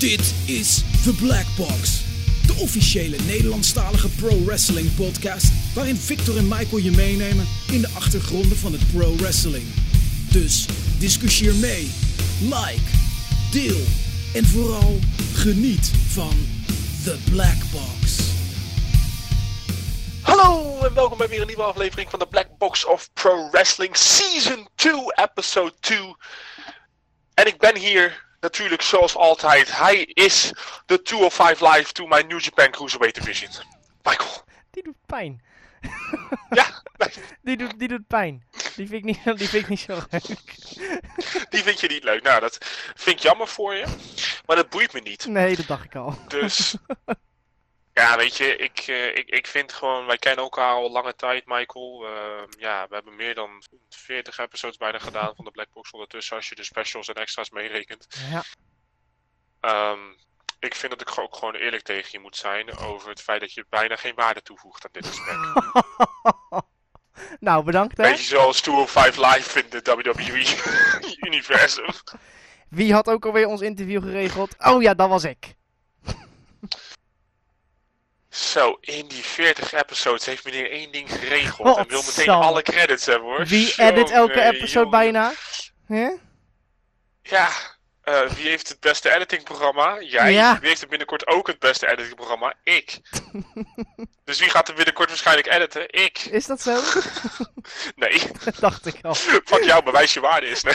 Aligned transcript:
Dit 0.00 0.34
is 0.46 0.82
The 1.04 1.14
Black 1.14 1.46
Box, 1.56 2.02
de 2.46 2.54
officiële 2.62 3.16
Nederlandstalige 3.26 4.08
pro 4.08 4.44
wrestling 4.44 4.94
podcast 4.94 5.74
waarin 5.74 5.96
Victor 5.96 6.36
en 6.36 6.48
Michael 6.48 6.82
je 6.82 6.90
meenemen 6.90 7.46
in 7.72 7.80
de 7.80 7.88
achtergronden 7.94 8.56
van 8.56 8.72
het 8.72 8.92
pro 8.92 9.16
wrestling. 9.16 9.64
Dus 10.30 10.66
discussieer 10.98 11.54
mee, 11.54 11.90
like, 12.40 12.90
deel 13.50 13.80
en 14.34 14.44
vooral 14.44 14.98
geniet 15.34 15.92
van 16.08 16.46
The 17.04 17.18
Black 17.30 17.58
Box. 17.72 18.18
Hallo 20.22 20.80
en 20.82 20.94
welkom 20.94 21.18
bij 21.18 21.28
weer 21.28 21.40
een 21.40 21.46
nieuwe 21.46 21.62
aflevering 21.62 22.10
van 22.10 22.18
de 22.18 22.26
Black 22.26 22.48
Box 22.58 22.86
of 22.86 23.10
Pro 23.12 23.50
Wrestling 23.50 23.96
Season 23.96 24.68
2, 24.74 24.92
Episode 25.14 25.74
2. 25.80 25.98
En 27.34 27.46
ik 27.46 27.58
ben 27.58 27.76
hier 27.76 28.28
natuurlijk 28.40 28.82
zoals 28.82 29.16
altijd. 29.16 29.76
Hij 29.76 30.02
is 30.02 30.52
de 30.86 31.02
205 31.02 31.60
Live 31.60 31.92
to 31.92 32.06
my 32.06 32.20
New 32.20 32.40
Japan 32.40 32.70
Cruiserweight 32.70 33.16
Division. 33.16 33.50
Michael. 34.02 34.44
Die 34.70 34.82
doet 34.82 35.06
pijn. 35.06 35.42
Ja, 36.50 36.82
Die 37.42 37.56
doet, 37.56 37.78
die 37.78 37.88
doet 37.88 38.06
pijn. 38.06 38.44
Die 38.76 38.88
vind, 38.88 38.92
ik 38.92 39.04
niet, 39.04 39.24
die 39.24 39.48
vind 39.48 39.62
ik 39.62 39.68
niet 39.68 39.80
zo 39.80 40.02
leuk. 40.10 40.22
die 41.50 41.62
vind 41.62 41.80
je 41.80 41.88
niet 41.88 42.04
leuk. 42.04 42.22
Nou, 42.22 42.40
dat 42.40 42.58
vind 42.94 43.16
ik 43.16 43.22
jammer 43.22 43.48
voor 43.48 43.74
je. 43.74 43.84
Maar 44.46 44.56
dat 44.56 44.68
boeit 44.68 44.92
me 44.92 45.00
niet. 45.00 45.26
Nee, 45.26 45.56
dat 45.56 45.66
dacht 45.66 45.84
ik 45.84 45.94
al. 45.94 46.18
Dus. 46.28 46.74
Ja, 48.00 48.16
weet 48.16 48.36
je, 48.36 48.56
ik, 48.56 48.78
eh, 48.78 49.06
ik, 49.06 49.28
ik 49.28 49.46
vind 49.46 49.72
gewoon, 49.72 50.06
wij 50.06 50.18
kennen 50.18 50.44
elkaar 50.44 50.72
al 50.72 50.90
lange 50.90 51.14
tijd, 51.14 51.46
Michael. 51.46 52.04
Uh, 52.04 52.10
ja, 52.58 52.86
we 52.88 52.94
hebben 52.94 53.16
meer 53.16 53.34
dan 53.34 53.62
40 53.88 54.38
episodes 54.38 54.76
bijna 54.76 54.98
gedaan 54.98 55.34
van 55.34 55.44
de 55.44 55.50
Black 55.50 55.72
Box 55.72 55.90
ondertussen, 55.90 56.36
als 56.36 56.48
je 56.48 56.54
de 56.54 56.64
specials 56.64 57.08
en 57.08 57.14
extra's 57.14 57.50
meerekent. 57.50 58.06
Ja. 58.30 58.42
Um, 59.90 60.16
ik 60.58 60.74
vind 60.74 60.92
dat 60.92 61.00
ik 61.00 61.18
ook 61.18 61.36
gewoon 61.36 61.54
eerlijk 61.54 61.82
tegen 61.82 62.08
je 62.12 62.18
moet 62.18 62.36
zijn 62.36 62.76
over 62.76 63.08
het 63.08 63.22
feit 63.22 63.40
dat 63.40 63.52
je 63.52 63.66
bijna 63.68 63.96
geen 63.96 64.14
waarde 64.14 64.42
toevoegt 64.42 64.84
aan 64.84 64.92
dit 64.92 65.06
gesprek. 65.06 65.36
nou, 67.48 67.64
bedankt 67.64 67.96
hè. 67.96 68.10
Beetje 68.10 68.24
zoals 68.24 68.60
205 68.60 69.16
Live 69.16 69.62
in 69.62 69.70
de 69.70 69.80
WWE-universum. 69.82 71.90
Wie 72.68 72.92
had 72.92 73.08
ook 73.08 73.26
alweer 73.26 73.46
ons 73.46 73.60
interview 73.60 74.02
geregeld? 74.02 74.54
Oh 74.58 74.82
ja, 74.82 74.94
dat 74.94 75.08
was 75.08 75.24
ik. 75.24 75.58
Zo, 78.30 78.78
in 78.80 79.08
die 79.08 79.24
40 79.24 79.72
episodes 79.72 80.26
heeft 80.26 80.44
meneer 80.44 80.70
één 80.70 80.92
ding 80.92 81.12
geregeld. 81.12 81.68
Oh, 81.68 81.78
en 81.78 81.88
wil 81.88 82.02
meteen 82.02 82.28
alle 82.28 82.62
credits 82.62 83.06
hebben 83.06 83.28
hoor. 83.28 83.46
Wie 83.46 83.66
Zo, 83.66 83.82
edit 83.82 84.10
elke 84.10 84.34
nee, 84.34 84.54
episode 84.56 84.90
bijna? 84.90 85.32
Ja, 87.22 87.48
eh, 88.10 88.30
wie 88.30 88.48
heeft 88.48 88.68
het 88.68 88.80
beste 88.80 89.14
editingprogramma? 89.14 90.00
Jij. 90.00 90.32
Ja. 90.32 90.58
Wie 90.58 90.68
heeft 90.68 90.82
er 90.82 90.88
binnenkort 90.88 91.26
ook 91.26 91.46
het 91.46 91.58
beste 91.58 91.88
editingprogramma? 91.88 92.54
Ik. 92.62 93.00
dus 94.24 94.38
wie 94.38 94.50
gaat 94.50 94.68
er 94.68 94.74
binnenkort 94.74 95.08
waarschijnlijk 95.08 95.46
editen? 95.46 95.92
Ik. 95.92 96.18
Is 96.18 96.46
dat 96.46 96.60
zo? 96.60 96.80
Nee, 97.96 98.22
dat 98.44 98.56
dacht 98.58 98.86
ik 98.86 98.98
al. 99.02 99.14
fuck 99.14 99.62
jou, 99.62 99.84
bewijs 99.84 100.14
je 100.14 100.20
waarde 100.20 100.46
is. 100.46 100.62
Nee. 100.62 100.74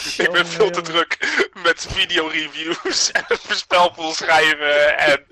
Ik 0.24 0.30
ben 0.30 0.46
veel 0.46 0.70
te 0.70 0.80
druk 0.80 1.18
met 1.62 1.86
videoreviews 1.90 3.10
en 3.12 3.24
voorspelpool 3.28 4.12
schrijven 4.12 4.98
en 4.98 5.24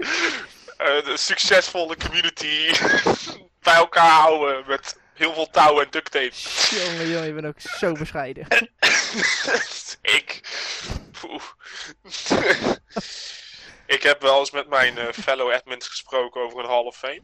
de 1.04 1.14
succesvolle 1.14 1.96
community 1.96 2.70
bij 3.62 3.74
elkaar 3.74 4.20
houden 4.20 4.64
met 4.66 4.98
heel 5.14 5.34
veel 5.34 5.50
touw 5.50 5.80
en 5.80 5.86
duct 5.90 6.10
tape. 6.10 6.34
Jongen, 6.70 7.08
jongen, 7.08 7.26
je 7.26 7.32
bent 7.32 7.46
ook 7.46 7.60
zo 7.78 7.92
bescheiden. 7.92 8.46
ik. 10.02 10.40
Ik 13.86 14.02
heb 14.02 14.20
wel 14.20 14.38
eens 14.38 14.50
met 14.50 14.68
mijn 14.68 14.98
eh, 14.98 15.12
fellow 15.12 15.52
admins 15.52 15.88
gesproken 15.88 16.40
over 16.40 16.58
een 16.58 16.70
Hall 16.70 16.84
of 16.84 16.96
Fame. 16.96 17.22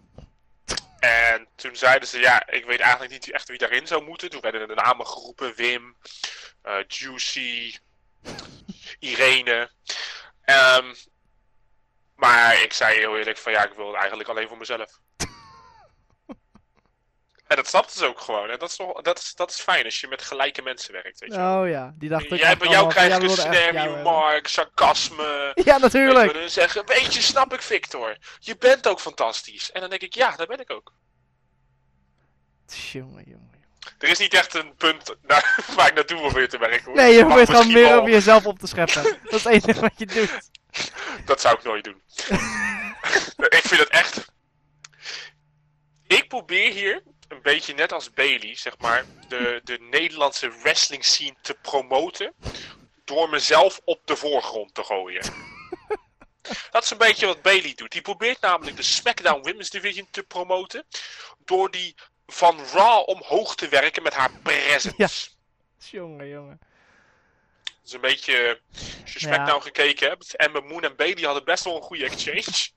En 1.05 1.49
toen 1.55 1.77
zeiden 1.77 2.09
ze, 2.09 2.19
ja, 2.19 2.47
ik 2.47 2.65
weet 2.65 2.81
eigenlijk 2.81 3.13
niet 3.13 3.31
echt 3.31 3.49
wie 3.49 3.59
daarin 3.59 3.87
zou 3.87 4.05
moeten. 4.05 4.31
Toen 4.31 4.41
werden 4.41 4.69
de 4.69 4.75
namen 4.75 5.07
geroepen, 5.07 5.55
Wim, 5.55 5.97
eh, 6.63 6.85
Juicy, 6.87 7.79
Irene. 8.99 9.71
Ehm, 10.45 10.95
maar 12.15 12.63
ik 12.63 12.73
zei 12.73 12.99
heel 12.99 13.19
eerlijk 13.19 13.39
van, 13.39 13.53
ja, 13.53 13.65
ik 13.65 13.73
wil 13.73 13.87
het 13.87 13.97
eigenlijk 13.97 14.29
alleen 14.29 14.49
voor 14.49 14.59
mezelf. 14.59 14.99
En 17.47 17.57
dat 17.57 17.67
snapten 17.67 17.97
ze 17.97 18.07
ook 18.07 18.21
gewoon. 18.21 18.51
En 18.51 18.59
dat 18.59 18.69
is, 18.69 18.77
toch, 18.77 19.03
dat, 19.03 19.19
is, 19.19 19.35
dat 19.35 19.51
is 19.51 19.61
fijn 19.61 19.85
als 19.85 20.01
je 20.01 20.09
met 20.09 20.23
gelijke 20.23 20.63
mensen 20.63 20.93
werkt, 20.93 21.21
weet 21.21 21.33
je. 21.33 21.39
Oh 21.39 21.69
ja, 21.69 21.95
die 21.95 22.09
dacht 22.09 22.33
ook 22.33 22.39
Jij, 22.39 22.57
bij 22.57 22.69
jou 22.69 22.89
krijg 22.89 23.17
ik 23.17 23.31
ja, 23.31 23.85
een 23.85 23.95
remark, 23.97 24.49
sarcasme. 24.49 25.53
Ja, 25.65 25.75
je, 25.75 25.81
natuurlijk. 25.81 26.35
dan 26.35 26.49
zeggen, 26.49 26.87
weet 26.87 27.15
je, 27.15 27.23
snap 27.23 27.53
ik 27.55 27.63
Victor. 27.63 28.17
Je 28.39 28.57
bent 28.57 28.89
ook 28.89 29.01
fantastisch. 29.01 29.73
En 29.73 29.81
dan 29.81 29.91
denk 29.91 30.03
ik, 30.03 30.15
ja, 30.15 30.37
dat 30.37 30.49
ben 30.49 30.61
ik 30.61 30.71
ook. 30.73 30.93
Jongen, 32.67 33.25
jongen. 33.27 33.55
Er 33.99 34.09
is 34.09 34.19
niet 34.19 34.35
echt 34.35 34.55
een 34.55 34.75
punt 34.75 35.15
naar, 35.23 35.59
waar 35.77 35.89
ik 35.89 35.95
naartoe 35.95 36.21
probeer 36.21 36.49
te 36.49 36.59
werken. 36.59 36.85
hoor. 36.85 36.95
Nee, 36.95 37.15
je 37.15 37.25
probeert 37.25 37.51
gewoon 37.51 37.73
meer 37.73 37.97
over 37.97 38.11
jezelf 38.11 38.47
op 38.47 38.59
te 38.59 38.67
scheppen. 38.67 39.03
Dat 39.23 39.33
is 39.33 39.45
het 39.45 39.53
enige 39.53 39.81
wat 39.81 39.93
je 39.97 40.07
doet. 40.07 40.51
Dat 41.25 41.41
zou 41.41 41.57
ik 41.57 41.65
nooit 41.65 41.85
doen. 41.85 42.03
ik 43.49 43.63
vind 43.65 43.81
het 43.81 43.89
echt... 43.89 44.33
Ik 46.07 46.29
probeer 46.29 46.73
hier, 46.73 47.03
een 47.35 47.43
beetje 47.43 47.75
net 47.75 47.93
als 47.93 48.13
Bailey, 48.13 48.55
zeg 48.57 48.79
maar, 48.79 49.05
de, 49.29 49.61
de 49.65 49.79
Nederlandse 49.81 50.51
wrestling 50.63 51.05
scene 51.05 51.35
te 51.43 51.55
promoten. 51.55 52.35
Door 53.05 53.29
mezelf 53.29 53.81
op 53.85 54.01
de 54.05 54.17
voorgrond 54.17 54.75
te 54.75 54.85
gooien. 54.85 55.23
Dat 56.71 56.83
is 56.85 56.91
een 56.91 56.99
beetje 56.99 57.27
wat 57.27 57.43
Bailey 57.43 57.73
doet. 57.75 57.93
Die 57.93 58.01
probeert 58.03 58.41
namelijk 58.41 58.77
de 58.77 58.83
SmackDown 58.83 59.43
Women's 59.43 59.71
Division 59.71 60.09
te 60.11 60.23
promoten. 60.23 60.87
Door 61.45 61.71
die 61.71 61.95
van 62.27 62.65
Raw 62.73 63.09
omhoog 63.09 63.55
te 63.55 63.69
werken 63.69 64.03
met 64.03 64.15
haar 64.15 64.31
presence. 64.43 64.93
Ja. 64.97 65.09
Jongen, 65.91 66.29
jongen. 66.29 66.59
Dat 67.65 67.75
is 67.85 67.93
een 67.93 68.01
beetje. 68.01 68.61
Als 69.03 69.13
je 69.13 69.21
Ja. 69.21 69.35
SmackDown 69.35 69.63
gekeken 69.63 70.09
hebt. 70.09 70.37
Emma 70.37 70.61
Moon 70.61 70.85
en 70.85 70.97
Bailey 70.97 71.23
hadden 71.23 71.45
best 71.45 71.65
wel 71.65 71.77
een 71.77 71.83
goede 71.83 72.05
exchange. 72.05 72.69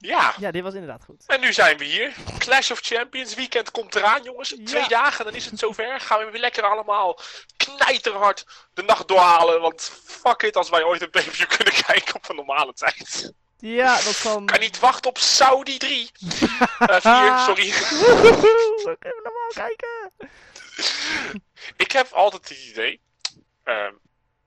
Ja. 0.00 0.34
Ja, 0.38 0.50
dit 0.50 0.62
was 0.62 0.74
inderdaad 0.74 1.04
goed. 1.04 1.24
En 1.26 1.40
nu 1.40 1.52
zijn 1.52 1.78
we 1.78 1.84
hier. 1.84 2.14
Clash 2.38 2.70
of 2.70 2.80
Champions 2.80 3.34
weekend 3.34 3.70
komt 3.70 3.94
eraan, 3.94 4.22
jongens. 4.22 4.54
Twee 4.64 4.88
dagen, 4.88 5.24
dan 5.24 5.34
is 5.34 5.46
het 5.46 5.58
zover. 5.58 6.00
Gaan 6.00 6.24
we 6.24 6.30
weer 6.30 6.40
lekker 6.40 6.62
allemaal 6.62 7.20
knijterhard 7.56 8.46
de 8.74 8.82
nacht 8.82 9.08
doorhalen. 9.08 9.60
Want 9.60 9.92
fuck 10.04 10.42
it, 10.42 10.56
als 10.56 10.70
wij 10.70 10.84
ooit 10.84 11.02
een 11.02 11.10
pay-per-view 11.10 11.48
kunnen 11.56 11.74
kijken 11.86 12.14
op 12.14 12.28
een 12.28 12.36
normale 12.36 12.72
tijd. 12.72 13.32
Ja, 13.58 13.94
dat 13.94 14.20
kan... 14.20 14.46
Kan 14.46 14.60
niet 14.60 14.78
wachten 14.78 15.10
op 15.10 15.18
Saudi 15.18 15.78
3. 15.78 16.10
Eh 16.78 17.00
4, 17.00 17.38
sorry. 17.38 17.72
Woehoe, 17.90 18.82
we 18.84 18.96
kunnen 18.98 19.22
normaal 19.22 19.50
kijken. 19.54 20.12
Ik 21.76 21.92
heb 21.92 22.12
altijd 22.12 22.48
het 22.48 22.58
idee, 22.58 23.00
ehm, 23.64 23.92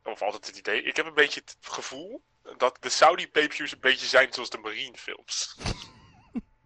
of 0.03 0.21
altijd 0.21 0.45
het 0.45 0.57
idee, 0.57 0.83
ik 0.83 0.95
heb 0.95 1.05
een 1.05 1.13
beetje 1.13 1.41
het 1.45 1.57
gevoel 1.61 2.23
dat 2.57 2.77
de 2.79 2.89
Saudi 2.89 3.27
pay-per-views 3.27 3.71
een 3.71 3.79
beetje 3.79 4.07
zijn 4.07 4.33
zoals 4.33 4.49
de 4.49 4.57
Marine 4.57 4.97
films. 4.97 5.57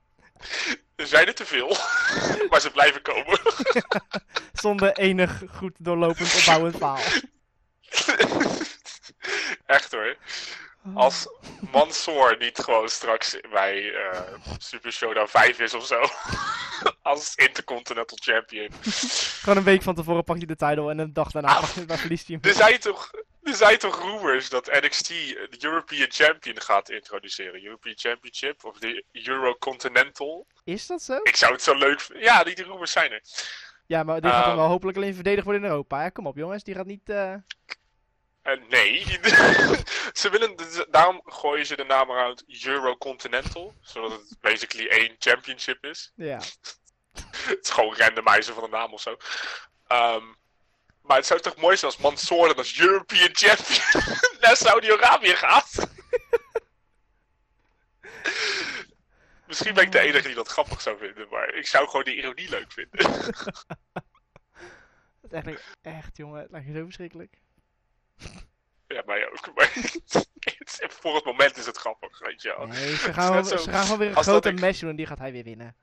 er 0.96 1.08
zijn 1.08 1.28
er 1.28 1.36
te 1.36 1.46
veel, 1.46 1.78
maar 2.50 2.62
ze 2.62 2.72
blijven 2.72 3.02
komen. 3.02 3.40
Zonder 4.54 4.98
enig 4.98 5.44
goed 5.50 5.76
doorlopend 5.78 6.36
opbouwend 6.36 6.78
verhaal. 6.78 7.04
Echt 9.66 9.92
hoor. 9.92 10.18
Als 10.96 11.28
Mansoor 11.72 12.36
niet 12.40 12.60
gewoon 12.60 12.90
straks 12.90 13.40
bij 13.52 13.94
eh, 13.94 14.22
Super 14.58 14.92
Showdown 14.92 15.28
5 15.28 15.60
is 15.60 15.74
of 15.74 15.86
zo. 15.86 16.02
Als 17.02 17.36
Intercontinental 17.36 18.18
Champion. 18.22 18.70
Gewoon 19.42 19.58
een 19.58 19.64
week 19.64 19.82
van 19.82 19.96
tevoren 19.96 20.24
pak 20.24 20.38
je 20.40 20.46
de 20.46 20.56
title 20.56 20.90
en 20.92 20.98
een 21.00 21.14
dag 21.14 21.32
daarna 21.32 21.56
Ah. 21.56 21.64
verliest 21.64 22.28
hij 22.28 22.38
Er 22.42 22.48
hem. 22.48 22.56
zijn 22.56 22.80
toch, 22.80 23.12
er 23.44 23.54
zijn 23.54 23.78
toch 23.78 24.02
rumors 24.02 24.50
dat 24.50 24.66
NXT 24.82 25.08
de 25.08 25.58
European 25.60 26.08
Champion 26.12 26.62
gaat 26.62 26.90
introduceren. 26.90 27.64
European 27.66 27.96
Championship 27.98 28.66
of 28.66 28.78
de 28.80 29.04
Eurocontinental. 29.12 30.48
Is 30.64 30.88
dat 30.88 31.02
zo? 31.02 31.18
Ik 31.24 31.36
zou 31.36 31.52
het 31.54 31.62
zo 31.62 31.76
leuk 31.76 32.02
vinden. 32.02 32.24
Ja, 32.26 32.44
die, 32.44 32.64
rumors 32.64 32.92
zijn 32.92 33.12
er. 33.12 33.22
Ja, 33.86 34.04
maar 34.04 34.22
die 34.22 34.30
gaat 34.32 34.40
dan 34.42 34.50
Ehm. 34.52 34.60
wel 34.60 34.68
hopelijk 34.70 34.98
alleen 34.98 35.14
verdedigd 35.16 35.44
worden 35.46 35.64
in 35.64 35.70
Europa. 35.70 36.02
Hè? 36.02 36.12
Kom 36.12 36.28
op 36.28 36.36
jongens, 36.38 36.64
die 36.64 36.76
gaat 36.76 36.86
niet... 36.86 37.10
eh, 37.10 37.34
Nee. 38.56 39.20
ze 40.14 40.30
willen, 40.30 40.56
daarom 40.90 41.22
gooien 41.26 41.66
ze 41.66 41.76
de 41.76 41.84
naam 41.84 42.10
eruit 42.10 42.44
Eurocontinental. 42.66 43.74
Zodat 43.82 44.12
het 44.12 44.38
basically 44.42 44.88
één 44.88 45.16
championship 45.20 45.86
is. 45.86 46.12
Ja. 46.16 46.38
Het 47.48 47.60
is 47.62 47.70
gewoon 47.70 47.96
randomizer 47.96 48.54
van 48.54 48.64
de 48.64 48.70
naam 48.70 48.94
of 48.94 49.02
zo. 49.02 49.18
Ehm, 49.88 50.24
maar 51.02 51.18
het 51.18 51.26
zou 51.26 51.40
toch 51.40 51.56
mooi 51.56 51.78
zijn 51.78 51.92
als 51.92 52.02
Mansoor 52.02 52.48
dan 52.48 52.58
als 52.58 52.80
European 52.80 53.30
Champion 53.32 54.04
naar 54.42 54.56
Saudi-Arabië 54.56 55.36
gaat? 55.36 55.88
Misschien 59.48 59.74
ben 59.74 59.84
ik 59.84 59.92
de 59.92 60.00
enige 60.00 60.28
die 60.28 60.36
dat 60.36 60.48
grappig 60.48 60.82
zou 60.82 60.98
vinden, 60.98 61.28
maar 61.30 61.54
ik 61.54 61.68
zou 61.68 61.86
gewoon 61.86 62.04
de 62.04 62.16
ironie 62.16 62.50
leuk 62.50 62.72
vinden. 62.72 63.00
is 65.22 65.32
eigenlijk 65.32 65.64
echt, 65.82 66.18
jongen. 66.18 66.42
Het 66.42 66.52
lijkt 66.52 66.68
je 66.68 66.74
zo 66.74 66.84
verschrikkelijk. 66.84 67.38
Ja, 68.88 69.04
mij 69.06 69.28
ook. 69.32 69.56
Maar 69.56 69.72
voor 71.02 71.16
het 71.16 71.26
moment 71.26 71.58
is 71.58 71.66
het 71.66 71.78
grappig, 71.78 72.20
weet 72.20 72.42
je 72.42 72.56
wel. 72.58 72.68
Nee, 72.68 72.96
ze 72.96 73.14
gaan, 73.14 73.34
net 73.34 73.50
wel- 73.50 73.58
zo- 73.58 73.64
ze 73.64 73.70
gaan 73.72 73.84
gewoon 73.84 74.00
weer 74.00 74.08
een 74.18 74.24
grote 74.24 74.50
ik- 74.50 74.60
match 74.60 74.80
doen 74.80 74.90
en 74.90 74.96
die 74.96 75.06
gaat 75.06 75.18
hij 75.18 75.32
weer 75.32 75.44
winnen. 75.44 75.76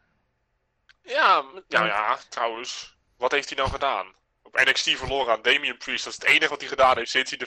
Ja, 1.03 1.45
nou 1.69 1.87
ja, 1.87 2.19
trouwens. 2.29 2.97
Wat 3.17 3.33
heeft 3.33 3.49
hij 3.49 3.59
nou 3.59 3.71
gedaan? 3.71 4.15
Op 4.43 4.55
NXT 4.65 4.91
verloren 4.91 5.33
aan 5.33 5.43
Damian 5.43 5.77
Priest. 5.77 6.05
Dat 6.05 6.13
is 6.13 6.19
het 6.19 6.29
enige 6.29 6.49
wat 6.49 6.61
hij 6.61 6.69
gedaan 6.69 6.97
heeft 6.97 7.11
sinds 7.11 7.31
hij 7.31 7.39
de 7.39 7.47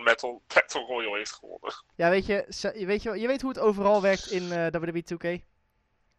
15-1 0.00 0.02
Metal, 0.02 0.42
Battle 0.54 0.80
Royal 0.84 1.14
heeft 1.14 1.32
gewonnen. 1.32 1.74
Ja, 1.96 2.10
weet 2.10 2.26
je, 2.26 2.44
weet, 2.86 3.02
je, 3.02 3.20
je 3.20 3.26
weet 3.26 3.40
hoe 3.40 3.50
het 3.50 3.58
overal 3.58 4.02
werkt 4.02 4.30
in 4.30 4.52
eh 4.52 4.66
WWE 4.80 5.04
2K? 5.14 5.51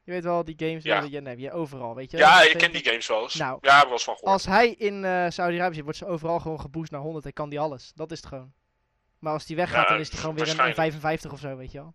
Je 0.04 0.12
weet 0.12 0.24
wel, 0.24 0.44
die 0.44 0.56
games, 0.58 0.84
Ja. 0.84 1.02
je, 1.02 1.22
nee, 1.22 1.38
je 1.38 1.52
overal, 1.52 1.96
weet 1.96 2.12
je? 2.12 2.18
Ja, 2.18 2.42
ik 2.42 2.58
ken 2.58 2.72
die 2.72 2.84
games 2.84 3.08
wel 3.08 3.22
eens. 3.24 3.36
Nou, 3.36 3.58
ja, 3.62 3.70
ik 3.72 3.76
heb 3.76 3.84
wel 3.84 3.92
eens 3.94 4.04
van 4.04 4.14
gehoord. 4.16 4.34
Als 4.34 4.46
hij 4.46 4.70
in 4.72 5.06
eh 5.06 5.26
Saudi-Arabië 5.30 5.74
zit, 5.76 5.84
wordt 5.84 5.98
ze 6.00 6.06
overal 6.06 6.40
gewoon 6.40 6.60
geboost 6.60 6.92
naar 6.92 7.02
100 7.02 7.26
en 7.26 7.34
kan 7.34 7.50
die 7.50 7.60
alles. 7.60 7.92
Dat 7.96 8.12
is 8.12 8.18
het 8.18 8.28
gewoon. 8.28 8.54
Maar 9.20 9.34
als 9.34 9.46
die 9.46 9.56
weggaat, 9.56 9.84
Ja, 9.84 9.90
dan 9.90 10.00
is 10.00 10.10
hij 10.10 10.20
gewoon 10.20 10.36
weer 10.36 10.44
een, 10.44 10.50
een 10.52 10.58
waarschijnlijk. 10.58 11.00
55 11.02 11.32
of 11.32 11.40
zo, 11.40 11.58
weet 11.58 11.72
je 11.72 11.78
wel. 11.78 11.94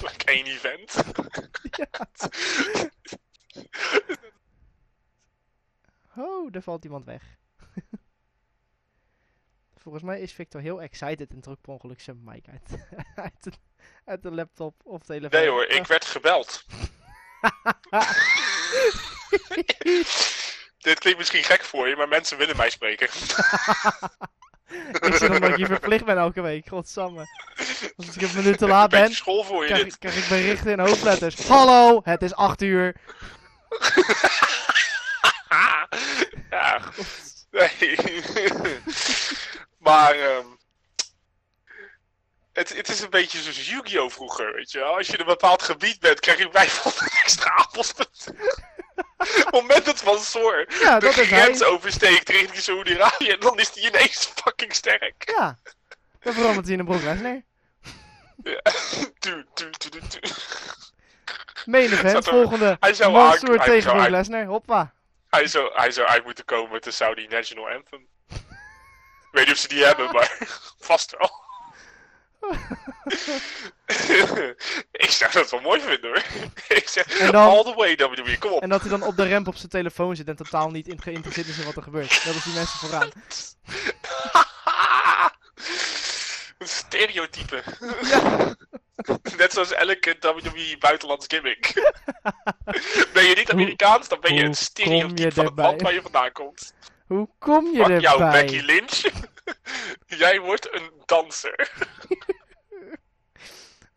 Like 0.10 0.24
één 0.24 0.46
event. 0.46 0.94
Oh, 6.16 6.52
daar 6.52 6.62
valt 6.62 6.84
iemand 6.84 7.04
weg. 7.04 7.22
Volgens 9.88 10.10
mij 10.10 10.20
is 10.20 10.32
Victor 10.32 10.60
heel 10.60 10.82
excited 10.82 11.30
en 11.30 11.40
trok 11.40 11.60
per 11.60 11.72
ongeluk 11.72 12.00
zijn 12.00 12.24
mic 12.24 12.44
uit, 12.48 12.86
uit, 13.24 13.42
de, 13.42 13.52
uit 14.04 14.22
de 14.22 14.30
laptop 14.30 14.74
of 14.84 15.02
telefoon. 15.02 15.40
Nee 15.40 15.48
hoor, 15.48 15.66
ik 15.66 15.86
werd 15.86 16.04
gebeld. 16.04 16.64
Dit 20.78 20.98
klinkt 20.98 21.18
misschien 21.18 21.44
gek 21.44 21.64
voor 21.64 21.88
je, 21.88 21.96
maar 21.96 22.08
mensen 22.08 22.38
willen 22.38 22.56
mij 22.56 22.70
spreken. 22.70 23.06
ik 25.08 25.14
zit 25.14 25.30
omdat 25.30 25.50
ik 25.50 25.56
je 25.56 25.66
verplicht 25.66 26.04
ben 26.04 26.18
elke 26.18 26.40
week, 26.40 26.68
godsamme. 26.68 27.26
Als 27.96 28.16
ik 28.16 28.22
een 28.22 28.34
minuut 28.34 28.58
te 28.58 28.66
laat 28.66 28.90
ben, 28.90 29.12
school 29.12 29.44
voor 29.44 29.62
je 29.62 29.68
krijg 29.68 29.84
dit. 29.84 29.92
ik, 29.92 30.00
krijg 30.00 30.16
ik 30.16 30.28
berichten 30.28 30.72
in 30.72 30.78
hoofdletters. 30.78 31.46
Hallo, 31.46 32.00
het 32.04 32.22
is 32.22 32.34
8 32.34 32.62
uur. 32.62 32.94
ja, 36.50 36.82
nee. 37.50 37.96
Maar, 39.78 40.14
ehm 40.14 40.46
het, 42.52 42.76
het 42.76 42.88
is 42.88 43.00
een 43.00 43.10
beetje 43.10 43.38
zoals 43.40 43.68
Yu-Gi-Oh! 43.68 44.10
vroeger, 44.10 44.54
weet 44.54 44.70
je 44.70 44.78
wel. 44.78 44.96
Als 44.96 45.06
je 45.06 45.12
in 45.12 45.20
een 45.20 45.26
bepaald 45.26 45.62
gebied 45.62 46.00
bent, 46.00 46.20
krijg 46.20 46.38
je 46.38 46.48
500 46.52 47.12
extra 47.24 47.50
appelspunten. 47.50 48.36
Op 49.18 49.26
het 49.26 49.50
moment 49.52 49.84
dat 49.84 49.98
Van 50.00 50.18
Soor 50.18 50.66
Ja, 50.80 50.98
de 50.98 51.12
hij. 51.12 51.24
grens 51.26 51.62
oversteekt 51.64 52.28
richting 52.28 52.62
Saoedi-Arabië, 52.62 53.36
dan 53.38 53.58
is 53.58 53.72
die 53.72 53.86
ineens 53.88 54.26
fucking 54.44 54.74
sterk. 54.74 55.32
Ja, 55.36 55.58
dan 56.20 56.32
verandert 56.34 56.64
hij 56.64 56.74
in 56.74 56.80
een 56.80 56.86
Brock 56.86 57.02
Lesnar. 57.02 57.42
Ja. 58.42 58.60
Du, 59.18 59.46
du, 59.54 59.70
du. 59.78 60.20
Main 61.64 61.84
event, 61.92 62.26
er- 62.26 62.32
volgende. 62.32 62.76
Hij 62.80 62.94
zou, 62.94 63.12
Mansoor 63.12 63.48
aan- 63.50 63.56
hij, 63.56 63.66
tegen 63.66 63.92
Brock 63.96 64.08
Lesnar, 64.08 64.44
hoppa. 64.44 64.92
hij, 65.28 65.46
zou, 65.46 65.72
hij 65.74 65.90
zou 65.90 66.06
uit 66.08 66.24
moeten 66.24 66.44
komen 66.44 66.72
met 66.72 66.84
de 66.84 66.90
Saudi 66.90 67.26
National 67.26 67.68
Anthem. 67.70 68.06
Ik 69.30 69.34
weet 69.38 69.46
niet 69.46 69.54
of 69.54 69.60
ze 69.60 69.68
die 69.68 69.84
hebben, 69.84 70.12
maar 70.12 70.38
vast 70.90 71.16
wel. 71.18 71.46
ik 74.92 75.10
zou 75.10 75.32
dat 75.32 75.50
wel 75.50 75.60
mooi 75.60 75.80
vinden 75.80 76.10
hoor. 76.10 76.22
ik 76.68 76.88
zeg, 76.88 77.06
dan- 77.30 77.34
all 77.34 77.62
the 77.64 77.74
way 77.74 77.96
WWE, 77.96 78.38
kom 78.38 78.50
op. 78.52 78.62
En 78.62 78.68
dat 78.68 78.80
hij 78.80 78.90
dan 78.90 79.02
op 79.02 79.16
de 79.16 79.28
ramp 79.28 79.46
op 79.48 79.56
zijn 79.56 79.68
telefoon 79.68 80.16
zit 80.16 80.28
en 80.28 80.36
totaal 80.36 80.70
niet 80.70 80.88
in- 80.88 81.02
geïnteresseerd 81.02 81.46
is 81.48 81.58
in 81.58 81.64
wat 81.64 81.76
er 81.76 81.82
gebeurt. 81.82 82.24
Dat 82.24 82.34
is 82.34 82.42
die 82.44 82.54
mensen 82.54 82.78
vooraan. 82.78 83.10
Een 86.58 86.68
stereotype. 86.68 87.62
Ja. 88.02 88.54
Net 89.36 89.52
zoals 89.52 89.72
elke 89.72 90.16
WWE 90.20 90.76
buitenlands 90.78 91.26
gimmick. 91.28 91.72
ben 93.12 93.24
je 93.24 93.34
niet 93.36 93.50
Amerikaans, 93.50 94.08
dan 94.08 94.20
ben 94.20 94.34
je 94.34 94.42
een 94.42 94.54
stereotype 94.54 95.32
van 95.32 95.44
het 95.44 95.56
land 95.58 95.82
waar 95.82 95.94
je 95.94 96.02
vandaan 96.02 96.32
komt. 96.32 96.72
Hoe 97.08 97.28
kom 97.38 97.64
je 97.72 98.00
jou, 98.00 98.22
erbij? 98.22 98.44
Becky 98.44 98.60
Lynch. 98.60 99.02
Jij 100.22 100.40
wordt 100.40 100.74
een 100.74 100.90
danser. 101.06 101.70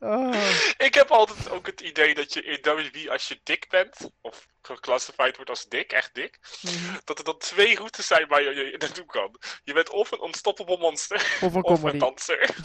Oh. 0.03 0.35
Ik 0.77 0.93
heb 0.93 1.11
altijd 1.11 1.49
ook 1.49 1.65
het 1.65 1.81
idee 1.81 2.15
dat 2.15 2.33
je 2.33 2.43
in 2.43 2.59
WWE, 2.61 3.11
als 3.11 3.27
je 3.27 3.39
dik 3.43 3.69
bent, 3.69 4.09
of 4.21 4.47
geclassified 4.61 5.35
wordt 5.35 5.49
als 5.49 5.67
dik, 5.67 5.91
echt 5.91 6.09
dik, 6.13 6.39
Mhm. 6.61 6.95
dat 7.03 7.17
er 7.17 7.23
dan 7.23 7.37
twee 7.37 7.75
routes 7.75 8.07
zijn 8.07 8.27
waar 8.27 8.41
je, 8.41 8.49
je 8.55 8.75
naartoe 8.77 9.05
kan. 9.05 9.39
Je 9.63 9.73
bent 9.73 9.89
of 9.89 10.11
een 10.11 10.23
unstoppable 10.23 10.77
monster, 10.77 11.15
Of 11.41 11.53
een 11.53 11.63
of 11.63 11.83
een 11.83 11.89
comedy. 11.91 11.97
danser. 11.97 12.49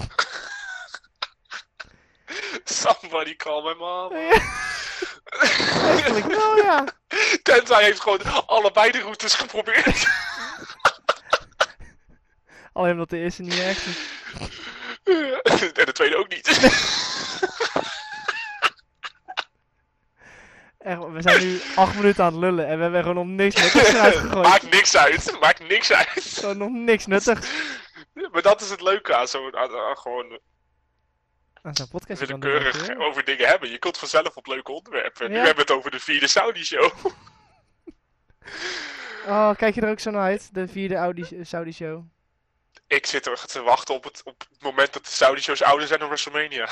Somebody 2.64 3.36
call 3.36 3.62
my 3.62 3.74
mom. 3.74 4.12
Eigenlijk 4.12 6.26
wel, 6.26 6.56
ja. 6.56 6.84
Tenzij 7.42 7.82
heeft 7.84 8.00
gewoon 8.00 8.46
allebei 8.46 8.90
de 8.90 9.00
routes 9.00 9.34
geprobeerd. 9.34 10.06
Alleen 12.76 12.92
omdat 12.92 13.10
de 13.10 13.18
eerste 13.18 13.42
niet 13.42 13.58
echt 13.60 13.86
is. 13.86 13.98
en 15.72 15.84
de 15.84 15.92
tweede 15.92 16.16
ook 16.16 16.28
niet. 16.28 16.46
Echt, 20.78 20.98
we 21.10 21.22
zijn 21.22 21.40
nu 21.46 21.60
acht 21.76 21.94
minuten 21.94 22.24
aan 22.24 22.32
het 22.32 22.40
lullen 22.40 22.66
en 22.66 22.76
we 22.76 22.82
hebben 22.82 23.00
gewoon 23.02 23.16
nog 23.16 23.36
niks 23.36 23.54
nuttigs 23.62 23.88
eruit 23.88 24.14
gegooid. 24.24 24.46
Maakt 24.48 24.70
niks 24.70 24.96
uit. 24.96 25.36
Maakt 25.40 25.68
niks 25.68 25.92
uit. 25.92 26.08
Gewoon 26.22 26.56
nog 26.58 26.70
niks 26.70 27.06
nuttigs. 27.06 27.50
Maar 28.32 28.42
dat 28.42 28.60
is 28.60 28.70
het 28.70 28.80
leuke 28.80 29.14
aan 29.16 29.28
zo'n 29.28 29.56
aan, 29.56 29.70
aan 29.76 29.96
gewoon 29.98 30.38
Aan 31.62 31.76
zo'n 31.76 31.88
podcast 31.88 32.26
kan 32.26 32.40
doen. 32.40 32.50
willekeurig 32.50 32.98
over 32.98 33.24
dingen 33.24 33.46
hebben. 33.48 33.70
Je 33.70 33.78
komt 33.78 33.98
vanzelf 33.98 34.36
op 34.36 34.46
leuke 34.46 34.72
onderwerpen. 34.72 35.28
Nu 35.30 35.36
Ja. 35.36 35.44
hebben 35.44 35.66
we 35.66 35.72
het 35.72 35.78
over 35.78 35.90
de 35.90 36.00
vierde 36.00 36.28
Saudi 36.28 36.64
show. 36.64 36.90
Oh, 39.26 39.54
kijk 39.56 39.74
je 39.74 39.80
er 39.80 39.90
ook 39.90 40.00
zo 40.00 40.10
naar 40.10 40.22
uit? 40.22 40.48
De 40.54 40.68
vierde 40.68 40.94
Audi 40.94 41.38
Saudi 41.42 41.72
show. 41.72 42.04
Ik 42.86 43.06
zit 43.06 43.26
er 43.26 43.46
te 43.46 43.62
wachten 43.62 43.94
op 43.94 44.04
het, 44.04 44.20
op 44.24 44.40
het 44.48 44.62
moment 44.62 44.92
dat 44.92 45.04
de 45.04 45.10
Saudi 45.10 45.40
shows 45.40 45.62
ouder 45.62 45.86
zijn 45.86 45.98
dan 46.00 46.08
WrestleMania. 46.08 46.68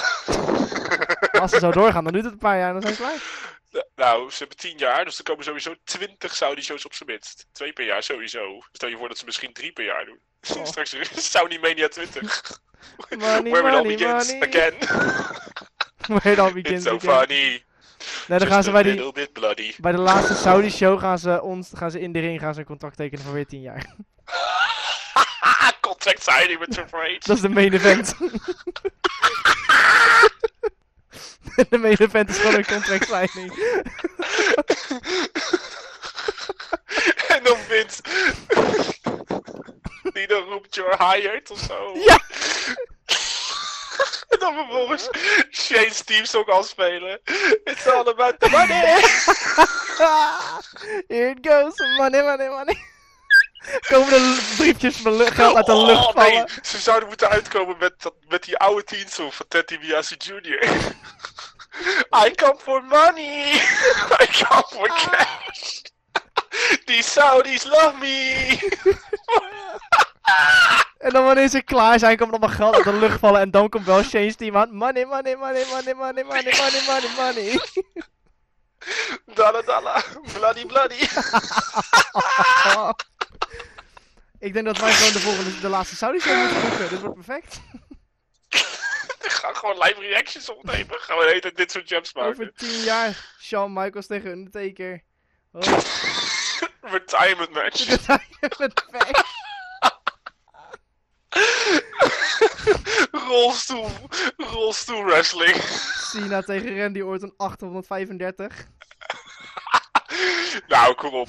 Als 1.41 1.51
ze 1.51 1.59
zo 1.59 1.71
doorgaan, 1.71 2.05
dan 2.05 2.13
duurt 2.13 2.25
het 2.25 2.33
een 2.33 2.39
paar 2.39 2.59
jaar 2.59 2.75
en 2.75 2.81
dan 2.81 2.83
zijn 2.83 2.95
ze 2.95 3.01
klaar. 3.03 3.83
Nou, 3.95 4.31
ze 4.31 4.39
hebben 4.39 4.57
tien 4.57 4.79
jaar, 4.79 5.05
dus 5.05 5.19
er 5.19 5.25
komen 5.25 5.45
sowieso 5.45 5.75
20 5.85 6.35
Saudi 6.37 6.63
shows 6.63 6.85
op 6.85 6.95
zijn 6.95 7.09
minst. 7.09 7.47
Twee 7.53 7.73
per 7.73 7.85
jaar 7.85 8.03
sowieso. 8.03 8.63
Stel 8.73 8.89
je 8.89 8.97
voor 8.97 9.09
dat 9.09 9.19
ze 9.19 9.25
misschien 9.25 9.53
drie 9.53 9.73
per 9.73 9.85
jaar 9.85 10.05
doen. 10.05 10.21
Oh. 10.57 10.65
Straks 10.71 10.93
is 10.95 11.31
Saudi 11.31 11.59
Mania 11.59 11.89
20. 11.89 12.43
Money, 13.19 13.51
Where 13.53 13.69
it 13.69 13.75
all 13.75 13.83
money, 13.83 13.97
begins 13.97 14.33
money. 14.33 14.49
again. 14.49 14.75
Where 16.07 16.33
it 16.33 16.39
all 16.39 16.53
begins 16.53 16.85
It's 16.85 17.05
so 17.05 17.11
again. 17.11 17.27
funny. 17.29 17.65
Nee, 18.29 18.39
dan 18.39 18.39
Just 18.39 18.53
gaan 18.53 18.63
ze 18.63 18.71
bij, 18.71 18.83
die, 18.83 19.75
bij 19.79 19.93
de 19.93 19.99
laatste 19.99 20.35
Saudi 20.35 20.71
show 20.71 21.01
gaan 21.01 21.19
ze, 21.19 21.43
ons, 21.43 21.71
gaan 21.75 21.91
ze 21.91 22.01
in 22.01 22.13
de 22.13 22.21
ring 22.21 22.41
gaan 22.41 22.55
ze 22.55 22.61
een 22.61 22.67
contract 22.67 22.97
tekenen 22.97 23.25
voor 23.25 23.35
weer 23.35 23.47
10 23.47 23.61
jaar. 23.61 23.95
Contract 25.95 26.23
signing 26.23 26.59
met 26.59 26.73
Triple 26.73 26.99
H. 26.99 27.19
Dat 27.19 27.37
is 27.37 27.43
de 27.43 27.49
main 27.49 27.73
event. 27.73 28.09
de 31.71 31.79
main 31.79 31.97
event 31.97 32.29
is 32.29 32.37
gewoon 32.37 32.55
een 32.55 32.67
contract 32.67 33.07
signing. 33.07 33.53
en 37.35 37.43
dan 37.43 37.57
Vince. 37.57 38.03
Die 40.15 40.27
dan 40.27 40.43
roept 40.43 40.75
you're 40.75 40.97
hired 40.97 41.51
of 41.51 41.59
zo. 41.59 41.99
Ja. 41.99 42.21
en 44.29 44.39
dan 44.39 44.55
vervolgens 44.55 45.09
Shane's 45.51 46.03
team 46.03 46.25
ook 46.37 46.49
al 46.49 46.63
spelen. 46.63 47.21
It's 47.65 47.87
all 47.87 48.09
about 48.09 48.41
the 48.41 48.49
money. 48.49 48.81
Here 51.09 51.31
it 51.31 51.47
goes. 51.47 51.75
Money, 51.97 52.23
money, 52.23 52.49
money. 52.49 52.93
Komen 53.89 54.09
de 54.11 54.53
briefjes 54.57 54.97
van 54.97 55.17
lu- 55.17 55.31
geld 55.31 55.57
uit 55.57 55.67
de 55.67 55.77
lucht 55.77 56.07
Oh, 56.07 56.15
nee, 56.15 56.31
vallen. 56.33 56.49
ze 56.63 56.79
zouden 56.79 57.09
moeten 57.09 57.29
uitkomen 57.29 57.77
met, 57.79 57.93
dat, 58.03 58.15
met 58.29 58.43
die 58.45 58.57
oude 58.59 58.85
teensong 58.85 59.35
van 59.35 59.47
Teddy 59.49 59.79
Biasi 59.79 60.15
Jr. 60.19 60.65
I 62.27 62.31
come 62.35 62.57
for 62.59 62.83
money. 62.85 63.53
I 64.23 64.27
come 64.45 64.65
for 64.71 64.89
cash. 64.89 65.81
Die 66.85 67.03
Saudis 67.03 67.65
love 67.65 67.95
me. 68.01 68.59
En 70.99 71.11
dan 71.11 71.25
wanneer 71.25 71.49
ze 71.49 71.63
klaar 71.63 71.99
zijn, 71.99 72.17
komt 72.17 72.31
allemaal 72.31 72.49
geld 72.57 72.75
uit 72.75 72.85
de 72.85 72.93
lucht 72.93 73.19
vallen. 73.19 73.41
En 73.41 73.51
dan 73.51 73.69
komt 73.69 73.87
wel 73.87 74.03
Shane's 74.03 74.37
team 74.37 74.57
aan. 74.57 74.75
Money, 74.75 75.05
money, 75.05 75.37
money, 75.37 75.65
money, 75.71 75.95
money, 75.95 76.25
money, 76.25 76.55
money, 76.57 76.83
money, 76.87 77.09
money. 77.17 77.61
Dalla 79.35 79.63
dalla. 79.63 80.03
Bloody 80.33 80.67
bloody. 80.67 81.07
Ik 84.45 84.53
denk 84.53 84.65
dat 84.65 84.79
wij 84.79 84.93
gewoon 84.93 85.13
de 85.13 85.19
volgende, 85.21 85.61
de 85.61 85.69
laatste 85.69 85.97
Saudi 85.97 86.21
show 86.21 86.37
moeten 86.37 86.61
boeken. 86.61 86.89
Dit 86.89 87.01
wordt 87.01 87.15
perfect. 87.15 87.61
Ga 89.41 89.53
gewoon 89.53 89.79
live 89.79 90.01
reactions 90.01 90.51
opnemen. 90.51 91.01
Gaan 91.01 91.19
we 91.19 91.39
tijd 91.41 91.57
dit 91.57 91.71
soort 91.71 91.89
jumps 91.89 92.15
maken. 92.15 92.31
Over 92.31 92.53
tien 92.55 92.83
jaar. 92.83 93.35
Shawn 93.41 93.73
Michaels 93.73 94.07
tegen 94.07 94.31
Undertaker. 94.31 95.03
Oh, 95.53 95.63
Retirement 96.97 97.51
match. 97.51 97.89
Met 98.59 98.85
pech. 98.91 99.23
rolstoel, 103.29 103.91
rolstoel 104.37 105.05
wrestling. 105.05 105.57
Cena 106.11 106.43
tegen 106.43 106.79
Randy 106.79 107.01
Orton 107.01 107.35
835. 107.37 108.67
nou, 110.69 110.95
kom 110.95 111.15
op. 111.15 111.29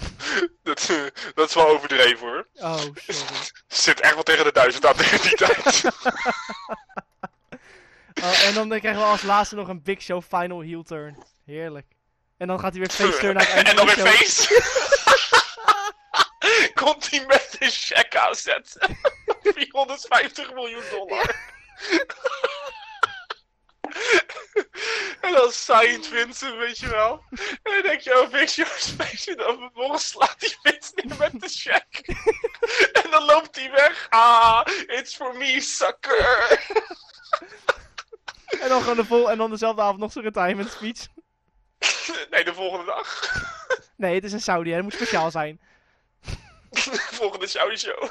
Dat, 0.63 0.89
eh, 0.89 1.23
dat 1.33 1.49
is 1.49 1.55
wel 1.55 1.67
overdreven 1.67 2.27
hoor. 2.27 2.47
Oh, 2.53 2.77
sorry. 3.07 3.31
Zit 3.67 3.99
echt 3.99 4.13
wel 4.13 4.23
tegen 4.23 4.43
de 4.43 4.51
duizend 4.51 4.85
aan 4.85 4.95
tegen 4.95 5.21
die 5.21 5.35
tijd. 5.35 5.83
Oh, 8.23 8.43
en 8.43 8.53
dan 8.53 8.67
krijgen 8.67 9.01
we 9.01 9.07
als 9.07 9.21
laatste 9.21 9.55
nog 9.55 9.67
een 9.67 9.81
Big 9.83 10.01
Show 10.01 10.23
final 10.29 10.59
heel 10.59 10.83
turn. 10.83 11.23
Heerlijk. 11.45 11.85
En 12.37 12.47
dan 12.47 12.59
gaat 12.59 12.71
hij 12.71 12.79
weer 12.79 12.89
face 12.89 13.19
turn 13.25 13.37
einde 13.37 13.69
en 13.69 13.75
dan 13.75 13.85
weer 13.85 14.07
face. 14.07 14.63
Komt 16.73 17.09
hij 17.09 17.25
met 17.27 17.55
een 17.59 17.69
check 17.69 18.15
aanzetten. 18.15 18.97
450 19.41 20.53
miljoen 20.53 20.83
dollar. 20.91 21.35
en 25.21 25.33
dan 25.33 25.51
signed 25.51 26.07
Vincent, 26.07 26.57
weet 26.57 26.77
je 26.77 26.89
wel. 26.89 27.23
En 27.63 27.73
dan 27.73 27.81
denk 27.81 27.99
je, 27.99 28.21
oh, 28.21 28.41
is 28.41 28.93
face. 28.97 29.31
En 29.31 29.37
dan 29.37 29.57
vervolgens 29.57 30.07
slaat 30.07 30.35
hij 30.37 30.55
Vince 30.61 30.91
neer 30.95 31.17
met 31.17 31.41
de 31.41 31.49
check. 31.49 32.01
en 33.03 33.11
dan 33.11 33.23
loopt 33.23 33.55
hij 33.55 33.71
weg. 33.71 34.07
Ah, 34.09 34.61
it's 34.87 35.15
for 35.15 35.37
me, 35.37 35.61
sucker. 35.61 36.59
En 38.61 38.69
dan 38.69 38.81
gewoon 38.81 38.97
de 38.97 39.05
vol 39.05 39.31
en 39.31 39.37
dan 39.37 39.49
dezelfde 39.49 39.81
avond 39.81 39.99
nog 39.99 40.11
zo'n 40.11 40.23
retirement 40.23 40.71
speech. 40.71 41.07
nee, 42.29 42.43
de 42.43 42.53
volgende 42.53 42.85
dag. 42.85 43.31
Nee, 43.97 44.15
het 44.15 44.23
is 44.23 44.33
een 44.33 44.41
Saudi, 44.41 44.71
hè. 44.71 44.81
Moet 44.81 44.93
speciaal 44.93 45.31
zijn. 45.31 45.59
volgende 47.19 47.47
Saudi 47.47 47.77
show. 47.77 48.09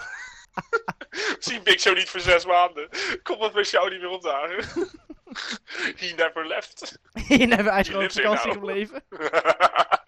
Zie 1.39 1.63
Big 1.63 1.81
Show 1.81 1.97
niet 1.97 2.09
voor 2.09 2.21
zes 2.21 2.45
maanden. 2.47 2.89
Kom 3.23 3.39
wat 3.39 3.53
bij 3.53 3.65
Saudi 3.65 3.99
weer 3.99 4.09
opdagen. 4.09 4.65
He 5.97 6.15
never 6.17 6.47
left. 6.47 6.99
We 7.13 7.35
eigenlijk 7.37 7.89
lives 7.89 8.15
gewoon 8.15 8.33
op 8.33 8.39
vakantie 8.39 8.53
gebleven. 8.53 9.05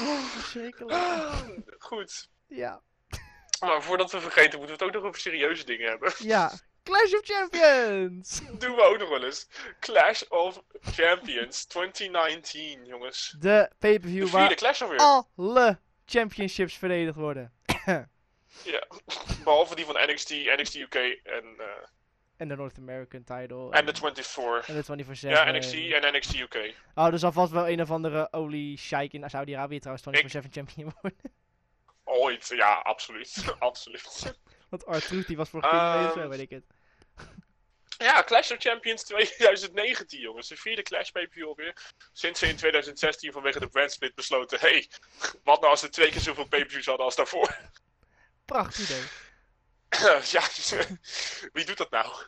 Oh, 0.00 0.24
verschrikkelijk. 0.24 0.98
Goed. 1.78 2.28
Ja. 2.48 2.82
Maar 3.60 3.82
voordat 3.82 4.12
we 4.12 4.20
vergeten, 4.20 4.58
moeten 4.58 4.78
we 4.78 4.84
het 4.84 4.94
ook 4.94 5.00
nog 5.00 5.08
over 5.08 5.20
serieuze 5.20 5.64
dingen 5.64 5.88
hebben. 5.88 6.12
Ja. 6.18 6.52
Clash 6.82 7.12
of 7.12 7.20
Champions! 7.22 8.40
Doen 8.58 8.74
we 8.74 8.82
ook 8.82 8.98
nog 8.98 9.08
wel 9.08 9.24
eens. 9.24 9.48
Clash 9.80 10.22
of 10.22 10.62
Champions 10.80 11.64
2019, 11.64 12.86
jongens. 12.86 13.36
De 13.38 13.70
pay-per-view 13.78 14.28
waar 14.28 14.54
Clash 14.54 14.82
alweer. 14.82 15.26
alle 15.36 15.78
championships 16.06 16.74
verdedigd 16.74 17.16
worden. 17.16 17.52
Ja. 18.62 18.86
Behalve 19.44 19.74
die 19.74 19.84
van 19.84 19.94
NXT, 20.10 20.30
NXT 20.30 20.74
UK 20.74 20.94
en, 20.94 21.44
eh, 21.58 21.66
En 22.36 22.48
de 22.48 22.56
North 22.56 22.78
American 22.78 23.24
title. 23.24 23.70
en 23.70 23.86
de 23.86 23.94
24. 23.94 24.68
En 24.68 24.74
de 24.74 24.84
24 24.84 25.44
Ja, 25.44 25.50
NXT 25.52 25.74
en 25.74 26.14
NXT 26.16 26.34
UK. 26.34 26.74
Oh, 26.94 27.06
er 27.06 27.18
zal 27.18 27.32
vast 27.32 27.52
wel 27.52 27.68
een 27.68 27.80
of 27.80 27.90
andere 27.90 28.32
Oli 28.32 28.76
Sheik 28.76 29.12
in 29.12 29.30
Saudi-Arabië 29.30 29.78
trouwens 29.78 30.36
24-7 30.46 30.48
champion 30.50 30.92
worden. 31.00 31.18
Ooit, 32.04 32.48
ja, 32.48 32.74
absoluut. 32.74 33.44
absoluut. 33.58 34.34
Want 34.68 34.82
R-Truth 34.86 35.26
die 35.26 35.36
was 35.36 35.48
voor 35.48 35.62
geen 35.62 35.80
Ehm, 35.80 36.12
zo 36.12 36.28
weet 36.28 36.40
ik 36.40 36.50
het. 36.50 36.64
Ja, 37.98 38.22
Clash 38.22 38.50
of 38.50 38.58
Champions 38.58 39.02
2019, 39.04 40.20
jongens. 40.20 40.48
De 40.48 40.56
vierde 40.56 40.82
Clash 40.82 41.10
pay-per-view 41.10 41.46
alweer. 41.46 41.92
Sinds 42.12 42.38
ze 42.40 42.46
in 42.46 42.56
2016 42.56 43.32
vanwege 43.32 43.60
de 43.60 43.68
brandsplit 43.68 44.14
besloten... 44.14 44.60
hey, 44.60 44.88
wat 45.44 45.60
nou 45.60 45.70
als 45.70 45.80
ze 45.80 45.88
twee 45.88 46.10
keer 46.10 46.20
zoveel 46.20 46.48
pay-per-views 46.48 46.86
hadden 46.86 47.04
als 47.04 47.16
daarvoor? 47.16 47.58
Prachtig 48.44 48.84
idee. 48.84 49.04
ja, 50.34 50.42
wie 51.52 51.64
doet 51.64 51.76
dat 51.76 51.90
nou? 51.90 52.08
Het 52.08 52.26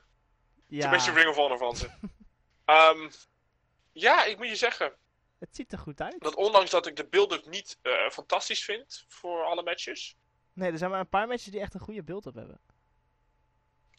is 0.68 0.84
een 0.84 0.90
beetje 0.90 1.12
Ja, 1.12 1.16
Ring 1.16 1.28
of 1.28 1.36
Honor 1.36 1.58
van 1.58 1.76
ze. 1.76 1.90
Ehm, 2.64 3.10
ja, 3.92 4.24
ik 4.24 4.36
moet 4.36 4.48
je 4.48 4.56
zeggen... 4.56 4.92
het 5.38 5.56
ziet 5.56 5.72
er 5.72 5.78
goed 5.78 6.00
uit. 6.00 6.20
dat 6.20 6.34
ondanks 6.34 6.70
dat 6.70 6.86
ik 6.86 6.96
de 6.96 7.06
build-up 7.06 7.46
niet 7.46 7.78
eh, 7.82 8.10
fantastisch 8.10 8.64
vind... 8.64 9.04
voor 9.08 9.42
alle 9.44 9.62
matches... 9.62 10.16
Nee, 10.52 10.72
er 10.72 10.78
zijn 10.78 10.90
maar 10.90 11.00
een 11.00 11.08
paar 11.08 11.26
matches 11.26 11.50
die 11.50 11.60
echt 11.60 11.74
een 11.74 11.80
goede 11.80 12.02
beeld 12.02 12.26
op 12.26 12.34
hebben. 12.34 12.60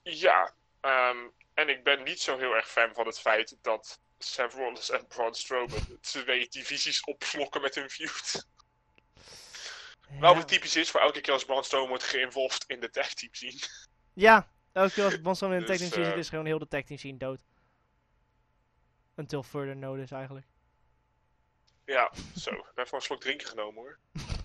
Ja, 0.03 0.53
ehm, 0.79 1.17
en 1.53 1.69
ik 1.69 1.83
ben 1.83 2.03
niet 2.03 2.21
zo 2.21 2.37
heel 2.37 2.55
erg 2.55 2.69
fan 2.69 2.93
van 2.93 3.05
het 3.05 3.19
feit 3.19 3.57
dat 3.61 3.99
Seth 4.17 4.53
Rollins 4.53 4.89
en 4.89 5.07
Braun 5.07 5.33
Strowman 5.33 5.97
twee 6.01 6.47
divisies 6.49 7.03
opvlokken 7.03 7.61
met 7.61 7.75
hun 7.75 7.89
feud. 7.89 8.47
Wel 10.19 10.35
wat 10.35 10.47
typisch 10.47 10.75
is 10.75 10.89
voor 10.89 10.99
elke 10.99 11.21
keer 11.21 11.33
als 11.33 11.41
Strowman 11.41 11.89
wordt 11.89 12.03
geïnvolved 12.03 12.63
in 12.67 12.79
de 12.79 12.89
tag 12.89 13.13
team 13.13 13.33
scene. 13.33 13.59
Ja, 14.13 14.51
elke 14.71 14.93
keer 14.93 15.03
als 15.03 15.21
Bonson 15.21 15.53
in 15.53 15.59
de 15.59 15.65
tag 15.65 15.77
Dus, 15.77 15.89
team 15.89 16.03
zit, 16.03 16.13
eh, 16.13 16.19
is 16.19 16.29
gewoon 16.29 16.45
heel 16.45 16.59
de 16.59 16.67
tag 16.67 16.83
team 16.83 16.99
scene 16.99 17.17
dood. 17.17 17.41
Until 19.15 19.43
further 19.43 19.75
notice 19.75 20.15
eigenlijk. 20.15 20.45
Ja, 21.85 22.11
zo. 22.37 22.51
Ik 22.51 22.63
heb 22.75 22.85
even 22.85 22.97
een 22.97 23.03
slok 23.03 23.21
drinken 23.21 23.47
genomen 23.47 23.81
hoor. 23.81 23.97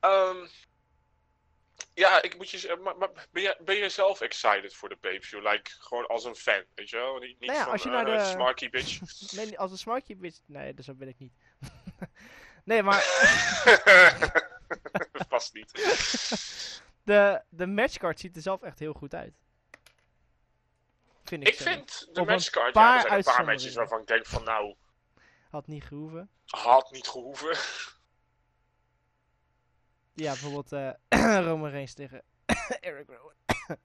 Ehm, 0.00 0.46
ja, 1.94 2.22
ik 2.22 2.36
moet 2.36 2.50
je 2.50 2.58
zeggen, 2.58 2.82
maar, 2.82 2.96
maar 2.96 3.28
ben, 3.30 3.42
je, 3.42 3.56
ben 3.64 3.76
je 3.76 3.88
zelf 3.88 4.20
excited 4.20 4.74
voor 4.74 4.88
de 4.88 4.96
pay-per-view? 4.96 5.50
Like, 5.50 5.70
gewoon 5.78 6.06
als 6.06 6.24
een 6.24 6.36
fan, 6.36 6.64
weet 6.74 6.90
je 6.90 6.96
wel? 6.96 7.18
Niet, 7.18 7.40
niet 7.40 7.50
Nou 7.50 7.52
ja, 7.52 7.62
van, 7.62 7.72
als 7.72 7.82
je 7.82 7.88
naar 7.88 8.06
eh, 8.06 8.18
de- 8.18 8.30
smarky 8.30 8.70
bitch. 8.70 9.00
Nee, 9.36 9.58
als 9.58 9.70
een 9.70 9.78
smartje 9.78 10.16
bitch... 10.16 10.38
Nee, 10.46 10.74
dat 10.74 10.84
zo 10.84 10.94
ben 10.94 11.08
ik 11.08 11.18
niet. 11.18 11.32
Nee, 12.64 12.82
maar 12.82 13.04
Past 15.28 15.54
niet. 15.54 15.72
de, 17.04 17.42
de 17.48 17.66
matchcard 17.66 18.20
ziet 18.20 18.36
er 18.36 18.42
zelf 18.42 18.62
echt 18.62 18.78
heel 18.78 18.92
goed 18.92 19.14
uit. 19.14 19.34
Vind 21.24 21.42
ik 21.42 21.48
Ik 21.48 21.56
vind 21.60 22.00
de 22.00 22.06
Op 22.10 22.16
een 22.16 22.26
matchcard, 22.32 22.72
paar 22.72 22.96
ja, 22.96 23.02
er 23.02 23.08
zijn 23.08 23.18
een 23.18 23.24
paar 23.24 23.44
matches 23.44 23.74
waarvan 23.74 24.00
ik 24.00 24.06
denk 24.06 24.26
van 24.26 24.44
nou, 24.44 24.74
Had 25.50 25.66
niet 25.66 25.84
gehoeven. 25.84 26.30
had 26.46 26.90
niet 26.90 27.08
gehoeven. 27.08 27.56
Ja, 30.16 30.30
bijvoorbeeld 30.30 30.72
eh 30.72 31.42
Roman 31.46 31.70
Reigns 31.70 31.94
tegen 31.94 32.22
Eric 32.80 33.08
Rowan. 33.08 33.32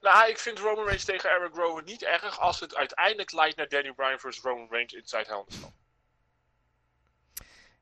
Nou, 0.00 0.28
ik 0.28 0.38
vind 0.38 0.58
Roman 0.58 0.84
Reigns 0.84 1.04
tegen 1.04 1.30
Eric 1.30 1.54
Rowan 1.54 1.84
niet 1.84 2.02
erg 2.02 2.38
als 2.38 2.60
het 2.60 2.74
uiteindelijk 2.74 3.32
leidt 3.32 3.56
naar 3.56 3.68
Danny 3.68 3.92
Bryan 3.92 4.18
versus 4.18 4.42
Roman 4.42 4.68
Reigns 4.70 4.92
inside 4.92 5.24
Hell 5.26 5.44
in. 5.46 5.74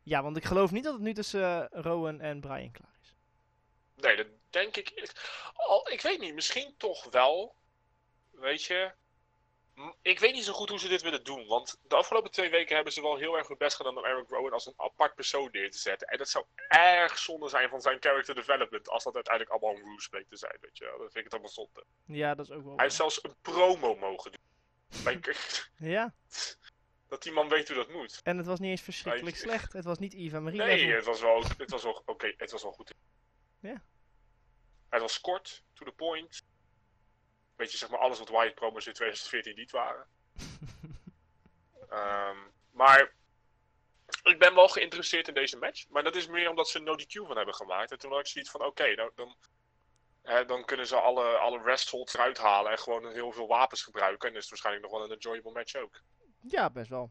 Ja, 0.08 0.22
want 0.22 0.36
ik 0.36 0.44
geloof 0.44 0.70
niet 0.70 0.84
dat 0.84 0.92
het 0.92 1.02
nu 1.02 1.14
tussen 1.14 1.70
eh, 1.70 1.82
Rowan 1.82 2.20
en 2.20 2.40
Brian 2.40 2.70
klaar 2.70 2.96
is. 3.02 3.14
Nee, 3.94 4.16
dat 4.16 4.26
denk 4.50 4.76
ik 4.76 4.90
eerlijk. 4.94 5.50
Al, 5.54 5.90
ik 5.90 6.00
weet 6.00 6.20
niet, 6.20 6.34
misschien 6.34 6.74
toch 6.76 7.10
wel. 7.10 7.54
Weet 8.30 8.64
je. 8.64 8.92
Ik 10.02 10.18
weet 10.18 10.34
niet 10.34 10.44
zo 10.44 10.52
goed 10.52 10.68
hoe 10.68 10.78
ze 10.78 10.88
dit 10.88 11.02
willen 11.02 11.24
doen. 11.24 11.46
Want 11.46 11.78
de 11.88 11.96
afgelopen 11.96 12.30
twee 12.30 12.50
weken 12.50 12.74
hebben 12.74 12.92
ze 12.92 13.02
wel 13.02 13.16
heel 13.16 13.36
erg 13.36 13.48
hun 13.48 13.56
best 13.56 13.76
gedaan 13.76 13.98
om 13.98 14.04
Eric 14.04 14.28
Rowan 14.28 14.52
als 14.52 14.66
een 14.66 14.74
apart 14.76 15.14
persoon 15.14 15.48
neer 15.52 15.70
te 15.70 15.78
zetten. 15.78 16.08
En 16.08 16.18
dat 16.18 16.28
zou 16.28 16.44
erg 16.68 17.18
zonde 17.18 17.48
zijn 17.48 17.68
van 17.68 17.80
zijn 17.80 17.96
character 18.00 18.34
development. 18.34 18.88
Als 18.88 19.04
dat 19.04 19.14
uiteindelijk 19.14 19.54
allemaal 19.54 19.80
een 19.80 19.90
ruse 19.90 20.08
bleek 20.08 20.28
te 20.28 20.36
zijn. 20.36 20.56
Weet 20.60 20.78
je 20.78 20.84
wel. 20.84 20.98
Dat 20.98 21.12
vind 21.12 21.16
ik 21.16 21.24
het 21.24 21.32
allemaal 21.32 21.50
zonde. 21.50 21.84
Ja, 22.04 22.34
dat 22.34 22.48
is 22.48 22.52
ook 22.52 22.64
wel. 22.64 22.74
Hij 22.74 22.84
heeft 22.84 22.96
zelfs 22.96 23.24
een 23.24 23.34
promo 23.42 23.96
mogen 23.96 24.32
doen. 24.32 24.40
Like, 25.12 25.34
Ja, 25.94 26.14
dat 27.08 27.22
die 27.22 27.32
man 27.32 27.48
weet 27.48 27.68
hoe 27.68 27.76
dat 27.76 27.88
moet. 27.88 28.20
en 28.22 28.36
het 28.36 28.46
was 28.46 28.58
niet 28.58 28.70
eens 28.70 28.80
verschrikkelijk 28.82 29.36
Hij- 29.36 29.44
slecht. 29.46 29.72
Het 29.72 29.84
was 29.84 29.98
niet 29.98 30.14
Eva 30.14 30.40
Marie 30.40 30.58
Nee, 30.60 30.76
level. 30.78 30.96
het 30.96 31.04
was 31.04 31.20
wel, 31.20 31.42
het 31.58 31.70
was 31.70 31.82
wel 31.82 32.02
oké, 32.04 32.32
het 32.36 32.50
was 32.50 32.62
wel 32.62 32.72
goed. 32.72 32.94
Ja. 33.60 33.82
Het 34.88 35.00
was 35.00 35.20
kort, 35.20 35.62
to 35.72 35.84
the 35.84 35.92
point. 35.92 36.42
Weet 37.56 37.72
je, 37.72 37.78
zeg 37.78 37.88
maar 37.90 37.98
alles 37.98 38.18
wat 38.18 38.28
Wyatt 38.28 38.54
promos 38.54 38.86
in 38.86 38.92
2014 38.92 39.54
niet 39.56 39.70
waren. 39.70 40.06
Ehm, 41.90 42.36
maar 42.70 43.12
ik 44.22 44.38
ben 44.38 44.54
wel 44.54 44.68
geïnteresseerd 44.68 45.28
in 45.28 45.34
deze 45.34 45.56
match. 45.58 45.88
Maar 45.88 46.02
dat 46.02 46.16
is 46.16 46.26
meer 46.26 46.48
omdat 46.50 46.68
ze 46.68 46.78
no 46.78 46.94
DQ 46.96 47.26
van 47.26 47.36
hebben 47.36 47.54
gemaakt. 47.54 47.90
En 47.90 47.98
toen 47.98 48.10
had 48.10 48.20
ik 48.20 48.26
zoiets 48.26 48.50
van, 48.50 48.64
oké, 48.64 48.94
nou, 48.94 49.10
dan, 49.14 49.36
hè, 50.22 50.44
dan 50.44 50.64
kunnen 50.64 50.86
ze 50.86 50.96
alle, 50.96 51.24
alle 51.36 51.62
restholds 51.62 52.14
eruit 52.14 52.38
halen 52.38 52.70
en 52.72 52.78
gewoon 52.78 53.12
heel 53.12 53.32
veel 53.32 53.46
wapens 53.46 53.82
gebruiken. 53.82 54.28
En 54.28 54.34
is 54.34 54.40
het 54.40 54.48
waarschijnlijk 54.50 54.84
nog 54.86 54.94
wel 54.94 55.04
een 55.04 55.14
enjoyable 55.16 55.52
match 55.52 55.74
ook. 55.74 56.00
Ja, 56.40 56.70
best 56.70 56.88
wel. 56.88 57.10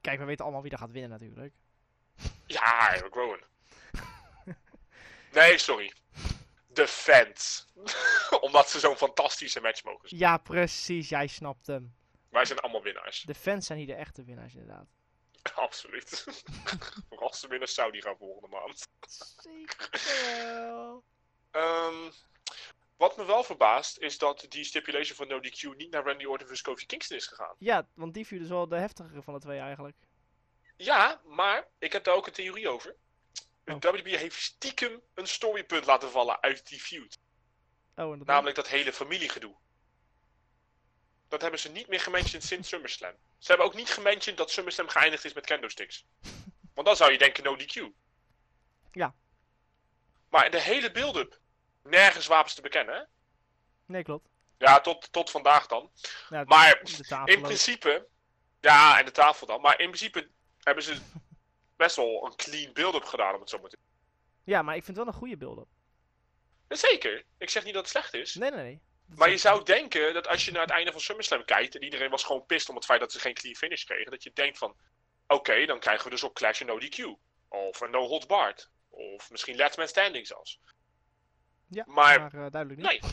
Kijk, 0.00 0.18
we 0.18 0.24
weten 0.24 0.44
allemaal 0.44 0.62
wie 0.62 0.70
er 0.72 0.78
gaat 0.78 0.90
winnen 0.90 1.10
natuurlijk. 1.10 1.54
Ja, 2.46 2.94
Eric 2.94 3.14
Rowan. 3.14 3.40
Nee, 5.32 5.58
sorry. 5.58 5.92
De 6.66 6.86
fans. 6.86 7.66
Omdat 8.40 8.70
ze 8.70 8.78
zo'n 8.78 8.96
fantastische 8.96 9.60
match 9.60 9.84
mogen 9.84 10.08
zien. 10.08 10.18
Ja, 10.18 10.36
precies. 10.38 11.08
Jij 11.08 11.26
snapt 11.26 11.66
hem. 11.66 11.94
Wij 12.28 12.44
zijn 12.44 12.58
allemaal 12.58 12.82
winnaars. 12.82 13.22
De 13.22 13.34
fans 13.34 13.66
zijn 13.66 13.78
hier 13.78 13.86
de 13.86 13.94
echte 13.94 14.24
winnaars 14.24 14.54
inderdaad. 14.54 14.86
Absoluut. 15.54 16.24
Vooral 17.08 17.28
als 17.28 17.40
ze 17.40 17.48
weer 17.48 17.58
naar 17.58 17.68
Saudi 17.68 18.00
gaan 18.00 18.16
volgende 18.16 18.48
maand. 18.56 18.88
Zeker 19.36 19.90
wel. 20.36 21.04
Ehm, 21.50 22.10
wat 22.98 23.16
me 23.16 23.24
wel 23.24 23.44
verbaast 23.44 23.98
is 23.98 24.18
dat 24.18 24.46
die 24.48 24.64
stipulation 24.64 25.16
van 25.16 25.28
No 25.28 25.40
DQ 25.40 25.76
niet 25.76 25.90
naar 25.90 26.04
Randy 26.04 26.24
Orton 26.24 26.48
vs 26.48 26.62
Kofi 26.62 26.86
Kingston 26.86 27.16
is 27.16 27.26
gegaan. 27.26 27.54
Ja, 27.58 27.88
want 27.94 28.14
die 28.14 28.26
viel 28.26 28.38
dus 28.38 28.48
wel 28.48 28.68
de 28.68 28.76
heftigere 28.76 29.22
van 29.22 29.34
de 29.34 29.40
twee 29.40 29.58
eigenlijk. 29.58 29.96
Ja, 30.76 31.20
maar 31.24 31.68
ik 31.78 31.92
heb 31.92 32.04
daar 32.04 32.14
ook 32.14 32.26
een 32.26 32.32
theorie 32.32 32.68
over. 32.68 32.96
Oh. 33.64 33.80
WWE 33.80 34.16
heeft 34.16 34.42
stiekem 34.42 35.02
een 35.14 35.26
storypunt 35.26 35.86
laten 35.86 36.10
vallen 36.10 36.42
uit 36.42 36.68
die 36.68 36.80
feud. 36.80 37.18
Oh, 37.94 38.20
Namelijk 38.20 38.56
dat 38.56 38.68
hele 38.68 38.92
familiegedoe. 38.92 39.56
Dat 41.28 41.40
hebben 41.40 41.60
ze 41.60 41.70
niet 41.70 41.88
meer 41.88 42.00
gementiond 42.00 42.42
sinds 42.42 42.68
SummerSlam. 42.68 43.14
Ze 43.38 43.48
hebben 43.48 43.66
ook 43.66 43.74
niet 43.74 43.90
gementiond 43.90 44.36
dat 44.36 44.50
SummerSlam 44.50 44.88
geëindigd 44.88 45.24
is 45.24 45.32
met 45.32 45.46
candlesticks. 45.46 46.04
Want 46.74 46.86
dan 46.86 46.96
zou 46.96 47.12
je 47.12 47.18
denken 47.18 47.44
no 47.44 47.56
DQ. 47.56 47.92
Ja. 48.92 49.14
Maar 50.28 50.50
de 50.50 50.60
hele 50.60 50.90
build-up. 50.90 51.40
Nergens 51.88 52.26
wapens 52.26 52.54
te 52.54 52.60
bekennen, 52.60 52.94
hè? 52.94 53.02
Nee, 53.86 54.02
klopt. 54.02 54.28
Ja, 54.58 54.80
tot, 54.80 55.12
tot 55.12 55.30
vandaag 55.30 55.66
dan. 55.66 55.90
Ja, 56.28 56.44
Maar 56.44 56.80
in 57.24 57.40
principe... 57.40 58.06
Ja, 58.60 58.98
en 58.98 59.04
de 59.04 59.10
tafel 59.10 59.46
dan. 59.46 59.60
Maar 59.60 59.80
in 59.80 59.86
principe 59.86 60.28
hebben 60.62 60.84
ze 60.84 60.96
best 61.76 61.96
wel 61.96 62.26
een 62.26 62.36
clean 62.36 62.72
build-up 62.72 63.04
gedaan, 63.04 63.34
om 63.34 63.40
het 63.40 63.50
zo 63.50 63.58
maar 63.58 63.70
te 63.70 63.78
Ja, 64.44 64.62
maar 64.62 64.76
ik 64.76 64.84
vind 64.84 64.96
het 64.96 65.06
wel 65.06 65.14
een 65.14 65.20
goede 65.20 65.36
build-up. 65.36 65.68
Zeker. 66.68 67.24
Ik 67.38 67.50
zeg 67.50 67.64
niet 67.64 67.74
dat 67.74 67.82
het 67.82 67.90
slecht 67.90 68.14
is. 68.14 68.34
Nee, 68.34 68.50
nee, 68.50 68.62
nee. 68.62 68.80
Dat 69.06 69.18
Maar 69.18 69.30
je 69.30 69.36
zou 69.36 69.64
denken 69.64 70.14
dat 70.14 70.28
als 70.28 70.44
je 70.44 70.52
naar 70.52 70.62
het 70.62 70.70
einde 70.70 70.92
van 70.92 71.00
SummerSlam 71.00 71.44
kijkt 71.44 71.74
en 71.74 71.82
iedereen 71.82 72.10
was 72.10 72.24
gewoon 72.24 72.46
pist 72.46 72.68
om 72.68 72.74
het 72.74 72.84
feit 72.84 73.00
dat 73.00 73.12
ze 73.12 73.20
geen 73.20 73.34
clean 73.34 73.56
finish 73.56 73.84
kregen, 73.84 74.10
dat 74.10 74.22
je 74.22 74.30
denkt 74.34 74.58
van, 74.58 74.76
oké, 75.26 75.66
dan 75.66 75.78
krijgen 75.78 76.04
we 76.04 76.10
dus 76.10 76.22
op 76.22 76.34
Clash 76.34 76.60
een 76.60 76.66
no 76.66 76.78
DQ. 76.78 77.04
Of 77.48 77.80
een 77.80 77.90
no 77.90 78.06
holds 78.06 78.26
barred. 78.26 78.68
Of 78.88 79.30
misschien 79.30 79.56
last 79.56 79.76
man 79.76 79.88
standing 79.88 80.26
zelfs. 80.26 80.60
Ja, 81.68 81.84
maar- 81.86 82.20
maar, 82.20 82.44
eh, 82.44 82.50
duidelijk 82.50 82.80
niet. 82.80 83.02
Nee. 83.02 83.10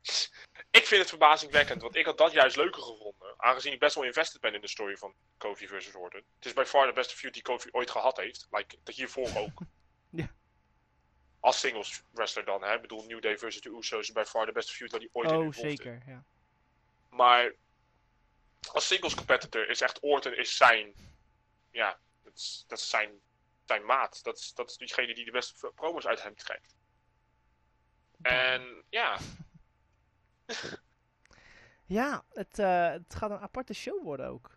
ik 0.80 0.86
vind 0.86 1.00
het 1.00 1.08
verbazingwekkend, 1.08 1.82
want 1.82 1.96
ik 1.96 2.04
had 2.04 2.18
dat 2.18 2.32
juist 2.32 2.56
leuker 2.56 2.82
gevonden. 2.82 3.34
Aangezien 3.36 3.72
ik 3.72 3.78
best 3.78 3.94
wel 3.94 4.04
invested 4.04 4.40
ben 4.40 4.54
in 4.54 4.60
de 4.60 4.68
story 4.68 4.96
van 4.96 5.14
Kofi 5.36 5.68
versus 5.68 5.94
Orton. 5.94 6.22
Het 6.36 6.46
is 6.46 6.52
bij 6.52 6.66
far 6.66 6.86
de 6.86 6.92
beste 6.92 7.16
feud 7.16 7.34
die 7.34 7.42
Kofi 7.42 7.68
ooit 7.72 7.90
gehad 7.90 8.16
heeft. 8.16 8.46
Like, 8.50 8.76
de 8.82 8.92
hiervoor 8.92 9.30
ook. 9.36 9.60
Ja. 10.10 10.30
Als 11.40 11.60
singles 11.60 12.02
wrestler 12.10 12.44
dan, 12.44 12.62
hè. 12.62 12.74
Ik 12.74 12.80
bedoel, 12.80 13.04
New 13.04 13.22
Day 13.22 13.38
versus 13.38 13.60
de 13.60 13.76
Usos 13.76 14.00
is 14.00 14.12
bij 14.12 14.26
far 14.26 14.46
de 14.46 14.52
beste 14.52 14.72
feud 14.72 14.90
dat 14.90 15.00
hij 15.00 15.08
ooit 15.12 15.30
oh, 15.30 15.34
involved 15.44 15.64
is. 15.64 15.76
zeker, 15.76 16.02
ja. 16.06 16.24
Maar 17.10 17.54
als 18.72 18.86
singles 18.86 19.14
competitor 19.14 19.68
is 19.68 19.80
echt 19.80 19.98
Orton 20.00 20.34
is 20.34 20.56
zijn. 20.56 20.92
Ja, 21.70 21.98
dat 22.22 22.34
is, 22.34 22.64
dat 22.66 22.78
is 22.78 22.88
zijn, 22.88 23.10
zijn 23.64 23.84
maat. 23.84 24.22
Dat 24.22 24.38
is, 24.38 24.54
dat 24.54 24.70
is 24.70 24.76
diegene 24.76 25.14
die 25.14 25.24
de 25.24 25.30
beste 25.30 25.72
promos 25.74 26.06
uit 26.06 26.22
hem 26.22 26.36
trekt. 26.36 26.74
En 28.22 28.84
ja, 28.90 29.18
Ja, 31.86 32.24
het, 32.32 32.58
eh, 32.58 32.88
het 32.90 33.14
gaat 33.14 33.30
een 33.30 33.38
aparte 33.38 33.74
show 33.74 34.02
worden 34.02 34.26
ook. 34.28 34.50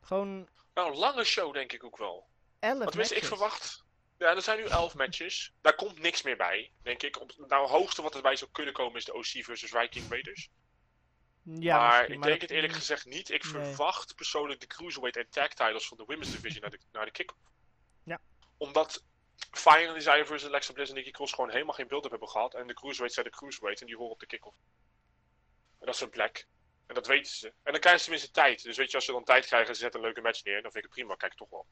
Gewoon 0.00 0.48
nou, 0.74 0.90
een 0.92 0.98
lange 0.98 1.24
show 1.24 1.52
denk 1.54 1.72
ik 1.72 1.84
ook 1.84 1.96
wel. 1.96 2.28
elf 2.58 2.78
Want 2.78 2.88
tenminste, 2.90 3.14
ik 3.16 3.24
verwacht. 3.24 3.84
Ja, 4.18 4.34
er 4.34 4.42
zijn 4.42 4.58
nu 4.58 4.64
elf 4.64 4.94
matches. 4.94 5.52
Daar 5.60 5.74
komt 5.74 5.98
niks 5.98 6.22
meer 6.22 6.36
bij, 6.36 6.72
denk 6.82 7.02
ik. 7.02 7.20
Op, 7.20 7.32
nou, 7.36 7.62
het 7.62 7.70
hoogste 7.70 8.02
wat 8.02 8.14
erbij 8.14 8.36
zou 8.36 8.50
kunnen 8.50 8.74
komen 8.74 8.96
is 8.96 9.04
de 9.04 9.14
OC 9.14 9.24
versus 9.26 9.70
Viking 9.70 10.08
Raiders. 10.10 10.50
Ja, 11.42 11.78
maar 11.78 12.02
ik 12.02 12.18
maar 12.18 12.28
denk 12.28 12.40
dat- 12.40 12.40
het 12.40 12.50
eerlijk 12.50 12.72
gezegd 12.72 13.04
niet. 13.06 13.30
Ik 13.30 13.42
Nee. 13.44 13.52
verwacht 13.52 14.14
persoonlijk 14.14 14.60
de 14.60 14.66
Cruiserweight 14.66 15.24
en 15.24 15.30
Tag 15.30 15.48
titles 15.48 15.88
van 15.88 15.96
de 15.96 16.04
Women's 16.06 16.30
Division 16.30 16.60
naar 16.60 16.70
de, 16.70 16.78
naar 16.92 17.04
de 17.04 17.10
kick 17.10 17.32
Ja. 18.02 18.20
Omdat 18.56 19.04
Fire 19.56 19.92
Desire 19.92 20.26
versus 20.26 20.48
Alexa 20.48 20.72
Bliss 20.72 20.90
en 20.90 20.96
Nikki 20.96 21.10
Cross 21.10 21.32
gewoon 21.32 21.50
helemaal 21.50 21.74
geen 21.74 21.88
build-up 21.88 22.10
hebben 22.10 22.28
gehad. 22.28 22.54
En 22.54 22.66
de 22.66 22.74
Cruiserweights 22.74 23.14
zijn 23.14 23.26
de 23.26 23.36
Cruiserweights 23.36 23.80
en 23.80 23.86
die 23.86 23.96
horen 23.96 24.12
op 24.12 24.20
de 24.20 24.26
kick-off. 24.26 24.56
En 25.78 25.86
dat 25.86 25.94
is 25.94 26.00
een 26.00 26.10
black. 26.10 26.46
En 26.86 26.94
dat 26.94 27.06
weten 27.06 27.32
ze. 27.32 27.46
En 27.46 27.72
dan 27.72 27.80
krijgen 27.80 27.98
ze 27.98 28.04
tenminste 28.04 28.30
tijd. 28.30 28.62
Dus 28.62 28.76
weet 28.76 28.90
je, 28.90 28.96
als 28.96 29.04
ze 29.04 29.12
dan 29.12 29.24
tijd 29.24 29.46
krijgen 29.46 29.68
en 29.68 29.74
ze 29.74 29.80
zetten 29.80 30.00
een 30.00 30.06
leuke 30.06 30.20
match 30.20 30.44
neer, 30.44 30.62
dan 30.62 30.72
vind 30.72 30.84
ik 30.84 30.90
het 30.90 30.98
prima. 30.98 31.14
Kijk 31.14 31.34
toch 31.34 31.50
wel. 31.50 31.66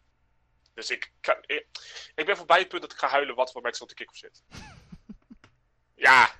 Dus 0.74 0.90
ik, 0.90 1.12
kan, 1.20 1.36
ik, 1.46 1.66
ik 2.14 2.26
ben 2.26 2.36
voorbij 2.36 2.58
het 2.58 2.68
punt 2.68 2.82
dat 2.82 2.92
ik 2.92 2.98
ga 2.98 3.08
huilen 3.08 3.34
wat 3.34 3.52
voor 3.52 3.62
match 3.62 3.80
op 3.80 3.88
de 3.88 3.94
kick-off 3.94 4.18
zit. 4.18 4.42
ja. 6.06 6.34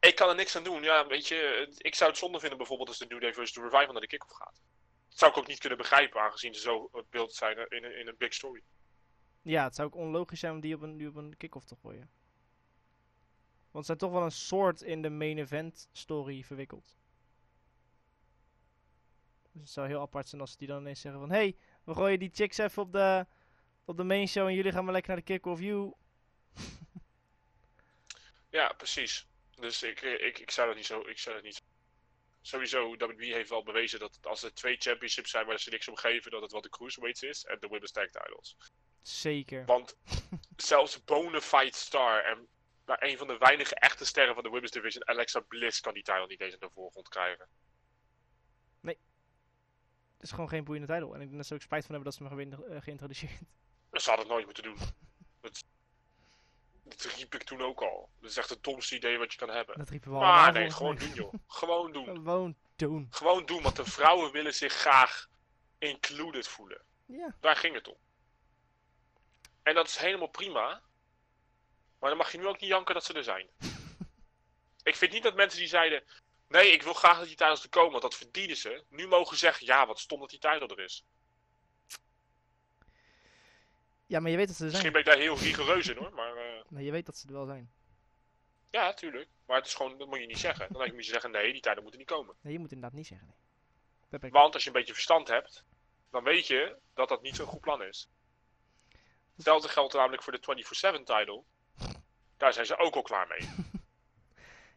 Ik 0.00 0.14
kan 0.14 0.28
er 0.28 0.34
niks 0.34 0.56
aan 0.56 0.64
doen. 0.64 0.82
Ja, 0.82 1.06
weet 1.06 1.28
je, 1.28 1.68
ik 1.76 1.94
zou 1.94 2.10
het 2.10 2.18
zonde 2.18 2.40
vinden 2.40 2.58
bijvoorbeeld 2.58 2.88
als 2.88 2.98
de 2.98 3.06
New 3.06 3.20
Day 3.20 3.32
versus 3.34 3.54
de 3.54 3.60
Revival 3.60 3.92
naar 3.92 4.00
de 4.00 4.06
kick-off 4.06 4.32
gaat. 4.32 4.62
Dat 5.08 5.18
zou 5.18 5.30
ik 5.30 5.36
ook 5.36 5.46
niet 5.46 5.58
kunnen 5.58 5.78
begrijpen, 5.78 6.20
aangezien 6.20 6.54
ze 6.54 6.60
zo 6.60 6.88
het 6.92 7.10
beeld 7.10 7.34
zijn 7.34 7.68
in, 7.68 7.84
in 7.98 8.08
een 8.08 8.16
big 8.18 8.34
story. 8.34 8.62
Ja, 9.44 9.64
het 9.64 9.74
zou 9.74 9.88
ook 9.88 9.94
onlogisch 9.94 10.40
zijn 10.40 10.52
om 10.52 10.60
die 10.60 10.74
op 10.74 10.82
een, 10.82 11.06
op 11.08 11.16
een 11.16 11.36
kick-off 11.36 11.64
te 11.66 11.76
gooien. 11.76 12.10
Want 13.70 13.86
ze 13.86 13.94
zijn 13.94 13.98
toch 13.98 14.12
wel 14.12 14.22
een 14.22 14.32
soort 14.32 14.82
in 14.82 15.02
de 15.02 15.10
main 15.10 15.38
event 15.38 15.88
story 15.92 16.42
verwikkeld. 16.42 16.96
Dus 19.52 19.62
het 19.62 19.70
zou 19.70 19.86
heel 19.86 20.00
apart 20.00 20.28
zijn 20.28 20.40
als 20.40 20.56
die 20.56 20.68
dan 20.68 20.80
ineens 20.80 21.00
zeggen 21.00 21.20
van... 21.20 21.30
Hey, 21.30 21.56
we 21.84 21.94
gooien 21.94 22.18
die 22.18 22.30
chicks 22.32 22.58
even 22.58 22.82
op 22.82 22.92
de, 22.92 23.26
op 23.84 23.96
de 23.96 24.04
main 24.04 24.28
show 24.28 24.46
en 24.46 24.54
jullie 24.54 24.72
gaan 24.72 24.84
maar 24.84 24.92
lekker 24.92 25.10
naar 25.10 25.24
de 25.24 25.32
kick-off. 25.32 25.60
Ja, 28.50 28.72
precies. 28.72 29.26
Dus 29.54 29.82
ik, 29.82 30.02
eh, 30.02 30.26
ik, 30.26 30.38
ik 30.38 30.50
zou 30.50 30.66
dat 30.66 30.76
niet 30.76 30.86
zo. 30.86 31.00
Ik 31.00 31.18
zou 31.18 31.34
dat 31.34 31.44
niet. 31.44 31.62
Sowieso, 32.40 32.96
WWE 32.96 33.24
heeft 33.24 33.48
wel 33.48 33.62
bewezen 33.62 33.98
dat 33.98 34.18
als 34.22 34.42
er 34.42 34.54
twee 34.54 34.76
championships 34.76 35.30
zijn 35.30 35.46
waar 35.46 35.58
ze 35.58 35.70
niks 35.70 35.88
om 35.88 35.96
geven, 35.96 36.30
dat 36.30 36.42
het 36.42 36.52
wat 36.52 36.62
de 36.62 36.68
cruiserweights 36.68 37.22
is 37.22 37.44
en 37.44 37.60
de 37.60 37.68
women's 37.68 37.92
tag 37.92 38.10
titles. 38.10 38.56
Zeker. 39.06 39.64
Want 39.64 39.96
zelfs 40.56 41.04
bonafide 41.04 41.76
star 41.76 42.24
en 42.24 42.48
maar 42.84 43.02
een 43.02 43.18
van 43.18 43.26
de 43.26 43.38
weinige 43.38 43.74
echte 43.74 44.04
sterren 44.04 44.34
van 44.34 44.42
de 44.42 44.48
women's 44.48 44.70
division, 44.70 45.08
Alexa 45.08 45.40
Bliss, 45.40 45.80
kan 45.80 45.94
die 45.94 46.02
title 46.02 46.26
niet 46.26 46.40
eens 46.40 46.54
in 46.54 46.60
de 46.60 46.70
voorgrond 46.74 47.08
krijgen. 47.08 47.48
Het 50.24 50.32
is 50.32 50.38
gewoon 50.38 50.54
geen 50.54 50.64
boeiende 50.64 50.92
title. 50.92 51.14
En 51.14 51.20
ik 51.20 51.26
denk 51.26 51.36
dat 51.36 51.46
ze 51.46 51.54
ook 51.54 51.60
spijt 51.60 51.84
van 51.84 51.94
hebben 51.94 52.12
dat 52.12 52.20
ze 52.20 52.28
hem 52.28 52.38
hebben 52.38 52.76
eh, 52.76 52.82
geïntroduceerd. 52.82 53.40
Ze 53.92 54.08
hadden 54.08 54.18
het 54.18 54.28
nooit 54.28 54.44
moeten 54.44 54.62
doen. 54.62 54.76
Dat, 55.40 55.64
dat 56.82 57.02
riep 57.02 57.34
ik 57.34 57.42
toen 57.42 57.62
ook 57.62 57.82
al. 57.82 58.08
Dat 58.20 58.30
is 58.30 58.36
echt 58.36 58.50
het 58.50 58.62
domste 58.62 58.96
idee 58.96 59.18
wat 59.18 59.32
je 59.32 59.38
kan 59.38 59.48
hebben. 59.48 59.78
Dat 59.78 59.88
riepen 59.88 60.10
we 60.10 60.16
allemaal 60.16 60.34
Maar 60.34 60.52
nee, 60.52 60.70
gewoon 60.70 60.96
doen 60.96 61.12
joh. 61.14 61.34
Gewoon 61.46 61.92
doen. 61.92 62.04
Gewoon 62.14 62.56
doen. 62.76 63.06
Gewoon 63.10 63.46
doen, 63.46 63.62
want 63.62 63.76
de 63.76 63.84
vrouwen 63.84 64.32
willen 64.32 64.54
zich 64.54 64.72
graag 64.72 65.28
included 65.78 66.48
voelen. 66.48 66.82
Ja. 67.06 67.36
Daar 67.40 67.56
ging 67.56 67.74
het 67.74 67.88
om. 67.88 67.96
En 69.64 69.74
dat 69.74 69.86
is 69.88 69.96
helemaal 69.96 70.28
prima. 70.28 70.82
Maar 71.98 72.08
dan 72.08 72.18
mag 72.18 72.32
je 72.32 72.38
nu 72.38 72.46
ook 72.46 72.60
niet 72.60 72.70
janken 72.70 72.94
dat 72.94 73.04
ze 73.04 73.12
er 73.12 73.24
zijn. 73.24 73.48
ik 74.82 74.96
vind 74.96 75.12
niet 75.12 75.22
dat 75.22 75.34
mensen 75.34 75.58
die 75.58 75.68
zeiden... 75.68 76.02
Nee, 76.48 76.70
ik 76.72 76.82
wil 76.82 76.94
graag 76.94 77.18
dat 77.18 77.26
die 77.26 77.36
titles 77.36 77.62
er 77.62 77.68
komen, 77.68 77.90
want 77.90 78.02
dat 78.02 78.14
verdienen 78.14 78.56
ze. 78.56 78.84
Nu 78.88 79.06
mogen 79.06 79.36
zeggen, 79.36 79.66
ja, 79.66 79.86
wat 79.86 79.98
stom 79.98 80.20
dat 80.20 80.30
die 80.30 80.38
title 80.38 80.66
er 80.76 80.80
is. 80.84 81.04
Ja, 84.06 84.20
maar 84.20 84.30
je 84.30 84.36
weet 84.36 84.46
dat 84.46 84.56
ze 84.56 84.64
er 84.64 84.70
Misschien 84.70 84.92
zijn. 84.92 85.04
ben 85.04 85.12
ik 85.12 85.18
daar 85.18 85.26
heel 85.28 85.44
rigoureus 85.44 85.88
in 85.88 85.96
hoor, 85.96 86.12
maar... 86.12 86.36
eh, 86.36 86.62
Maar 86.68 86.82
je 86.82 86.90
weet 86.90 87.06
dat 87.06 87.16
ze 87.16 87.26
er 87.26 87.32
wel 87.32 87.46
zijn. 87.46 87.72
ja, 88.70 88.92
tuurlijk. 88.94 89.28
Maar 89.46 89.56
het 89.56 89.66
is 89.66 89.74
gewoon, 89.74 89.98
dat 89.98 90.08
moet 90.08 90.18
je 90.20 90.26
niet 90.26 90.38
zeggen. 90.38 90.72
Dan 90.72 90.94
moet 90.94 91.04
je 91.04 91.10
zeggen, 91.12 91.30
nee, 91.30 91.52
die 91.52 91.60
tijden 91.60 91.82
moeten 91.82 92.00
niet 92.00 92.10
komen. 92.10 92.34
Nee, 92.40 92.52
je 92.52 92.58
moet 92.58 92.72
inderdaad 92.72 92.96
niet 92.98 93.06
zeggen. 93.06 93.34
Nee. 94.10 94.30
Want 94.30 94.54
als 94.54 94.62
je 94.62 94.68
een 94.68 94.76
beetje 94.76 94.92
verstand 94.94 95.28
hebt, 95.28 95.64
dan 96.10 96.24
weet 96.24 96.46
je 96.46 96.76
dat 96.94 97.08
dat 97.08 97.22
niet 97.22 97.36
zo'n 97.36 97.46
goed 97.46 97.60
plan 97.60 97.82
is. 97.82 98.08
Hetzelfde 99.34 99.68
geldt 99.68 99.94
namelijk 99.94 100.22
voor 100.22 100.32
de 100.32 100.64
24-7 100.98 101.04
title. 101.04 101.42
Daar 102.36 102.52
zijn 102.52 102.66
ze 102.66 102.76
ook 102.78 102.94
al 102.94 103.02
klaar 103.02 103.26
mee. 103.26 103.48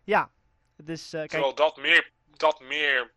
Ja. 0.04 0.32
Dus 0.76 1.10
kijk, 1.10 1.30
Terwijl 1.30 1.56
dat 1.56 1.78
meer, 1.78 2.12
dat 2.26 2.60
meer 2.60 3.14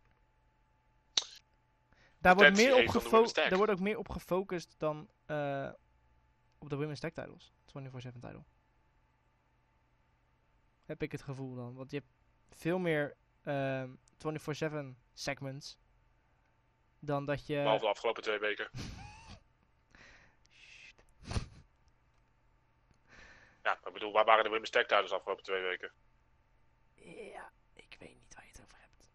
daar 2.18 2.34
wordt, 2.34 2.56
meer 2.56 2.72
op 2.72 2.76
heeft 2.78 2.92
dan 2.92 2.94
de 2.94 3.00
gefo- 3.00 3.10
women's 3.10 3.32
tag. 3.32 3.48
daar 3.48 3.58
wordt 3.58 3.72
ook 3.72 3.80
meer 3.80 3.98
op 3.98 4.08
gefocust 4.08 4.74
dan 4.78 5.10
eh, 5.26 5.68
op 6.58 6.68
de 6.70 6.76
women's 6.76 7.00
tag 7.00 7.10
titles. 7.12 7.52
24-7 7.66 7.72
title. 8.12 8.44
Heb 10.84 11.02
ik 11.02 11.12
het 11.12 11.22
gevoel 11.22 11.54
dan. 11.54 11.74
Want 11.74 11.90
je 11.90 11.96
hebt 11.96 12.10
veel 12.50 12.78
meer 12.78 13.16
ehm 13.42 13.90
24-7 14.94 14.96
segments. 15.14 15.78
Dan 16.98 17.24
dat 17.24 17.46
je... 17.46 17.54
behalve 17.54 17.84
de 17.84 17.90
afgelopen 17.90 18.22
twee 18.22 18.38
weken. 18.38 18.70
Ja, 23.62 23.80
ik 23.84 23.92
bedoel, 23.92 24.12
waar 24.12 24.24
waren 24.24 24.62
de 24.62 24.70
tag 24.70 24.86
titles 24.86 25.10
de 25.10 25.16
afgelopen 25.16 25.44
twee 25.44 25.62
weken? 25.62 25.92
Ja, 27.32 27.52
ik 27.74 27.96
weet 27.98 28.14
niet 28.14 28.34
waar 28.34 28.44
je 28.44 28.50
het 28.50 28.62
over 28.64 28.78
hebt. 28.80 29.08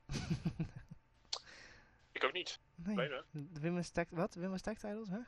Ik 2.11 2.23
ook 2.23 2.33
niet. 2.33 2.59
nee. 2.75 3.09
Hè? 3.09 3.21
De 3.31 3.91
tag... 3.91 4.05
Wat? 4.09 4.31
Tag 4.63 4.77
titles, 4.77 5.09
hè? 5.09 5.19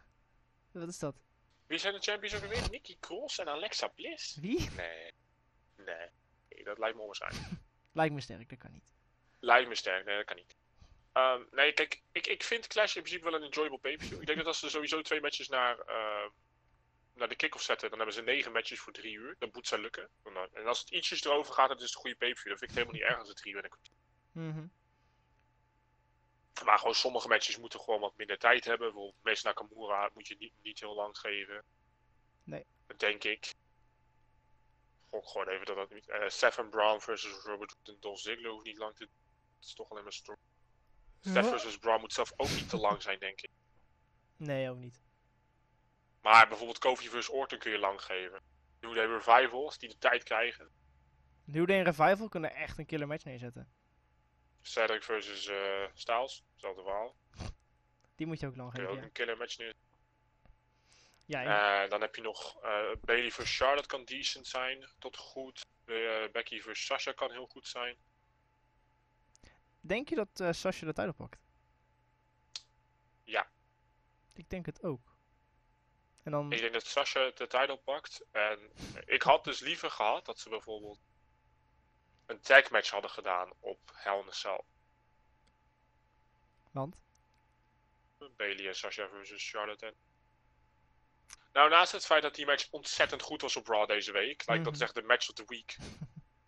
Wat 0.71 0.87
is 0.87 0.99
dat? 0.99 1.15
Wie 1.67 1.77
zijn 1.77 1.93
de 1.93 1.99
champions 1.99 2.35
ook 2.35 2.49
weer? 2.49 2.69
Nikki 2.69 2.97
Cross 2.99 3.39
en 3.39 3.47
Alexa 3.47 3.87
Bliss? 3.87 4.35
Wie? 4.35 4.69
Nee. 4.75 5.13
Nee. 5.75 6.07
Nee, 6.49 6.63
Dat 6.63 6.77
lijkt 6.77 6.95
me 6.95 7.01
onwaarschijnlijk. 7.01 7.45
Lijkt 7.91 8.13
me 8.13 8.21
sterk, 8.21 8.49
dat 8.49 8.57
kan 8.59 8.71
niet. 8.71 8.93
Lijkt 9.39 9.69
me 9.69 9.75
sterk, 9.75 10.05
nee, 10.05 10.15
dat 10.15 10.25
kan 10.25 10.35
niet. 10.35 10.55
Ehm, 11.11 11.41
nee, 11.51 11.73
kijk, 11.73 12.01
ik, 12.11 12.27
ik 12.27 12.43
vind 12.43 12.67
Clash 12.67 12.95
in 12.95 13.01
principe 13.01 13.29
wel 13.29 13.39
een 13.39 13.45
enjoyable 13.45 13.77
pay-per-view. 13.77 14.19
Ik 14.21 14.25
denk 14.25 14.37
dat 14.37 14.47
als 14.47 14.59
ze 14.59 14.69
sowieso 14.69 15.01
twee 15.01 15.21
matches 15.21 15.47
naar, 15.47 15.79
eh, 15.79 16.29
naar 17.17 17.29
de 17.29 17.35
kick-off 17.35 17.63
zetten, 17.63 17.89
dan 17.89 17.97
hebben 17.97 18.15
ze 18.15 18.21
negen 18.21 18.51
matches 18.51 18.79
voor 18.79 18.93
drie 18.93 19.13
uur. 19.13 19.35
Dat 19.39 19.53
moet 19.53 19.67
ze 19.67 19.79
lukken. 19.79 20.09
En 20.53 20.65
als 20.65 20.79
het 20.79 20.89
ietsjes 20.89 21.23
erover 21.23 21.53
gaat, 21.53 21.67
dan 21.67 21.77
is 21.77 21.83
het 21.83 21.93
een 21.93 21.99
goede 21.99 22.15
pay-per-view. 22.15 22.49
Dan 22.49 22.57
vind 22.57 22.71
ik 22.71 22.77
helemaal 22.77 22.99
niet 22.99 23.09
erg 23.09 23.19
als 23.19 23.27
het 23.27 23.37
drie 23.37 23.53
uur 23.53 23.59
en 23.59 23.63
een 23.63 23.69
kwartier. 23.69 23.93
Mhm. 24.31 24.67
Maar 26.65 26.77
gewoon 26.77 26.95
sommige 26.95 27.27
matches 27.27 27.57
moeten 27.57 27.79
gewoon 27.79 27.99
wat 27.99 28.17
minder 28.17 28.37
tijd 28.37 28.65
hebben. 28.65 28.87
Bijvoorbeeld 28.87 29.23
Mees 29.23 29.41
Nakamura 29.41 30.09
moet 30.13 30.27
je 30.27 30.35
niet, 30.39 30.53
niet 30.61 30.79
heel 30.79 30.95
lang 30.95 31.17
geven. 31.17 31.63
Nee. 32.43 32.65
Dat 32.87 32.99
denk 32.99 33.23
ik. 33.23 33.53
Gok 35.09 35.27
gewoon 35.27 35.47
even 35.47 35.65
dat 35.65 35.75
dat 35.75 35.93
niet... 35.93 36.09
eh 36.09 36.27
Stephen 36.27 36.69
Brown 36.69 36.99
versus 36.99 37.31
Robert 37.31 37.71
Roode 37.71 37.91
en 37.91 37.97
Dolph 37.99 38.19
Ziggler 38.19 38.51
hoeft 38.51 38.65
niet 38.65 38.77
lang 38.77 38.95
te... 38.95 39.03
Het 39.03 39.65
is 39.65 39.73
toch 39.73 39.89
alleen 39.89 40.03
maar 40.03 40.13
story. 40.13 40.37
Steph 41.19 41.47
versus 41.47 41.77
Brown 41.77 41.99
moet 41.99 42.13
zelf 42.13 42.33
ook 42.35 42.49
niet 42.49 42.69
te 42.69 42.77
lang 42.77 43.01
zijn, 43.01 43.19
denk 43.19 43.41
ik. 43.41 43.49
Nee, 44.35 44.69
ook 44.69 44.77
niet. 44.77 45.01
Maar 46.27 46.47
bijvoorbeeld 46.47 46.77
Kofi 46.79 47.09
versus 47.09 47.29
Orton 47.33 47.59
kun 47.59 47.71
je 47.71 47.77
lang 47.77 48.01
geven. 48.01 48.41
New 48.79 48.95
Day 48.95 49.05
Revival, 49.05 49.65
als 49.65 49.77
die 49.77 49.89
de 49.89 49.97
tijd 49.97 50.23
krijgen. 50.23 50.69
New 51.43 51.67
Day 51.67 51.77
en 51.77 51.83
Revival 51.83 52.29
kunnen 52.29 52.53
echt 52.55 52.77
een 52.77 52.85
killer 52.85 53.07
match 53.07 53.23
neerzetten. 53.23 53.71
Cedric 54.61 55.03
versus 55.03 55.47
eh 55.47 55.85
Styles, 55.93 56.43
hetzelfde 56.51 56.81
verhaal. 56.81 57.15
Die 58.15 58.27
moet 58.27 58.39
je 58.39 58.47
ook 58.47 58.55
lang 58.55 58.71
Kun 58.73 58.81
je 58.81 58.87
geven, 58.87 58.97
ook 58.97 58.99
ja. 59.01 59.05
een 59.05 59.11
killer 59.11 59.37
match 59.37 59.57
neer. 59.57 59.73
Ja, 61.25 61.41
en- 61.43 61.83
Eh, 61.83 61.89
dan 61.89 62.01
heb 62.01 62.15
je 62.15 62.21
nog 62.21 62.61
eh, 62.63 62.91
Bailey 63.01 63.31
versus 63.31 63.57
Charlotte 63.57 63.87
kan 63.87 64.05
decent 64.05 64.47
zijn, 64.47 64.89
tot 64.99 65.17
goed. 65.17 65.65
Becky 66.31 66.59
versus 66.61 66.85
Sasha 66.85 67.11
kan 67.11 67.31
heel 67.31 67.45
goed 67.47 67.67
zijn. 67.67 67.95
Denk 69.79 70.09
je 70.09 70.15
dat 70.15 70.55
Sasha 70.55 70.85
de 70.85 70.93
titel 70.93 71.13
pakt? 71.13 71.39
Ja. 73.23 73.49
Ik 74.33 74.49
denk 74.49 74.65
het 74.65 74.83
ook. 74.83 75.15
En 76.27 76.33
dan... 76.33 76.51
Ik 76.51 76.59
denk 76.59 76.73
dat 76.73 76.85
Sasha 76.85 77.31
de 77.35 77.47
title 77.47 77.77
pakt. 77.77 78.25
En 78.31 78.71
ik 79.05 79.21
had 79.21 79.43
dus 79.43 79.59
liever 79.59 79.91
gehad 79.91 80.25
dat 80.25 80.39
ze 80.39 80.49
bijvoorbeeld 80.49 80.99
een 82.25 82.39
tag 82.41 82.69
match 82.69 82.89
hadden 82.89 83.09
gedaan 83.11 83.51
op 83.59 83.79
Hell 83.93 84.19
in 84.19 84.27
a 84.27 84.31
Cell. 84.31 84.61
Want? 86.71 86.95
Bailey 88.35 88.67
en 88.67 88.75
Sasha 88.75 89.07
versus 89.07 89.49
Charlotte. 89.49 89.85
En... 89.85 89.95
Nou, 91.53 91.69
naast 91.69 91.91
het 91.91 92.05
feit 92.05 92.21
dat 92.21 92.35
die 92.35 92.45
match 92.45 92.67
ontzettend 92.71 93.21
goed 93.21 93.41
was 93.41 93.55
op 93.55 93.67
Raw 93.67 93.87
deze 93.87 94.11
week, 94.11 94.45
lijkt 94.47 94.63
dat 94.63 94.73
Mhm. 94.73 94.81
is 94.81 94.87
echt 94.87 94.95
de 94.95 95.01
match 95.01 95.29
of 95.29 95.35
the 95.35 95.43
week. 95.45 95.77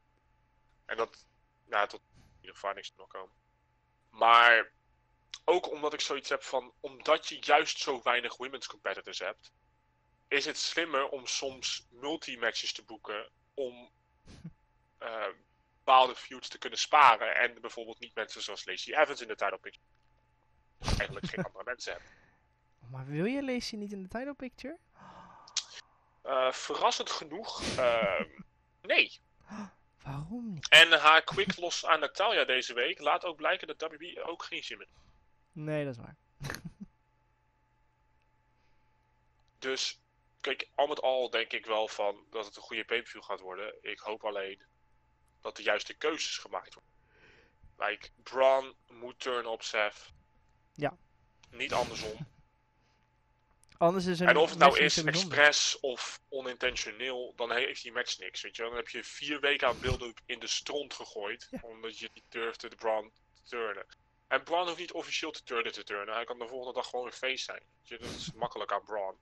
en 0.85 0.97
dat, 0.97 1.25
nou, 1.65 1.87
tot 1.87 2.01
in 2.15 2.35
ieder 2.39 2.55
geval 2.55 2.73
niks 2.73 2.93
nog 2.95 3.07
komen. 3.07 3.35
Maar 4.09 4.71
ook 5.45 5.71
omdat 5.71 5.93
ik 5.93 6.01
zoiets 6.01 6.29
heb 6.29 6.43
van, 6.43 6.73
omdat 6.79 7.27
je 7.27 7.37
juist 7.41 7.77
zo 7.79 8.01
weinig 8.03 8.37
women's 8.37 8.67
competitors 8.67 9.19
hebt, 9.19 9.51
is 10.29 10.45
het 10.45 10.57
slimmer 10.57 11.09
om 11.09 11.25
soms 11.27 11.87
multi-matches 11.89 12.73
te 12.73 12.83
boeken 12.83 13.29
om 13.53 13.89
eh, 14.97 15.27
bepaalde 15.77 16.15
feuds 16.15 16.47
te 16.47 16.57
kunnen 16.57 16.79
sparen 16.79 17.35
en 17.35 17.61
bijvoorbeeld 17.61 17.99
niet 17.99 18.15
mensen 18.15 18.41
zoals 18.41 18.65
Lacey 18.65 18.97
Evans 18.97 19.21
in 19.21 19.27
de 19.27 19.35
title 19.35 19.57
picture. 19.57 19.85
Eigenlijk 20.97 21.25
geen 21.25 21.43
andere 21.49 21.63
mensen 21.63 21.91
hebben. 21.91 22.11
Maar 22.89 23.05
wil 23.05 23.25
je 23.25 23.43
Lacey 23.43 23.77
niet 23.77 23.91
in 23.91 24.01
de 24.01 24.07
title 24.07 24.33
picture? 24.33 24.77
Eh, 26.21 26.51
verrassend 26.51 27.09
genoeg, 27.09 27.61
eh, 27.77 28.21
nee. 28.81 29.19
Waarom 30.03 30.53
niet? 30.53 30.69
En 30.69 30.91
haar 30.99 31.23
quick 31.23 31.57
loss 31.57 31.85
aan 31.85 31.99
Natalia 31.99 32.45
deze 32.45 32.73
week 32.73 32.99
laat 32.99 33.25
ook 33.25 33.35
blijken 33.35 33.67
dat 33.67 33.81
WB 33.81 34.17
ook 34.17 34.43
geen 34.43 34.63
zin 34.63 34.77
heeft. 34.77 34.91
Nee, 35.51 35.85
dat 35.85 35.95
is 35.95 36.01
waar. 36.01 36.15
Dus, 39.59 39.99
kijk, 40.55 40.69
al 40.75 40.87
met 40.87 41.01
al 41.01 41.29
denk 41.29 41.53
ik 41.53 41.65
wel 41.65 41.87
van 41.87 42.25
dat 42.29 42.45
het 42.45 42.55
een 42.55 42.61
goede 42.61 42.85
pay-per-view 42.85 43.23
gaat 43.23 43.39
worden. 43.39 43.75
Ik 43.81 43.99
hoop 43.99 44.25
alleen 44.25 44.61
dat 45.41 45.55
de 45.55 45.63
juiste 45.63 45.93
keuzes 45.93 46.37
gemaakt 46.37 46.73
worden. 46.73 46.91
Like, 47.77 48.09
Braun 48.23 48.75
moet 48.87 49.19
turnen 49.19 49.51
op 49.51 49.63
Seth. 49.63 50.11
Ja. 50.73 50.97
Niet 51.51 51.73
andersom. 51.73 52.17
Anders 53.77 54.05
is 54.05 54.19
En 54.19 54.37
of 54.37 54.49
het 54.49 54.59
nou 54.59 54.79
is 54.79 55.03
expres 55.03 55.79
of 55.79 56.21
onintentioneel, 56.29 57.33
dan 57.35 57.51
heeft 57.51 57.83
die 57.83 57.91
match 57.91 58.17
niks. 58.17 58.41
Weet 58.41 58.55
je? 58.55 58.63
Dan 58.63 58.75
heb 58.75 58.89
je 58.89 59.03
vier 59.03 59.39
weken 59.39 59.67
aan 59.67 59.79
build-up 59.79 60.19
in 60.25 60.39
de 60.39 60.47
stront 60.47 60.93
gegooid, 60.93 61.47
Ja. 61.49 61.59
omdat 61.61 61.99
je 61.99 62.09
niet 62.13 62.25
durfde 62.29 62.69
de 62.69 62.75
Braun 62.75 63.11
te 63.33 63.41
turnen. 63.43 63.85
En 64.27 64.43
Braun 64.43 64.65
hoeft 64.67 64.79
niet 64.79 64.91
officieel 64.91 65.31
te 65.31 65.43
turnen 65.43 65.71
te 65.71 65.83
turnen. 65.83 66.13
Hij 66.15 66.23
kan 66.23 66.39
de 66.39 66.47
volgende 66.47 66.73
dag 66.73 66.89
gewoon 66.89 67.05
een 67.05 67.11
feest 67.11 67.45
zijn. 67.45 67.63
Weet 67.77 67.87
je? 67.87 67.97
Dat 67.97 68.09
is 68.09 68.33
makkelijk 68.33 68.71
aan 68.71 68.83
Braun. 68.83 69.17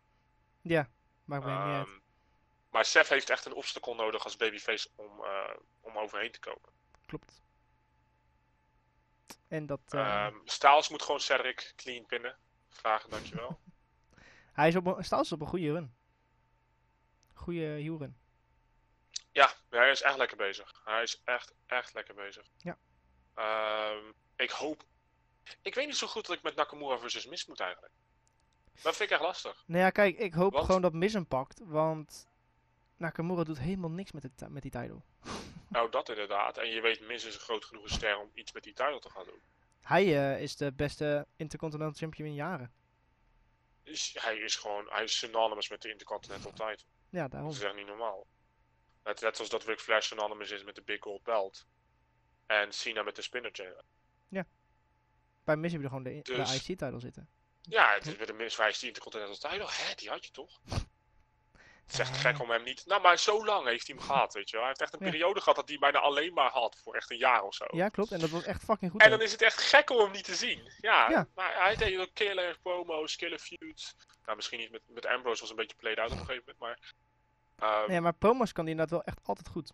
Ja, 0.62 0.90
maakt 1.28 1.44
mij 1.46 1.54
niet 1.54 1.64
uit. 1.76 1.88
Ehm, 1.88 2.00
maar 2.70 2.86
Seth 2.86 3.10
heeft 3.10 3.30
echt 3.30 3.46
een 3.46 3.54
obstacle 3.54 3.96
nodig 3.96 4.24
als 4.24 4.36
babyface 4.38 4.90
om, 4.96 5.24
eh, 5.24 5.56
om 5.82 5.98
overheen 5.98 6.32
te 6.32 6.40
komen. 6.40 6.70
Klopt. 7.06 7.42
En 9.48 9.66
dat... 9.66 9.82
eh, 9.88 10.26
Ehm 10.26 10.36
Styles 10.46 10.90
moet 10.90 11.02
gewoon 11.02 11.20
Cedric 11.20 11.74
clean 11.76 12.06
pinnen. 12.06 12.38
Graag, 12.70 13.08
dankjewel. 13.08 13.60
hij 14.54 14.68
is 14.68 14.76
op 14.76 14.86
een, 14.86 15.04
Styles 15.04 15.26
is 15.26 15.32
op 15.32 15.42
een 15.42 15.48
goede 15.48 15.72
run. 15.72 15.96
Goede 17.34 17.60
heel 17.60 17.98
run. 17.98 18.18
Ja, 19.32 19.54
hij 19.70 19.92
is 19.92 20.02
echt 20.02 20.18
lekker 20.18 20.38
bezig. 20.38 20.82
Hij 20.84 21.04
is 21.04 21.22
echt, 21.24 21.54
echt 21.66 21.94
lekker 21.94 22.16
bezig. 22.16 22.48
Ja. 22.58 22.78
Ehm, 23.34 24.12
ik 24.36 24.50
hoop... 24.52 24.84
Ik 25.62 25.76
weet 25.76 25.86
niet 25.88 25.98
zo 25.98 26.08
goed 26.08 26.26
dat 26.28 26.36
ik 26.36 26.44
met 26.44 26.56
Nakamura 26.56 26.98
versus 26.98 27.26
Miz 27.26 27.46
moet 27.46 27.60
eigenlijk. 27.60 27.94
Dat 28.82 28.96
vind 28.96 29.10
ik 29.10 29.16
echt 29.16 29.26
lastig. 29.26 29.64
Nou 29.66 29.82
ja, 29.82 29.90
kijk, 29.90 30.18
ik 30.18 30.34
hoop 30.34 30.54
Want? 30.54 30.66
gewoon 30.66 30.82
dat 30.82 30.94
Miz 30.94 31.14
hem 31.14 31.28
pakt, 31.28 31.62
want 31.64 32.28
Nakamura 32.98 33.44
doet 33.44 33.60
helemaal 33.60 33.90
niks 33.90 34.12
met, 34.12 34.24
het, 34.24 34.50
met 34.50 34.62
die 34.62 34.72
title. 34.72 35.02
Nou, 35.70 35.92
dat 35.92 36.10
inderdaad. 36.10 36.58
En 36.58 36.70
je 36.70 36.82
weet, 36.82 37.08
Miz 37.08 37.26
is 37.26 37.34
een 37.34 37.42
groot 37.42 37.66
genoeg 37.66 37.90
ster 37.90 38.20
om 38.20 38.30
iets 38.34 38.52
met 38.52 38.64
die 38.64 38.74
title 38.74 39.00
te 39.00 39.10
gaan 39.10 39.24
doen. 39.24 39.42
Hij 39.82 40.04
eh, 40.04 40.42
is 40.42 40.56
de 40.56 40.72
beste 40.72 41.28
Intercontinental 41.36 41.98
Champion 42.00 42.28
in 42.28 42.34
jaren. 42.34 42.72
Dus 43.84 44.16
hij 44.20 44.38
is 44.38 44.56
gewoon... 44.56 44.86
Hij 44.90 45.04
is 45.04 45.18
synonymous 45.18 45.70
met 45.70 45.82
de 45.82 45.90
Intercontinental 45.92 46.52
title. 46.52 46.86
Ja, 47.10 47.28
daarom. 47.28 47.50
Dat 47.50 47.60
is 47.60 47.66
echt 47.66 47.76
niet 47.76 47.88
normaal. 47.88 48.28
Net, 49.04 49.22
net 49.22 49.36
zoals 49.36 49.52
dat 49.52 49.64
Ric 49.64 49.80
Flair 49.80 50.02
synonymous 50.02 50.52
is 50.52 50.64
met 50.64 50.76
de 50.76 50.82
Big 50.82 51.00
Gold 51.00 51.24
Belt. 51.24 51.66
En 52.46 52.74
Cena 52.74 53.04
met 53.04 53.16
de 53.16 53.22
Spinner 53.22 53.52
Chair. 53.54 53.84
Bij 55.48 55.56
Miz 55.56 55.72
heb 55.72 55.82
je 55.82 55.88
gewoon 55.88 56.04
de, 56.04 56.20
Dus- 56.24 56.64
de 56.64 56.72
IC-title 56.74 57.00
zitten. 57.00 57.30
Ja, 57.70 57.94
het 57.94 58.06
is 58.08 58.18
met 58.18 58.28
de 58.28 58.34
minst 58.34 58.56
vrij 58.56 58.72
die 58.72 58.88
Intercontinental 58.88 59.50
title. 59.50 59.68
Hè, 59.72 59.94
die 59.96 60.10
had 60.10 60.26
je 60.26 60.32
toch? 60.32 60.60
Het 61.86 61.94
is 61.96 62.00
echt 62.00 62.18
gek 62.18 62.40
om 62.40 62.50
hem 62.50 62.64
niet... 62.64 62.86
Nou, 62.86 63.02
maar 63.02 63.18
zo 63.20 63.46
lang 63.46 63.66
heeft 63.68 63.88
hij 63.88 63.96
hem 63.96 64.06
gehad, 64.06 64.34
weet 64.34 64.50
je 64.50 64.56
wel. 64.56 64.66
Hij 64.66 64.76
heeft 64.78 64.82
echt 64.92 64.94
een 65.02 65.06
Ja. 65.06 65.12
periode 65.12 65.40
gehad 65.40 65.56
dat 65.56 65.68
hij 65.70 65.78
bijna 65.78 66.00
alleen 66.00 66.34
maar 66.34 66.50
had. 66.52 66.78
Voor 66.84 66.96
echt 66.96 67.12
een 67.12 67.18
jaar 67.18 67.42
of 67.44 67.54
zo. 67.56 67.66
Ja, 67.72 67.90
klopt. 67.90 68.12
En 68.12 68.20
dat 68.20 68.30
was 68.30 68.44
echt 68.44 68.64
fucking 68.64 68.92
goed. 68.92 69.02
En 69.02 69.08
ook. 69.12 69.14
dan 69.18 69.26
is 69.26 69.32
het 69.32 69.42
echt 69.42 69.62
gek 69.62 69.90
om 69.90 70.00
hem 70.00 70.12
niet 70.12 70.24
te 70.24 70.36
zien. 70.36 70.72
Ja, 70.82 71.10
Ja. 71.10 71.28
maar 71.36 71.56
hij 71.64 71.76
deed 71.76 72.00
ook 72.00 72.14
killer 72.14 72.58
promos, 72.62 73.16
killer 73.16 73.40
feuds. 73.40 73.96
Nou, 74.26 74.36
misschien 74.36 74.60
niet 74.60 74.72
met, 74.72 74.82
met 74.86 75.06
Ambrose 75.06 75.42
was 75.42 75.50
een 75.50 75.56
beetje 75.56 75.76
played 75.76 75.98
out 75.98 76.12
op 76.12 76.20
een 76.20 76.26
gegeven 76.26 76.54
moment, 76.58 76.80
maar... 77.58 77.74
ehm, 77.80 77.90
Nee, 77.90 78.02
maar 78.02 78.14
promos 78.14 78.52
kan 78.52 78.64
hij 78.64 78.72
inderdaad 78.74 79.00
wel 79.04 79.14
echt 79.14 79.20
altijd 79.28 79.48
goed. 79.48 79.72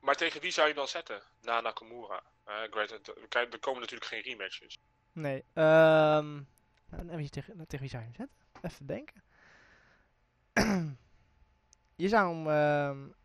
Maar 0.00 0.14
tegen 0.14 0.40
wie 0.40 0.50
zou 0.50 0.68
je 0.68 0.74
dan 0.74 0.88
zetten? 0.88 1.22
Na 1.40 1.60
Nakamura. 1.60 2.22
Eh, 2.44 2.54
great, 2.70 2.90
er 3.30 3.58
komen 3.60 3.80
natuurlijk 3.80 4.10
geen 4.10 4.22
rematches. 4.22 4.78
Nee. 5.12 5.44
Ehm 5.54 5.64
nou, 6.34 6.44
en 6.90 7.16
wie 7.16 7.28
tegen, 7.28 7.66
tegen 7.66 7.80
wie 7.80 7.88
zou 7.88 8.02
je 8.02 8.08
hem 8.08 8.16
zetten? 8.16 8.36
Even 8.62 8.86
denken. 8.86 9.22
je 11.96 12.08
zou 12.08 12.34
hem... 12.34 12.48
ehm 12.48 13.18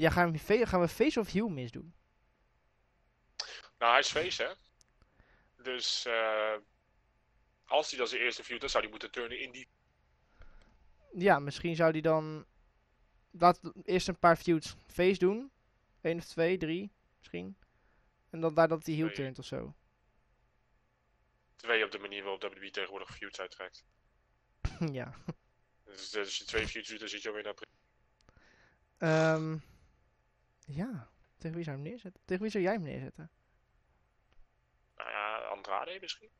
ja, 0.00 0.10
gaan 0.10 0.32
we, 0.32 0.66
gaan 0.66 0.80
we 0.80 0.88
face 0.88 1.20
of 1.20 1.32
heel 1.32 1.48
misdoen? 1.48 1.94
Nou, 3.78 3.90
hij 3.90 4.00
is 4.00 4.10
face, 4.10 4.42
hè? 4.42 4.52
Dus 5.62 6.06
eh, 6.06 6.56
als 7.66 7.90
hij 7.90 7.98
dan 7.98 8.08
zijn 8.08 8.20
eerste 8.20 8.44
feud, 8.44 8.60
dan 8.60 8.68
zou 8.68 8.82
hij 8.82 8.92
moeten 8.92 9.10
turnen 9.10 9.40
in 9.40 9.50
die... 9.50 9.68
Ja, 11.12 11.38
misschien 11.38 11.76
zou 11.76 11.90
hij 11.90 12.00
dan... 12.00 12.46
Laat 13.30 13.60
eerst 13.84 14.08
een 14.08 14.18
paar 14.18 14.36
feuds 14.36 14.76
face 14.86 15.18
doen. 15.18 15.50
Eén 16.00 16.18
of 16.18 16.24
twee, 16.24 16.58
drie, 16.58 16.92
misschien. 17.18 17.56
En 18.30 18.40
dan 18.40 18.54
daar 18.54 18.68
dat 18.68 18.86
hij 18.86 18.94
heel 18.94 19.10
turnt 19.10 19.38
of 19.38 19.44
zo. 19.44 19.74
Twee 21.60 21.84
op 21.84 21.90
de 21.90 21.98
manier 21.98 22.22
waarop 22.22 22.42
WWE 22.42 22.70
tegenwoordig 22.70 23.16
feuds 23.16 23.40
uittrekt. 23.40 23.84
ja. 24.92 25.14
Dus 25.84 26.16
als 26.16 26.38
je 26.38 26.44
twee 26.44 26.68
feuds 26.68 26.88
doet, 26.88 26.98
dan 26.98 27.08
zit 27.08 27.22
je 27.22 27.28
alweer 27.28 27.44
naar... 27.44 27.54
pre- 27.54 27.66
Ehm 28.98 29.58
ja. 30.66 31.10
Tegen 31.38 31.56
wie 31.56 31.64
zou 31.64 31.76
je 31.76 31.82
hem 31.82 31.90
neerzetten? 31.92 32.22
Tegen 32.24 32.42
wie 32.42 32.50
zou 32.50 32.64
jij 32.64 32.72
hem 32.72 32.82
neerzetten? 32.82 33.30
Nou 34.96 35.10
ja, 35.10 35.36
Andrade 35.38 35.98
misschien? 36.00 36.30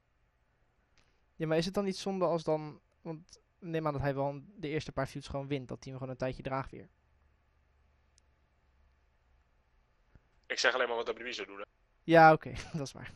Ja, 1.36 1.46
maar 1.46 1.56
is 1.56 1.64
het 1.64 1.74
dan 1.74 1.84
niet 1.84 1.96
zonde 1.96 2.24
als 2.24 2.44
dan... 2.44 2.80
Want 3.02 3.40
neem 3.58 3.86
aan 3.86 3.92
dat 3.92 4.02
hij 4.02 4.14
wel 4.14 4.42
de 4.46 4.68
eerste 4.68 4.92
paar 4.92 5.06
feuds 5.06 5.28
gewoon 5.28 5.48
wint. 5.48 5.68
Dat 5.68 5.84
hij 5.84 5.92
hem 5.92 6.00
gewoon 6.00 6.12
een 6.12 6.18
tijdje 6.20 6.42
draagt 6.42 6.70
weer. 6.70 6.88
Ik 10.46 10.58
zeg 10.58 10.74
alleen 10.74 10.88
maar 10.88 10.96
wat 10.96 11.08
WWE 11.08 11.32
zou 11.32 11.46
doen. 11.46 11.58
Hè. 11.58 11.64
Ja, 12.04 12.32
oké. 12.32 12.52
dat 12.72 12.86
is 12.86 12.92
waar. 12.92 13.12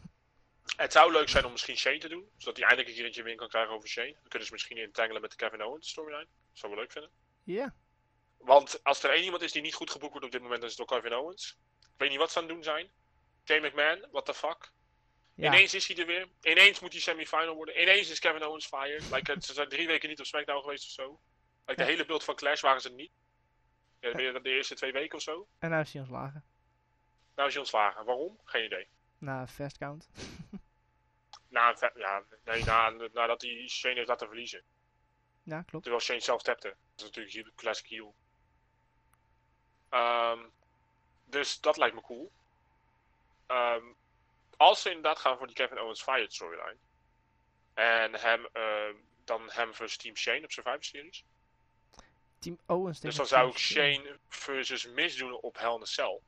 Het 0.77 0.93
zou 0.93 1.13
leuk 1.13 1.29
zijn 1.29 1.45
om 1.45 1.51
misschien 1.51 1.77
Shane 1.77 1.99
te 1.99 2.09
doen. 2.09 2.29
Zodat 2.37 2.57
hij 2.57 2.67
eindelijk 2.67 2.97
een 2.97 3.03
keertje 3.03 3.23
win 3.23 3.37
kan 3.37 3.49
krijgen 3.49 3.75
over 3.75 3.89
Shane. 3.89 4.13
Dan 4.13 4.29
kunnen 4.29 4.47
ze 4.47 4.53
misschien 4.53 4.77
entangelen 4.77 5.21
met 5.21 5.31
de 5.31 5.37
Kevin 5.37 5.63
Owens 5.65 5.89
storyline. 5.89 6.27
Dat 6.49 6.59
zou 6.59 6.73
wel 6.73 6.81
leuk 6.81 6.93
vinden. 6.93 7.11
Ja. 7.43 7.75
Want 8.39 8.85
als 8.85 9.03
er 9.03 9.11
één 9.11 9.25
iemand 9.25 9.43
is 9.43 9.53
die 9.53 9.63
niet 9.63 9.75
goed 9.75 9.91
geboekt 9.91 10.11
wordt 10.11 10.27
op 10.27 10.33
dit 10.33 10.43
moment, 10.43 10.61
dan 10.61 10.71
is 10.71 10.77
het 10.77 10.91
ook 10.91 11.01
Kevin 11.01 11.17
Owens. 11.19 11.59
Ik 11.81 11.89
weet 11.97 12.11
niet 12.11 12.19
wat 12.19 12.31
ze 12.33 12.39
aan 12.39 12.45
het 12.45 12.53
doen 12.53 12.63
zijn. 12.63 12.91
Shane 13.45 13.69
McMahon, 13.69 14.07
what 14.11 14.27
the 14.27 14.35
fuck. 14.35 14.73
Ja. 15.35 15.47
Ineens 15.53 15.75
is 15.75 15.89
hij 15.89 15.97
er 15.97 16.07
weer. 16.07 16.29
Ineens 16.43 16.81
moet 16.81 16.93
hij 16.93 17.01
semifinal 17.01 17.55
worden. 17.55 17.81
Ineens 17.81 18.11
is 18.11 18.19
Kevin 18.19 18.45
Owens 18.45 18.67
fired. 18.67 19.11
Like, 19.11 19.37
ze 19.41 19.53
zijn 19.53 19.69
drie 19.69 19.87
weken 19.87 20.09
niet 20.09 20.21
op 20.21 20.27
SmackDown 20.27 20.61
geweest 20.61 20.85
of 20.85 20.91
zo. 20.91 21.21
Like, 21.67 21.83
de 21.83 21.91
hele 21.91 22.05
beeld 22.05 22.25
van 22.25 22.35
Clash 22.35 22.61
waren 22.61 22.81
ze 22.81 22.91
niet. 22.91 23.13
Ja, 24.01 24.33
dat 24.33 24.45
de 24.45 24.51
eerste 24.51 24.75
twee 24.75 24.93
weken 24.93 25.17
of 25.17 25.23
zo. 25.23 25.49
En 25.59 25.71
nou 25.71 25.83
is 25.83 25.93
hij 25.93 26.01
ontslagen. 26.01 26.45
Nou 27.35 27.49
is 27.49 27.55
hij 27.55 27.63
ontslagen. 27.63 28.05
Waarom? 28.05 28.41
Geen 28.45 28.65
idee. 28.65 28.89
Na 29.19 29.47
fast 29.47 29.79
count. 29.79 30.09
Na, 31.55 31.75
ja, 31.95 32.23
nee, 32.45 32.65
na, 32.65 32.91
nadat 33.13 33.43
hij 33.43 33.69
Shane 33.69 33.95
heeft 33.95 34.09
laten 34.09 34.27
verliezen. 34.27 34.63
Ja, 35.43 35.63
klopt. 35.63 35.85
Terwijl 35.85 36.05
Shane 36.05 36.21
zelf 36.21 36.43
tapte. 36.43 36.77
Dat 36.95 37.11
is 37.11 37.17
natuurlijk 37.17 37.57
classic 37.57 37.87
heel. 37.87 38.15
Ehm, 39.89 40.39
dus 41.25 41.61
dat 41.61 41.77
lijkt 41.77 41.95
me 41.95 42.01
cool. 42.01 42.31
Ehm, 43.47 43.85
als 44.57 44.83
ze 44.83 44.89
inderdaad 44.89 45.19
gaan 45.19 45.37
voor 45.37 45.47
die 45.47 45.57
Kevin 45.57 45.81
Owens 45.81 46.03
Fired 46.03 46.33
storyline. 46.33 46.77
En 47.75 48.15
hem, 48.15 48.47
ehm, 48.53 48.95
dan 49.25 49.51
hem 49.51 49.75
versus 49.75 49.97
Team 49.97 50.17
Shane 50.17 50.45
op 50.45 50.53
Survivor 50.53 50.85
Series. 50.85 51.25
Team 52.39 52.59
Owens 52.67 53.01
Dus 53.01 53.17
dan 53.17 53.27
zou 53.27 53.51
ik 53.51 53.59
Shane 53.59 54.19
versus 54.29 54.87
Miz 54.87 55.17
doen 55.17 55.33
op 55.33 55.59
Hell 55.59 55.75
in 55.75 55.83
a 55.83 55.85
Cell. 55.85 56.21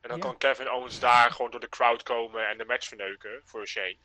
En 0.00 0.08
dan 0.08 0.16
Ja. 0.18 0.24
kan 0.24 0.36
Kevin 0.38 0.70
Owens 0.70 1.00
daar 1.00 1.30
gewoon 1.30 1.50
door 1.50 1.60
de 1.60 1.68
crowd 1.68 2.02
komen 2.02 2.48
en 2.48 2.58
de 2.58 2.64
match 2.64 2.86
verneuken 2.88 3.40
voor 3.44 3.66
Shane. 3.66 3.98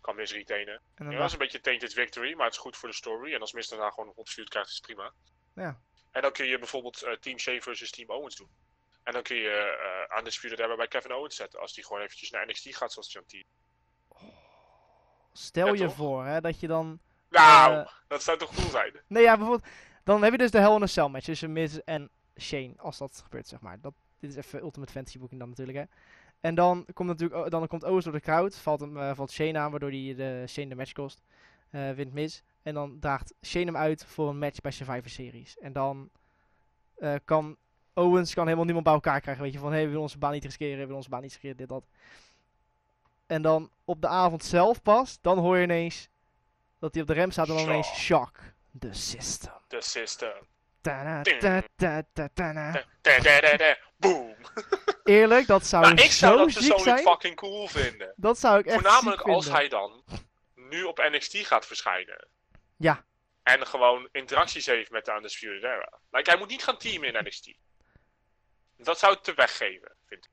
Kan 0.00 0.16
Miz 0.16 0.32
retainen. 0.32 0.74
En 0.74 1.04
dan 1.04 1.10
Ja, 1.10 1.16
dat 1.18 1.26
is 1.26 1.32
een 1.32 1.38
beetje 1.38 1.60
tainted 1.60 1.92
victory, 1.92 2.34
maar 2.34 2.44
het 2.44 2.54
is 2.54 2.60
goed 2.60 2.76
voor 2.76 2.88
de 2.88 2.94
story. 2.94 3.34
En 3.34 3.40
als 3.40 3.52
Miz 3.52 3.68
daarna 3.68 3.90
gewoon 3.90 4.12
een 4.16 4.26
feud 4.26 4.48
krijgt, 4.48 4.68
is 4.68 4.74
het 4.74 4.84
prima. 4.84 5.12
Ja. 5.54 5.80
En 6.12 6.22
dan 6.22 6.32
kun 6.32 6.46
je 6.46 6.58
bijvoorbeeld 6.58 7.02
eh, 7.02 7.12
Team 7.12 7.38
Shane 7.38 7.62
versus 7.62 7.90
Team 7.90 8.10
Owens 8.10 8.36
doen. 8.36 8.50
En 9.02 9.12
dan 9.12 9.22
kun 9.22 9.36
je 9.36 9.50
eh 9.50 10.16
aan 10.16 10.24
de 10.24 10.54
hebben 10.56 10.76
bij 10.76 10.88
Kevin 10.88 11.12
Owens 11.14 11.36
zetten. 11.36 11.60
Als 11.60 11.72
die 11.74 11.84
gewoon 11.86 12.02
eventjes 12.02 12.30
naar 12.30 12.46
NXT 12.46 12.76
gaat 12.76 12.92
zoals 12.92 13.12
John 13.12 13.26
T. 13.26 13.44
Stel 15.32 15.66
Ja, 15.66 15.72
je 15.72 15.78
toch? 15.84 15.94
voor 15.94 16.24
hè, 16.24 16.40
dat 16.40 16.60
je 16.60 16.66
dan... 16.66 17.00
Nou, 17.28 17.74
Eh, 17.74 17.88
dat 18.08 18.22
zou 18.22 18.38
toch 18.38 18.54
cool 18.54 18.68
zijn? 18.70 19.00
Nee, 19.06 19.22
ja, 19.22 19.36
bijvoorbeeld... 19.36 19.70
Dan 20.04 20.22
heb 20.22 20.32
je 20.32 20.38
dus 20.38 20.50
de 20.50 20.58
Hell 20.58 20.74
in 20.74 20.82
a 20.82 20.86
Cell 20.86 21.08
match 21.08 21.24
tussen 21.24 21.52
Miz 21.52 21.76
en 21.76 22.10
Shane. 22.40 22.74
Als 22.76 22.98
dat 22.98 23.20
gebeurt, 23.24 23.48
zeg 23.48 23.60
maar. 23.60 23.80
Dat, 23.80 23.94
dit 24.18 24.30
is 24.30 24.36
even 24.36 24.60
Ultimate 24.60 24.92
Fantasy 24.92 25.18
Booking 25.18 25.40
dan 25.40 25.48
natuurlijk, 25.48 25.78
hè. 25.78 25.84
En 26.40 26.54
dan 26.54 26.86
komt 26.94 27.08
natuurlijk... 27.08 27.50
Dan 27.50 27.66
komt 27.66 27.84
Owens 27.84 28.04
door 28.04 28.12
de 28.12 28.20
crowd. 28.20 28.56
Valt, 28.56 28.80
hem, 28.80 28.96
eh, 28.96 29.14
valt 29.14 29.30
Shane 29.30 29.58
aan, 29.58 29.70
waardoor 29.70 29.90
hij 29.90 30.14
de, 30.14 30.44
Shane 30.48 30.68
de 30.68 30.74
match 30.74 30.92
kost. 30.92 31.22
Eh, 31.70 31.90
wint 31.90 32.12
Miz. 32.12 32.40
En 32.62 32.74
dan 32.74 32.98
draagt 33.00 33.34
Shane 33.46 33.64
hem 33.64 33.76
uit 33.76 34.04
voor 34.04 34.28
een 34.28 34.38
match 34.38 34.60
bij 34.60 34.70
Survivor 34.70 35.10
Series. 35.10 35.58
En 35.58 35.72
dan 35.72 36.10
eh, 36.96 37.14
kan... 37.24 37.56
Owens 37.94 38.34
kan 38.34 38.44
helemaal 38.44 38.64
niemand 38.64 38.84
bij 38.84 38.94
elkaar 38.94 39.20
krijgen. 39.20 39.42
Weet 39.42 39.52
je, 39.52 39.58
van... 39.58 39.68
Hé, 39.68 39.74
hey, 39.74 39.82
we 39.82 39.88
willen 39.88 40.02
onze 40.02 40.18
baan 40.18 40.32
niet 40.32 40.44
riskeren. 40.44 40.72
We 40.72 40.78
willen 40.78 40.96
onze 40.96 41.08
baan 41.08 41.22
niet 41.22 41.30
riskeren, 41.30 41.56
dit, 41.56 41.68
dat. 41.68 41.84
En 43.26 43.42
dan 43.42 43.70
op 43.84 44.00
de 44.00 44.08
avond 44.08 44.44
zelf 44.44 44.82
pas... 44.82 45.18
Dan 45.20 45.38
hoor 45.38 45.56
je 45.56 45.62
ineens... 45.62 46.08
Dat 46.78 46.92
hij 46.92 47.02
op 47.02 47.08
de 47.08 47.14
rem 47.14 47.30
staat 47.30 47.48
en 47.48 47.54
dan 47.54 47.64
ineens... 47.64 47.94
Shock. 47.94 48.38
The 48.78 48.92
system. 48.92 49.52
De 49.68 49.82
system. 49.82 50.32
Ta, 51.76 52.02
ta, 52.12 52.28
ta. 52.34 52.84
Boom. 53.96 54.36
Eerlijk, 55.04 55.46
dat 55.46 55.66
zou 55.66 55.82
Nou, 55.82 55.94
ik 55.94 56.10
zou 56.10 56.38
zo 56.38 56.44
dat 56.60 56.62
ziek 56.62 56.78
zijn. 56.78 56.98
fucking 56.98 57.36
cool 57.36 57.68
vinden. 57.68 58.12
Dat 58.16 58.38
zou 58.38 58.58
ik 58.58 58.66
echt 58.66 58.74
Voornamelijk 58.74 59.20
ziek 59.20 59.28
als 59.34 59.44
vinden. 59.44 59.60
hij 59.60 59.68
dan 59.68 60.04
nu 60.54 60.82
op 60.82 60.98
NXT 61.10 61.36
gaat 61.36 61.66
verschijnen. 61.66 62.28
Ja. 62.76 63.04
En 63.42 63.66
gewoon 63.66 64.08
interacties 64.12 64.66
heeft 64.66 64.90
met 64.90 65.04
de 65.04 65.12
Undisputed 65.12 65.62
Era. 65.62 65.98
Like, 66.10 66.30
hij 66.30 66.38
moet 66.38 66.48
niet 66.48 66.62
gaan 66.64 66.78
teamen 66.78 67.14
in 67.14 67.24
NXT. 67.24 67.54
Dat 68.76 68.98
zou 68.98 69.14
het 69.14 69.24
te 69.24 69.34
weggeven, 69.34 69.92
vind 70.06 70.24
ik. 70.24 70.30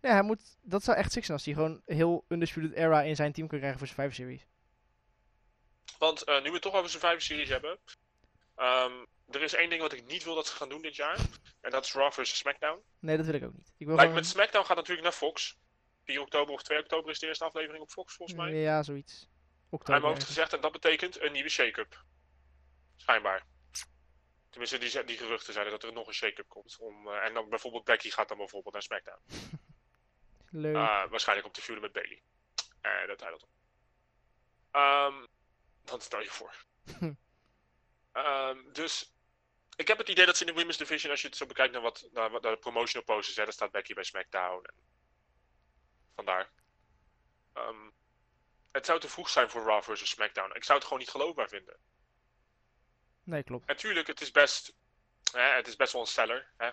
Nee, 0.00 0.12
hij 0.12 0.22
moet, 0.22 0.56
dat 0.62 0.84
zou 0.84 0.96
echt 0.96 1.12
sick 1.12 1.24
zijn 1.24 1.36
als 1.36 1.46
hij 1.46 1.54
gewoon 1.54 1.82
heel 1.86 2.24
Undisputed 2.28 2.72
Era 2.72 3.02
in 3.02 3.16
zijn 3.16 3.32
team 3.32 3.48
kan 3.48 3.58
krijgen 3.58 3.78
voor 3.78 3.88
zijn 3.88 3.98
5 3.98 4.14
series. 4.14 4.46
Want 5.98 6.22
eh, 6.22 6.36
nu 6.36 6.42
we 6.48 6.52
het 6.52 6.62
toch 6.62 6.74
over 6.74 6.90
Survivor 6.90 7.20
Series 7.20 7.48
hebben. 7.48 7.78
ehm, 8.56 8.92
er 9.30 9.42
is 9.42 9.52
één 9.54 9.68
ding 9.70 9.80
wat 9.82 9.92
ik 9.92 10.06
niet 10.06 10.24
wil 10.24 10.34
dat 10.34 10.46
ze 10.46 10.54
gaan 10.56 10.68
doen 10.68 10.82
dit 10.82 10.96
jaar. 10.96 11.18
En 11.60 11.70
dat 11.70 11.84
is 11.84 11.92
Raw 11.94 12.12
vs 12.12 12.36
SmackDown. 12.38 12.82
Nee, 12.98 13.16
dat 13.16 13.26
wil 13.26 13.34
ik 13.34 13.44
ook 13.44 13.54
niet. 13.54 13.72
Ik 13.78 13.86
wil 13.86 13.96
gewoon... 13.98 14.14
met 14.14 14.26
SmackDown 14.26 14.66
gaat 14.66 14.76
natuurlijk 14.76 15.02
naar 15.02 15.12
Fox. 15.16 15.56
4 16.04 16.20
oktober 16.20 16.54
of 16.54 16.62
2 16.62 16.78
oktober 16.78 17.10
is 17.10 17.18
de 17.18 17.26
eerste 17.26 17.44
aflevering 17.44 17.82
op 17.82 17.90
Fox, 17.90 18.14
volgens 18.14 18.38
mij. 18.38 18.54
Ja, 18.54 18.82
zoiets. 18.82 19.18
Hij 19.20 19.28
Oktober. 19.70 19.94
heeft 19.94 20.06
ergens. 20.14 20.24
gezegd 20.34 20.52
en 20.52 20.60
dat 20.60 20.72
betekent 20.72 21.20
een 21.20 21.32
nieuwe 21.32 21.48
shake-up. 21.48 22.04
Schijnbaar. 22.96 23.44
Tenminste, 24.50 24.78
die, 24.78 25.04
die 25.04 25.16
geruchten 25.18 25.52
zeiden 25.52 25.72
dat 25.72 25.82
er 25.82 25.92
nog 25.92 26.06
een 26.06 26.14
shake-up 26.14 26.48
komt. 26.48 26.76
Om, 26.80 27.08
eh, 27.08 27.24
en 27.24 27.34
dan 27.34 27.48
bijvoorbeeld 27.48 27.84
Becky 27.84 28.10
gaat 28.10 28.28
dan 28.28 28.36
bijvoorbeeld 28.38 28.74
naar 28.74 28.82
SmackDown. 28.82 29.20
Leuk. 30.64 30.76
Ah, 30.76 31.10
waarschijnlijk 31.10 31.46
om 31.48 31.52
te 31.52 31.62
feuden 31.62 31.84
met 31.84 31.92
Bailey. 31.92 32.22
Eh 32.80 33.06
dat 33.06 33.18
tijdelt. 33.18 33.46
Ehm 34.70 35.26
stel 36.00 36.20
je 36.20 36.30
voor. 36.30 36.54
Ehm, 38.12 38.72
dus 38.72 39.12
ik 39.76 39.88
heb 39.88 39.98
het 39.98 40.08
idee 40.08 40.26
dat 40.26 40.36
ze 40.36 40.44
in 40.44 40.52
de 40.52 40.58
Women's 40.58 40.76
Division, 40.78 41.10
als 41.10 41.20
je 41.20 41.26
het 41.26 41.36
zo 41.36 41.46
bekijkt 41.46 41.72
naar, 41.72 41.82
wat, 41.82 42.08
naar, 42.12 42.30
naar 42.30 42.40
de 42.40 42.56
promotional 42.56 43.04
posters, 43.06 43.36
hè, 43.36 43.44
daar 43.44 43.52
staat 43.52 43.70
Becky 43.70 43.94
bij 43.94 44.04
SmackDown. 44.04 44.64
En 44.64 44.74
vandaar. 46.14 46.50
Ehm, 47.52 47.90
het 48.72 48.86
zou 48.86 49.00
te 49.00 49.08
vroeg 49.08 49.28
zijn 49.28 49.50
voor 49.50 49.64
Raw 49.64 49.82
versus 49.82 50.10
SmackDown. 50.10 50.56
Ik 50.56 50.64
zou 50.64 50.78
het 50.78 50.86
gewoon 50.86 51.02
niet 51.02 51.10
geloofbaar 51.10 51.48
vinden. 51.48 51.76
Nee, 53.22 53.42
klopt. 53.42 53.66
Natuurlijk, 53.66 54.06
het 54.06 54.20
is 54.20 54.30
best, 54.30 54.74
hè, 55.32 55.42
het 55.42 55.66
is 55.66 55.76
best 55.76 55.92
wel 55.92 56.02
een 56.02 56.08
seller. 56.08 56.52
Hè. 56.56 56.70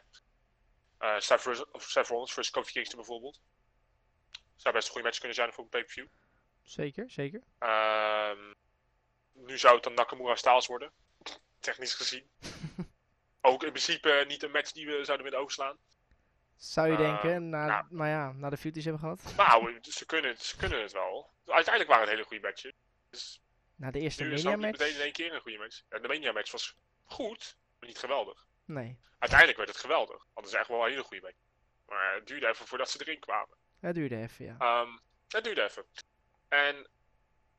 Seth, 1.19 1.65
of 1.71 1.83
Seth 1.83 2.07
Rollins 2.07 2.33
versus 2.33 2.53
Kofi 2.53 2.71
Kingston 2.71 2.97
bijvoorbeeld. 2.97 3.41
Zou 4.55 4.73
best 4.73 4.87
een 4.87 4.93
goede 4.93 5.07
match 5.07 5.19
kunnen 5.19 5.37
zijn 5.37 5.53
voor 5.53 5.63
een 5.63 5.69
pay-per-view. 5.69 6.07
Zeker, 6.63 7.09
zeker. 7.09 7.43
Ehm, 7.59 8.53
nu 9.45 9.57
zou 9.57 9.73
het 9.75 9.83
dan 9.83 9.93
Nakamura 9.93 10.35
Styles 10.35 10.67
worden. 10.67 10.91
Technisch 11.59 11.93
gezien. 11.93 12.29
Ook 13.41 13.63
in 13.63 13.69
principe 13.71 14.23
niet 14.27 14.43
een 14.43 14.51
match 14.51 14.71
die 14.71 14.85
we 14.85 15.03
zouden 15.05 15.25
willen 15.25 15.39
overslaan. 15.39 15.77
Zou 16.55 16.87
je 16.87 16.93
Eh, 16.93 16.99
denken, 16.99 17.49
na, 17.49 17.65
nou. 17.65 17.85
maar 17.89 18.09
ja, 18.09 18.31
na 18.31 18.49
de 18.49 18.57
ze 18.57 18.69
hebben 18.73 18.99
gehad. 18.99 19.33
Nou, 19.37 19.77
ze 19.81 20.05
kunnen, 20.05 20.31
het, 20.31 20.41
ze 20.43 20.57
kunnen 20.57 20.81
het 20.81 20.91
wel. 20.91 21.29
Uiteindelijk 21.45 21.87
waren 21.89 22.01
het 22.07 22.09
hele 22.15 22.27
goede 22.27 22.47
matches. 22.47 22.73
Dus 23.09 23.41
Na 23.75 23.91
de 23.91 23.99
eerste 23.99 24.23
nu 24.23 24.33
is 24.33 24.43
het 24.43 24.51
Mania 24.51 24.67
match. 24.67 24.79
meteen 24.79 24.95
in 24.95 25.01
één 25.01 25.11
keer 25.13 25.33
een 25.33 25.41
goede 25.41 25.57
match. 25.57 25.81
En 25.89 26.01
de 26.01 26.07
Mania 26.07 26.31
match 26.31 26.51
was 26.51 26.77
goed, 27.03 27.57
maar 27.79 27.89
niet 27.89 27.97
geweldig. 27.99 28.45
Nee, 28.65 28.99
Uiteindelijk 29.19 29.57
werd 29.57 29.69
het 29.69 29.79
geweldig. 29.79 30.25
Hadden 30.33 30.51
ze 30.51 30.57
echt 30.57 30.67
wel 30.67 30.83
een 30.83 30.89
hele 30.89 31.03
goede 31.03 31.23
match. 31.23 31.37
Maar 31.87 32.13
het 32.13 32.27
duurde 32.27 32.47
even 32.47 32.67
voordat 32.67 32.89
ze 32.89 32.99
erin 33.01 33.19
kwamen. 33.19 33.57
het 33.79 33.95
duurde 33.95 34.17
even, 34.17 34.45
ja. 34.45 34.55
Ehm 34.59 34.97
het 35.27 35.43
duurde 35.43 35.63
even. 35.63 35.85
En 36.47 36.89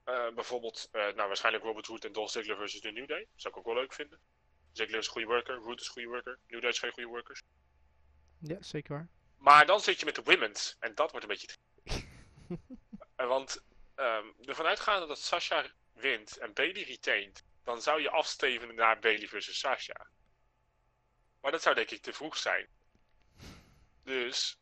eh, 0.05 0.29
bijvoorbeeld, 0.35 0.89
eh, 0.93 1.03
nou 1.03 1.27
waarschijnlijk 1.27 1.65
Robert 1.65 1.87
Root 1.87 2.05
en 2.05 2.13
Dolph 2.13 2.31
Ziggler 2.31 2.57
versus 2.57 2.81
The 2.81 2.91
New 2.91 3.09
Day. 3.09 3.27
Zou 3.35 3.55
ik 3.55 3.59
ook 3.59 3.67
wel 3.67 3.75
leuk 3.75 3.93
vinden. 3.93 4.21
Ziggler 4.73 4.99
is 4.99 5.07
een 5.07 5.13
goede 5.13 5.27
worker, 5.27 5.55
Root 5.55 5.81
is 5.81 5.87
een 5.87 5.93
goede 5.93 6.09
worker, 6.09 6.39
New 6.47 6.61
Day 6.61 6.71
is 6.71 6.79
geen 6.79 6.93
goede 6.93 7.09
workers. 7.09 7.43
Ja, 8.39 8.63
zeker 8.63 8.93
waar. 8.95 9.09
Maar 9.37 9.67
dan 9.67 9.81
zit 9.81 9.99
je 9.99 10.05
met 10.05 10.15
de 10.15 10.23
women's 10.23 10.77
en 10.79 10.95
dat 10.95 11.11
wordt 11.11 11.27
een 11.27 11.37
beetje... 11.39 11.57
Eh, 13.17 13.27
Want 13.27 13.65
ehm 13.95 14.27
ervan 14.45 14.67
uitgaande 14.67 15.07
dat 15.07 15.19
Sasha 15.19 15.67
wint 15.93 16.37
en 16.37 16.53
Bailey 16.53 16.83
retaint, 16.83 17.45
dan 17.65 17.83
zou 17.83 18.01
je 18.01 18.11
afstevenen 18.11 18.75
naar 18.75 18.99
Bailey 18.99 19.29
versus 19.29 19.59
Sasha. 19.59 20.07
Maar 21.41 21.51
dat 21.51 21.63
zou 21.63 21.75
denk 21.75 21.91
ik 21.91 22.03
te 22.03 22.13
vroeg 22.13 22.37
zijn. 22.37 22.69
Dus 24.03 24.59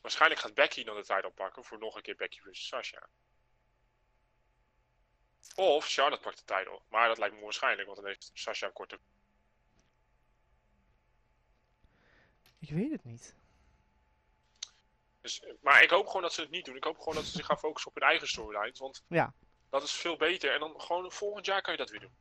waarschijnlijk 0.00 0.40
gaat 0.40 0.54
Becky 0.54 0.84
dan 0.84 0.96
de 0.96 1.04
title 1.04 1.30
pakken 1.30 1.64
voor 1.64 1.78
nog 1.78 1.96
een 1.96 2.02
keer 2.02 2.16
Becky 2.16 2.40
versus 2.40 2.66
Sasha. 2.66 3.08
Of 5.54 5.86
Charlotte 5.86 6.22
pakt 6.22 6.38
de 6.38 6.54
title. 6.54 6.80
Maar 6.88 7.08
dat 7.08 7.18
lijkt 7.18 7.32
me 7.32 7.38
onwaarschijnlijk, 7.40 7.86
want 7.86 7.98
dan 8.00 8.06
heeft 8.06 8.30
Sasha 8.34 8.66
een 8.66 8.72
korte. 8.72 8.98
Ik 12.58 12.70
weet 12.70 12.90
het 12.90 13.04
niet. 13.04 13.34
Dus, 15.20 15.42
maar 15.60 15.82
ik 15.82 15.90
hoop 15.90 16.06
gewoon 16.06 16.22
dat 16.22 16.32
ze 16.32 16.40
het 16.40 16.50
niet 16.50 16.64
doen. 16.64 16.76
Ik 16.76 16.84
hoop 16.84 16.98
gewoon 16.98 17.14
dat 17.14 17.24
ze 17.24 17.30
zich 17.30 17.46
gaan 17.46 17.58
focussen 17.58 17.90
op 17.90 17.96
hun 18.00 18.08
eigen 18.08 18.28
storylines. 18.28 18.78
Want 18.78 19.04
Ja. 19.08 19.32
dat 19.70 19.82
is 19.82 19.92
veel 19.92 20.16
beter. 20.16 20.52
En 20.54 20.60
dan 20.60 20.80
gewoon 20.80 21.12
volgend 21.12 21.46
jaar 21.46 21.62
kan 21.62 21.72
je 21.72 21.78
dat 21.78 21.90
weer 21.90 22.00
doen. 22.00 22.14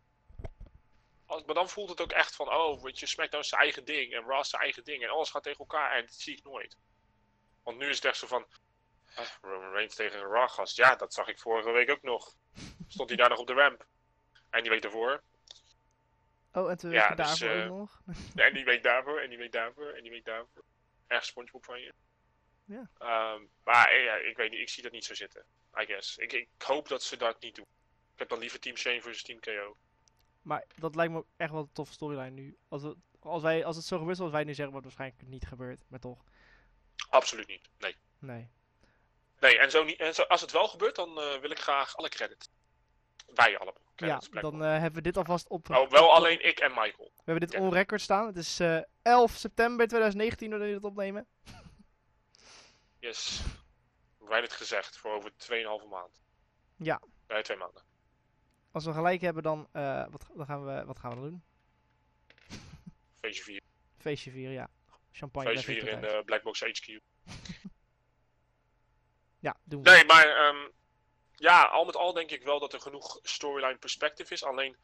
Als, 1.26 1.44
maar 1.44 1.56
dan 1.56 1.70
voelt 1.70 1.90
het 1.90 2.02
ook 2.02 2.12
echt 2.12 2.36
van, 2.36 2.50
oh, 2.54 2.84
weet 2.84 3.00
je, 3.00 3.06
SmackDown 3.06 3.44
is 3.44 3.50
zijn 3.50 3.62
eigen 3.62 3.86
ding 3.86 4.14
en 4.14 4.26
Raw 4.26 4.40
is 4.40 4.50
zijn 4.50 4.62
eigen 4.62 4.84
ding. 4.84 5.04
En 5.04 5.10
alles 5.10 5.30
gaat 5.30 5.44
tegen 5.44 5.60
elkaar 5.60 5.92
en 5.92 6.06
dat 6.06 6.14
zie 6.14 6.38
ik 6.38 6.44
nooit. 6.44 6.78
Want 7.64 7.78
nu 7.78 7.90
is 7.90 7.96
het 7.96 8.06
echt 8.06 8.18
zo 8.18 8.28
van, 8.28 8.46
eh, 9.16 9.26
Roman 9.42 9.72
Reigns 9.72 9.96
tegen 9.96 10.20
een 10.20 10.32
Raw 10.32 10.50
gast. 10.50 10.76
Ja, 10.78 10.96
dat 10.96 11.14
zag 11.14 11.28
ik 11.28 11.40
vorige 11.40 11.72
week 11.72 11.90
ook 11.90 12.02
nog. 12.02 12.36
Stond 12.90 13.10
hij 13.10 13.18
daar 13.18 13.30
nog 13.30 13.40
op 13.40 13.48
de 13.48 13.54
ramp. 13.54 13.86
En 14.50 14.62
die 14.62 14.72
week 14.72 14.82
daarvoor. 14.82 15.24
Oh, 16.54 16.70
en 16.70 16.78
toen 16.78 16.92
Ja, 16.92 17.08
dus, 17.08 17.18
daarvoor 17.18 17.62
eh, 17.62 17.68
nog. 17.68 18.02
En 18.36 18.54
die 18.54 18.66
week 18.66 18.84
daarvoor, 18.84 19.20
en 19.20 19.30
die 19.30 19.38
week 19.38 19.52
daarvoor, 19.52 19.90
en 19.90 20.02
die 20.02 20.12
week 20.12 20.26
daarvoor. 20.26 20.64
Erg 21.08 21.26
SpongeBob 21.26 21.66
van 21.66 21.82
je. 21.82 21.94
Ja. 22.66 22.90
Ehm, 22.98 23.42
maar 23.64 23.90
eh, 23.90 24.04
ja, 24.04 24.16
ik 24.16 24.38
weet 24.38 24.52
niet, 24.52 24.60
ik 24.60 24.70
zie 24.70 24.84
dat 24.84 24.92
niet 24.92 25.06
zo 25.06 25.14
zitten. 25.14 25.46
I 25.82 25.86
guess. 25.86 26.18
Ik, 26.18 26.34
ik 26.34 26.48
hoop 26.58 26.88
dat 26.88 27.04
ze 27.04 27.18
dat 27.18 27.42
niet 27.42 27.56
doen. 27.56 27.66
Ik 28.14 28.20
heb 28.20 28.30
dan 28.30 28.40
liever 28.40 28.60
Team 28.60 28.76
Shane 28.76 29.02
versus 29.02 29.24
Team 29.24 29.40
KO. 29.40 29.78
Maar 30.42 30.66
dat 30.76 30.96
lijkt 30.96 31.12
me 31.12 31.18
ook 31.18 31.28
echt 31.38 31.52
wel 31.52 31.62
een 31.62 31.72
toffe 31.72 31.94
storyline 31.94 32.30
nu. 32.30 32.58
Als, 32.68 32.82
we, 32.82 32.96
als, 33.20 33.42
wij, 33.42 33.66
als 33.66 33.76
het 33.76 33.86
zo 33.86 33.98
gebeurt 33.98 34.18
zoals 34.18 34.32
wij 34.32 34.44
nu 34.44 34.54
zeggen, 34.54 34.72
wordt 34.74 34.88
het 34.88 34.96
waarschijnlijk 34.96 35.32
niet 35.32 35.48
gebeurd. 35.48 35.84
Maar 35.88 36.00
toch. 36.00 36.24
Absoluut 37.10 37.48
niet. 37.48 37.70
Nee. 37.78 37.96
Nee. 38.20 38.50
Nee, 39.40 39.60
en, 39.60 39.72
zo 39.72 39.84
niet, 39.84 40.00
en 40.00 40.16
zo, 40.16 40.22
als 40.22 40.42
het 40.42 40.52
wel 40.52 40.68
gebeurt, 40.68 40.96
dan 40.96 41.22
eh, 41.22 41.38
wil 41.38 41.52
ik 41.52 41.60
graag 41.60 41.96
alle 41.98 42.10
credits. 42.10 42.50
Wij 43.34 43.58
allemaal. 43.58 43.82
Ja, 43.96 44.22
dan 44.42 44.64
eh, 44.64 44.70
hebben 44.70 44.94
we 44.94 45.02
dit 45.02 45.18
alvast 45.18 45.48
op. 45.48 45.70
Oh, 45.70 45.90
wel 45.90 46.14
alleen 46.14 46.46
ik 46.48 46.60
en 46.60 46.70
Michael. 46.70 47.12
We 47.16 47.32
hebben 47.32 47.48
dit 47.48 47.52
Ja. 47.60 47.66
on 47.66 47.74
record 47.74 48.02
staan. 48.02 48.26
Het 48.26 48.38
is 48.38 48.60
eh 48.60 48.80
11 49.02 49.32
september 49.32 49.88
2019 49.88 50.50
wanneer 50.50 50.68
we 50.68 50.74
dit 50.74 50.84
opnemen. 50.84 51.28
Yes. 53.00 53.42
Wij 54.18 54.42
het 54.42 54.54
gezegd 54.54 54.98
voor 54.98 55.12
over 55.12 55.32
2,5 55.32 55.90
maand. 55.90 56.22
Ja. 56.76 57.02
Nee, 57.28 57.42
twee 57.42 57.58
maanden. 57.58 57.84
Als 58.72 58.86
we 58.86 58.94
gelijk 58.94 59.22
hebben, 59.22 59.44
dan, 59.44 59.68
eh, 59.72 60.06
wat, 60.10 60.28
dan 60.36 60.46
gaan 60.46 60.66
we, 60.66 60.86
wat 60.86 61.00
gaan 61.00 61.10
we 61.10 61.16
dan 61.16 61.30
doen? 61.30 61.44
Feestje 63.22 63.44
4. 63.44 63.62
Feestje 63.98 64.32
vieren, 64.32 64.54
ja. 64.54 64.70
Champagne 65.12 65.50
Feestje 65.50 65.72
bij 65.74 65.82
4 65.82 65.92
in 65.92 66.02
de 66.02 66.22
Blackbox 66.26 66.60
HQ. 66.60 66.88
Ja, 69.42 69.56
doen 69.64 69.84
we. 69.84 69.90
Nee, 69.90 70.06
maar 70.06 70.28
ehm, 70.28 70.70
ja, 71.40 71.64
al 71.64 71.86
met 71.86 71.96
al 71.96 72.14
denk 72.14 72.32
ik 72.32 72.44
wel 72.44 72.60
dat 72.60 72.74
er 72.74 72.82
genoeg 72.82 73.20
storyline 73.24 73.78
perspective 73.78 74.34
is. 74.34 74.44
Alleen 74.44 74.78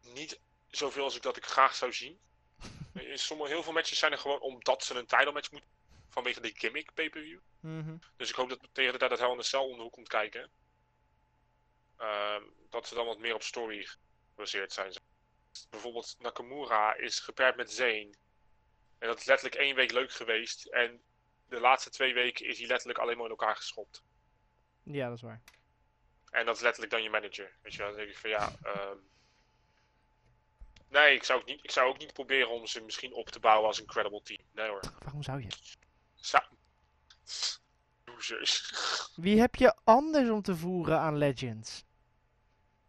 niet 0.00 0.40
zoveel 0.70 1.04
als 1.04 1.16
ik 1.16 1.22
dat 1.22 1.36
ik 1.36 1.44
graag 1.44 1.74
zou 1.74 1.92
zien. 1.92 2.18
In 2.92 3.18
sommige, 3.18 3.50
heel 3.50 3.62
veel 3.62 3.72
matches 3.72 3.98
zijn 3.98 4.12
er 4.12 4.18
gewoon 4.18 4.40
omdat 4.40 4.84
ze 4.84 4.94
een 4.94 5.06
title 5.06 5.32
match 5.32 5.50
moeten. 5.50 5.70
Vanwege 6.08 6.40
de 6.40 6.52
gimmick 6.54 6.94
pay-per-view. 6.94 7.40
Mhm. 7.60 7.96
Dus 8.16 8.28
ik 8.28 8.34
hoop 8.34 8.48
dat 8.48 8.68
tegen 8.72 8.92
de 8.92 8.98
tijd 8.98 9.10
dat 9.10 9.18
Hell 9.18 9.30
in 9.30 9.38
a 9.38 9.42
Cell 9.42 9.60
om 9.60 9.76
de 9.76 9.82
hoek 9.82 9.92
komt 9.92 10.08
kijken. 10.08 10.50
ehm, 11.96 12.42
dat 12.70 12.86
ze 12.88 12.94
dan 12.94 13.06
wat 13.06 13.18
meer 13.18 13.34
op 13.34 13.42
story 13.42 13.86
gebaseerd 14.30 14.72
zijn. 14.72 14.92
Bijvoorbeeld 15.70 16.16
Nakamura 16.18 16.94
is 16.94 17.18
gepaard 17.20 17.56
met 17.56 17.72
Zayn. 17.72 18.16
En 18.98 19.08
dat 19.08 19.18
is 19.18 19.24
letterlijk 19.24 19.60
één 19.60 19.74
week 19.74 19.92
leuk 19.92 20.12
geweest. 20.12 20.66
En 20.66 21.02
de 21.48 21.60
laatste 21.60 21.90
twee 21.90 22.14
weken 22.14 22.46
is 22.46 22.58
hij 22.58 22.66
letterlijk 22.66 22.98
alleen 22.98 23.16
maar 23.16 23.24
in 23.24 23.30
elkaar 23.30 23.56
geschopt. 23.56 24.02
Ja, 24.82 25.08
dat 25.08 25.16
is 25.16 25.22
waar. 25.22 25.42
En 26.32 26.46
dat 26.46 26.56
is 26.56 26.62
letterlijk 26.62 26.92
dan 26.92 27.02
je 27.02 27.10
manager. 27.10 27.52
Weet 27.62 27.72
je 27.72 27.78
wel, 27.78 27.88
dan 27.88 27.96
denk 27.96 28.08
ik 28.08 28.18
van 28.18 28.30
ja. 28.30 28.52
ehm, 28.62 28.96
nee, 30.88 31.14
ik 31.14 31.24
zou, 31.24 31.40
ook 31.40 31.46
niet, 31.46 31.58
ik 31.62 31.70
zou 31.70 31.88
ook 31.88 31.98
niet 31.98 32.12
proberen 32.12 32.50
om 32.50 32.66
ze 32.66 32.80
misschien 32.80 33.14
op 33.14 33.28
te 33.28 33.40
bouwen 33.40 33.66
als 33.66 33.80
een 33.80 33.86
credible 33.86 34.22
team. 34.22 34.40
Nee 34.52 34.68
hoor. 34.68 34.80
Waarom 34.98 35.22
zou 35.22 35.40
je? 35.40 35.48
Zou... 36.14 36.42
Losers. 38.04 38.72
Wie 39.16 39.40
heb 39.40 39.54
je 39.54 39.76
anders 39.84 40.28
om 40.28 40.42
te 40.42 40.56
voeren 40.56 40.98
aan 40.98 41.16
Legends? 41.16 41.84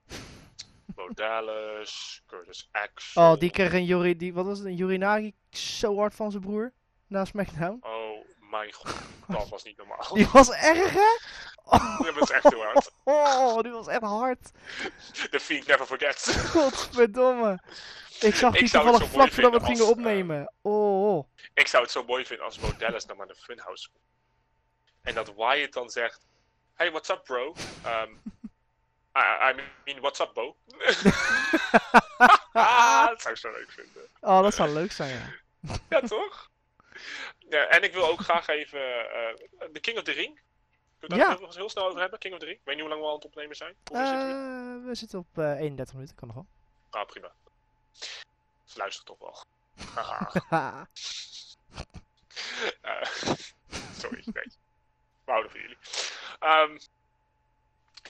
Bo 0.96 1.10
Dallas, 1.14 2.24
Curtis 2.28 2.70
Axel. 2.72 3.22
Oh, 3.22 3.40
die 3.40 3.52
kreeg 3.52 3.74
een 3.74 3.86
Yuri, 3.86 4.18
die, 4.18 4.34
wat 4.34 4.46
was 4.46 4.58
het, 4.58 4.68
een 4.68 4.76
Yurinagi 4.76 5.34
zo 5.50 5.98
hard 5.98 6.16
van 6.16 6.32
zijn 6.32 6.44
broer? 6.44 6.74
Na 7.08 7.26
SmackDown. 7.26 7.80
Oh 7.82 8.04
mijn 8.54 8.74
god, 8.74 8.96
dat 9.38 9.50
was 9.50 9.64
niet 9.64 9.78
normaal. 9.78 10.14
Die 10.14 10.28
was 10.28 10.52
erg, 10.52 10.94
hè? 10.94 11.18
Dat 12.06 12.14
was 12.20 12.32
echt 12.32 12.50
heel 12.50 12.64
hard. 12.64 12.92
oh, 13.04 13.60
die 13.62 13.72
was 13.72 13.88
echt 13.88 14.02
hard. 14.02 14.52
The 15.32 15.40
Fiend 15.40 15.68
never 15.68 15.86
forgets. 15.86 16.36
Godverdomme. 16.56 17.60
Ik 18.20 18.36
zag 18.36 18.54
die 18.54 18.70
toevallig 18.70 19.10
vlak 19.10 19.32
voordat 19.32 19.52
we 19.52 19.58
het 19.58 19.66
gingen 19.66 19.82
als, 19.82 19.92
opnemen. 19.92 20.52
Oh, 20.62 21.16
oh. 21.16 21.28
Ik 21.54 21.68
zou 21.68 21.84
het 21.84 21.92
zo 21.92 22.04
mooi 22.04 22.26
vinden 22.26 22.46
als 22.46 22.60
Bo 22.60 22.76
Dallas 22.78 23.06
dan 23.06 23.18
maar 23.18 23.26
naar 23.26 23.36
de 23.36 23.42
Funhouse 23.42 23.90
komt. 23.90 24.04
En 25.02 25.14
dat 25.14 25.34
Wyatt 25.36 25.74
dan 25.74 25.90
zegt: 25.90 26.26
Hey, 26.74 26.92
what's 26.92 27.10
up, 27.10 27.24
bro? 27.24 27.56
Um, 27.86 28.22
I, 29.16 29.52
I 29.52 29.54
mean, 29.86 30.02
what's 30.02 30.20
up, 30.20 30.34
Bo? 30.34 30.56
ah, 32.52 33.08
dat 33.08 33.22
zou 33.22 33.34
ik 33.34 33.40
zo 33.40 33.52
leuk 33.52 33.72
vinden. 33.72 34.08
oh, 34.22 34.42
dat 34.42 34.56
zou 34.56 34.70
leuk 34.70 34.92
zijn, 34.92 35.10
ja. 35.10 35.34
Ja, 35.90 36.00
toch? 36.00 36.50
Ja, 37.50 37.68
en 37.68 37.84
ik 37.84 37.94
wil 37.94 38.08
ook 38.08 38.20
graag 38.20 38.48
even 38.48 38.80
eh, 38.80 39.70
de 39.72 39.80
King 39.80 39.98
of 39.98 40.04
the 40.04 40.12
Ring. 40.12 40.40
Kunnen 41.08 41.18
we 41.28 41.34
Ja. 41.34 41.40
nog 41.40 41.48
eens 41.48 41.56
heel 41.56 41.70
snel 41.70 41.86
over 41.88 42.00
hebben? 42.02 42.20
King 42.20 42.34
of 42.34 42.40
the 42.40 42.46
Ring. 42.46 42.60
Weet 42.64 42.76
je 42.76 42.82
hoe 42.82 42.90
lang 42.90 43.02
we 43.02 43.08
al 43.08 43.14
aan 43.14 43.20
het 43.20 43.28
opnemen 43.28 43.56
zijn? 43.56 43.76
Hoe 43.92 43.98
zitten 43.98 44.28
we? 44.28 44.80
Eh, 44.82 44.86
we 44.88 44.96
zitten 44.96 45.20
op 45.20 45.38
eh 45.38 45.60
31 45.60 45.94
minuten, 45.96 46.16
kan 46.16 46.28
nog 46.28 46.36
wel. 46.38 46.48
Ah, 46.90 47.08
prima. 47.08 47.32
Ze 48.64 48.78
luisteren 48.78 49.06
toch 49.06 49.20
wel. 49.20 49.44
Eh, 52.82 53.02
sorry, 54.00 54.24
nee. 54.34 54.44
We 55.26 55.32
houden 55.32 55.52
van 55.52 55.60
jullie. 55.60 55.78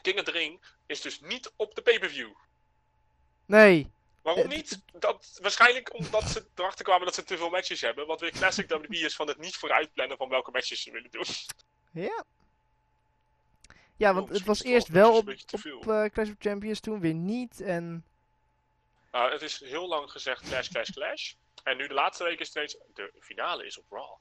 King 0.01 0.17
of 0.19 0.23
the 0.25 0.31
Ring 0.31 0.61
is 0.85 1.01
dus 1.01 1.19
niet 1.19 1.51
op 1.55 1.75
de 1.75 1.81
pay-per-view. 1.81 2.31
nee. 3.45 3.91
Waarom 4.21 4.43
Eh, 4.43 4.49
niet? 4.49 4.79
Dat, 4.93 5.37
waarschijnlijk 5.41 5.93
omdat 5.93 6.23
ze 6.23 6.45
erachter 6.55 6.85
kwamen 6.85 7.05
dat 7.05 7.15
ze 7.15 7.23
te 7.23 7.37
veel 7.37 7.49
matches 7.49 7.81
hebben. 7.81 8.07
Wat 8.07 8.19
weer 8.19 8.31
classic 8.31 8.69
WWE 8.69 8.97
is 8.97 9.15
van 9.15 9.27
het 9.27 9.37
niet 9.37 9.55
vooruitplannen 9.55 10.17
van 10.17 10.29
welke 10.29 10.51
matches 10.51 10.81
ze 10.81 10.91
willen 10.91 11.11
doen. 11.11 11.25
Ja. 11.91 12.23
Ja, 13.95 14.13
want 14.13 14.27
Oh, 14.29 14.33
het 14.33 14.45
was 14.45 14.57
is 14.61 14.63
het 14.63 14.73
eerst 14.73 14.87
wel 14.87 15.17
op, 15.17 15.27
op 15.73 15.89
eh, 15.89 16.03
Clash 16.05 16.29
of 16.29 16.35
Champions, 16.39 16.79
toen 16.79 16.99
weer 16.99 17.13
niet. 17.13 17.61
En 17.61 18.05
Nou, 19.11 19.31
het 19.31 19.41
is 19.41 19.63
heel 19.65 19.87
lang 19.87 20.11
gezegd 20.11 20.49
Clash, 20.49 20.69
Clash, 20.69 20.89
Clash. 20.89 21.33
En 21.63 21.77
nu 21.77 21.87
de 21.87 21.93
laatste 21.93 22.23
week 22.23 22.39
is 22.39 22.47
steeds 22.47 22.77
de 22.93 23.11
finale 23.19 23.65
is 23.65 23.79
op 23.79 23.85
Raw. 23.89 24.11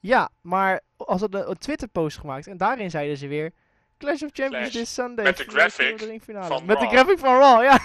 ja, 0.00 0.30
maar 0.40 0.80
als 0.96 1.20
het 1.20 1.34
een, 1.34 1.58
Twitter-post 1.58 2.18
gemaakt 2.18 2.46
en 2.46 2.56
daarin 2.56 2.90
zeiden 2.90 3.16
ze 3.16 3.26
weer 3.26 3.52
Clash 3.98 4.22
of 4.22 4.30
Champions 4.32 4.70
Clash. 4.70 4.72
this 4.72 4.94
Sunday. 4.94 5.24
Met 5.24 5.36
de 5.36 5.44
graphic 5.44 6.22
van 6.24 6.66
Met 6.66 6.80
de 6.80 6.86
graphic 6.86 7.18
van 7.18 7.38
Raw, 7.38 7.62
ja. 7.62 7.78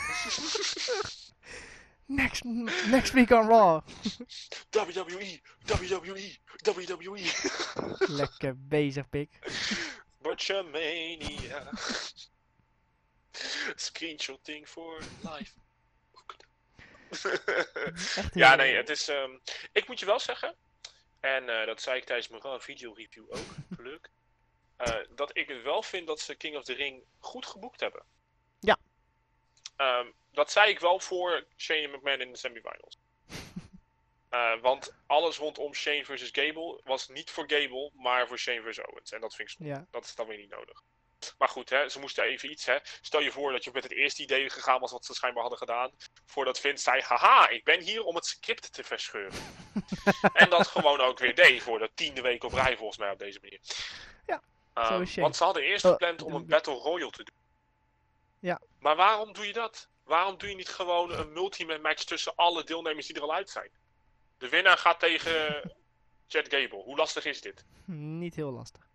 next, 2.21 2.43
next 2.89 3.11
week 3.11 3.29
on 3.29 3.47
Raw. 3.47 3.81
WWE, 4.69 5.39
WWE, 5.65 6.35
WWE. 6.63 7.21
Lekker 7.97 8.53
bezig, 8.57 9.09
pik. 9.09 9.29
Butchermania. 10.25 11.69
Screenshotting 13.75 14.65
for 14.67 14.99
life. 15.21 15.53
Ja, 18.33 18.55
nee, 18.55 18.75
het 18.75 18.89
is. 18.89 19.07
ehm, 19.07 19.31
ik 19.71 19.87
moet 19.87 19.99
je 19.99 20.05
wel 20.05 20.19
zeggen, 20.19 20.55
en 21.19 21.49
eh, 21.49 21.65
dat 21.65 21.81
zei 21.81 21.97
ik 21.97 22.05
tijdens 22.05 22.27
mijn 22.27 22.61
video 22.61 22.93
review 22.93 23.25
ook, 23.29 23.55
leuk. 23.77 24.09
eh, 24.77 24.95
dat 25.09 25.37
ik 25.37 25.47
het 25.47 25.61
wel 25.61 25.83
vind 25.83 26.07
dat 26.07 26.19
ze 26.19 26.35
King 26.35 26.57
of 26.57 26.63
the 26.63 26.73
Ring 26.73 27.03
goed 27.19 27.45
geboekt 27.45 27.79
hebben. 27.79 28.05
Ja. 28.59 28.77
Ehm, 29.75 30.11
dat 30.31 30.51
zei 30.51 30.69
ik 30.69 30.79
wel 30.79 30.99
voor 30.99 31.45
Shane 31.57 31.87
McMahon 31.87 32.21
in 32.21 32.31
de 32.31 32.37
semifinals. 32.37 32.97
Eh, 34.35 34.61
want 34.61 34.93
alles 35.07 35.37
rondom 35.37 35.73
Shane 35.73 36.05
versus 36.05 36.29
Gable 36.31 36.81
was 36.83 37.07
niet 37.07 37.29
voor 37.31 37.43
Gable, 37.47 37.91
maar 37.93 38.27
voor 38.27 38.37
Shane 38.37 38.61
versus 38.61 38.85
Owens. 38.85 39.11
En 39.11 39.21
dat 39.21 39.35
vind 39.35 39.49
ik. 39.49 39.55
Ja, 39.59 39.85
Dat 39.91 40.03
is 40.05 40.15
dan 40.15 40.27
weer 40.27 40.37
niet 40.37 40.49
nodig. 40.49 40.81
Maar 41.37 41.49
goed, 41.49 41.69
hè, 41.69 41.89
ze 41.89 41.99
moesten 41.99 42.23
even 42.23 42.51
iets. 42.51 42.65
Hè. 42.65 42.77
Stel 43.01 43.19
je 43.21 43.31
voor 43.31 43.51
dat 43.51 43.63
je 43.63 43.69
met 43.73 43.83
het 43.83 43.91
eerste 43.91 44.21
idee 44.21 44.49
gegaan 44.49 44.79
was 44.79 44.91
wat 44.91 45.05
ze 45.05 45.13
schijnbaar 45.13 45.41
hadden 45.41 45.59
gedaan. 45.59 45.91
Voordat 46.25 46.59
Vince 46.59 46.83
zei: 46.83 47.01
Haha, 47.01 47.49
ik 47.49 47.63
ben 47.63 47.81
hier 47.81 48.03
om 48.03 48.15
het 48.15 48.25
script 48.25 48.73
te 48.73 48.83
verscheuren. 48.83 49.39
en 50.33 50.49
dat 50.49 50.67
gewoon 50.67 50.99
ook 51.01 51.19
weer 51.19 51.35
deed 51.35 51.61
voor 51.61 51.79
de 51.79 51.91
tiende 51.93 52.21
week 52.21 52.43
op 52.43 52.53
rij, 52.53 52.77
volgens 52.77 52.97
mij 52.97 53.11
op 53.11 53.19
deze 53.19 53.39
manier. 53.41 53.59
Ja, 54.25 54.41
Ehm, 54.73 55.21
want 55.21 55.35
ze 55.35 55.43
hadden 55.43 55.63
eerst 55.63 55.85
Oh, 55.85 55.91
gepland 55.91 56.21
om 56.21 56.33
een 56.33 56.45
Battle 56.45 56.73
Royale 56.73 57.11
te 57.11 57.23
doen. 57.23 57.35
Ja. 58.39 58.61
Maar 58.79 58.95
waarom 58.95 59.33
doe 59.33 59.47
je 59.47 59.53
dat? 59.53 59.89
Waarom 60.03 60.37
doe 60.37 60.49
je 60.49 60.55
niet 60.55 60.69
gewoon 60.69 61.11
een 61.11 61.33
multi-man 61.33 61.81
match 61.81 62.03
tussen 62.03 62.35
alle 62.35 62.63
deelnemers 62.63 63.07
die 63.07 63.15
er 63.15 63.21
al 63.21 63.33
uit 63.33 63.49
zijn? 63.49 63.71
De 64.37 64.49
winnaar 64.49 64.77
gaat 64.77 64.99
tegen 64.99 65.71
Chad 66.27 66.49
Gable. 66.49 66.83
Hoe 66.83 66.97
lastig 66.97 67.25
is 67.25 67.41
dit? 67.41 67.65
niet 67.85 68.35
heel 68.35 68.51
lastig. 68.51 68.87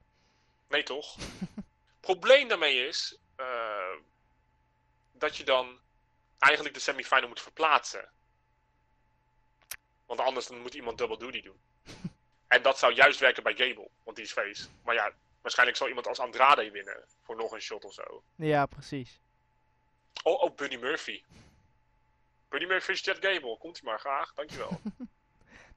Nee, 0.69 0.83
toch? 0.83 1.17
Probleem 2.01 2.49
daarmee 2.49 2.87
is 2.87 3.19
eh, 3.37 3.97
dat 5.13 5.37
je 5.37 5.45
dan 5.45 5.79
eigenlijk 6.39 6.75
de 6.75 6.81
semifinal 6.81 7.29
moet 7.29 7.41
verplaatsen. 7.41 8.09
Want 10.07 10.21
anders 10.21 10.47
dan 10.47 10.61
moet 10.61 10.75
iemand 10.75 10.99
double 10.99 11.19
duty 11.19 11.43
doen. 11.43 11.61
En 12.49 12.63
dat 12.63 12.79
zou 12.79 12.93
juist 12.95 13.21
werken 13.21 13.43
bij 13.43 13.55
Gable, 13.57 13.89
want 14.05 14.17
die 14.17 14.25
is 14.25 14.33
face. 14.33 14.69
Maar 14.83 14.95
ja, 14.95 15.13
waarschijnlijk 15.41 15.79
zal 15.79 15.89
iemand 15.89 16.07
als 16.07 16.19
Andrade 16.19 16.71
winnen 16.71 17.05
voor 17.23 17.37
nog 17.37 17.53
een 17.53 17.61
shot 17.61 17.85
of 17.85 17.93
zo. 17.93 18.23
Ja, 18.35 18.67
precies. 18.67 19.21
Oh, 20.23 20.43
oh 20.43 20.57
Buddy 20.57 20.77
Murphy. 20.77 21.23
Buddy 22.49 22.67
Murphy 22.67 22.91
is 22.91 23.01
Jet 23.01 23.19
Gable. 23.21 23.59
Komt 23.59 23.81
hij 23.81 23.91
maar 23.91 24.01
graag, 24.01 24.35
dankjewel. 24.35 24.81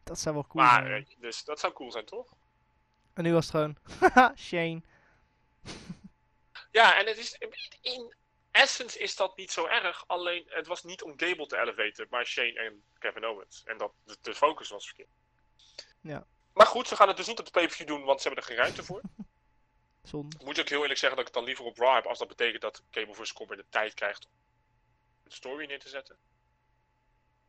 Dat 0.03 0.19
zou 0.19 0.35
wel 0.35 0.47
cool 0.47 0.63
maar, 0.63 0.85
zijn. 0.85 1.07
dus 1.17 1.43
dat 1.43 1.59
zou 1.59 1.73
cool 1.73 1.91
zijn, 1.91 2.05
toch? 2.05 2.35
En 3.13 3.23
nu 3.23 3.33
was 3.33 3.51
het 3.51 3.55
gewoon, 3.55 3.77
Shane. 4.37 4.81
Ja, 6.71 6.99
en 6.99 7.07
het 7.07 7.17
is, 7.17 7.37
in 7.81 8.13
essence 8.51 8.99
is 8.99 9.15
dat 9.15 9.37
niet 9.37 9.51
zo 9.51 9.65
erg. 9.65 10.03
Alleen 10.07 10.43
het 10.47 10.67
was 10.67 10.83
niet 10.83 11.03
om 11.03 11.13
Gable 11.19 11.45
te 11.45 11.57
elevaten, 11.57 12.07
maar 12.09 12.25
Shane 12.25 12.59
en 12.59 12.83
Kevin 12.97 13.25
Owens. 13.25 13.63
En 13.63 13.77
dat 13.77 13.91
de, 14.03 14.17
de 14.21 14.35
focus 14.35 14.69
was 14.69 14.85
verkeerd. 14.85 15.09
Ja. 16.01 16.27
Maar 16.53 16.65
goed, 16.65 16.87
ze 16.87 16.95
gaan 16.95 17.07
het 17.07 17.17
dus 17.17 17.27
niet 17.27 17.39
op 17.39 17.45
de 17.45 17.51
pay-per-view 17.51 17.87
doen, 17.87 18.03
want 18.03 18.21
ze 18.21 18.27
hebben 18.27 18.43
er 18.45 18.49
geen 18.49 18.59
ruimte 18.59 18.83
voor. 18.83 19.01
Zonde. 20.03 20.37
Moet 20.43 20.57
ik 20.57 20.63
ook 20.63 20.69
heel 20.69 20.81
eerlijk 20.81 20.99
zeggen 20.99 21.17
dat 21.17 21.27
ik 21.27 21.33
het 21.33 21.43
dan 21.43 21.43
liever 21.43 21.65
op 21.65 21.77
Raw 21.77 21.95
heb, 21.95 22.05
als 22.05 22.19
dat 22.19 22.27
betekent 22.27 22.61
dat 22.61 22.83
Gable 22.91 23.13
vs. 23.13 23.33
Corbin 23.33 23.57
de 23.57 23.65
tijd 23.69 23.93
krijgt 23.93 24.25
om 24.25 24.31
een 25.23 25.31
story 25.31 25.65
neer 25.65 25.79
te 25.79 25.89
zetten. 25.89 26.17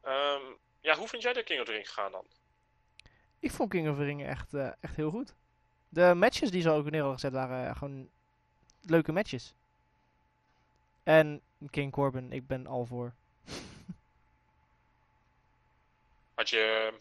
Ehm, 0.00 0.42
ja, 0.80 0.96
hoe 0.96 1.08
vind 1.08 1.22
jij 1.22 1.32
de 1.32 1.42
King 1.42 1.60
of 1.60 1.66
the 1.66 1.72
Ring 1.72 1.88
gegaan 1.88 2.12
dan? 2.12 2.26
Ik 3.44 3.50
vond 3.50 3.70
King 3.70 3.88
of 3.88 3.96
the 3.96 4.04
Ring 4.04 4.26
echt, 4.26 4.54
eh, 4.54 4.70
echt 4.80 4.96
heel 4.96 5.10
goed. 5.10 5.34
De 5.88 6.14
matches 6.14 6.50
die 6.50 6.62
ze 6.62 6.70
ook 6.70 6.90
neer 6.90 7.00
hadden 7.00 7.20
gezet 7.20 7.32
waren 7.32 7.68
eh, 7.68 7.76
gewoon 7.76 8.08
leuke 8.80 9.12
matches. 9.12 9.54
En 11.02 11.40
King 11.70 11.92
Corbin, 11.92 12.32
ik 12.32 12.46
ben 12.46 12.66
al 12.66 12.86
voor. 12.86 13.14
Had 16.34 16.48
je 16.48 16.90
eh, 16.92 17.00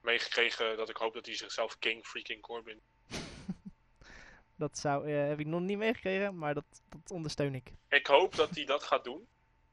meegekregen 0.00 0.76
dat 0.76 0.88
ik 0.88 0.96
hoop 0.96 1.14
dat 1.14 1.26
hij 1.26 1.34
zichzelf 1.34 1.78
King 1.78 2.06
Freaking 2.06 2.40
Corbin. 2.42 2.80
Dat 4.56 4.78
zou, 4.78 5.08
eh, 5.08 5.28
heb 5.28 5.40
ik 5.40 5.46
nog 5.46 5.60
niet 5.60 5.78
meegekregen, 5.78 6.38
maar 6.38 6.54
dat, 6.54 6.64
dat 6.88 7.10
ondersteun 7.10 7.54
ik. 7.54 7.72
Ik 7.88 8.06
hoop 8.06 8.34
dat 8.34 8.54
hij 8.54 8.64
dat 8.64 8.82
gaat 8.82 9.04
doen. 9.04 9.26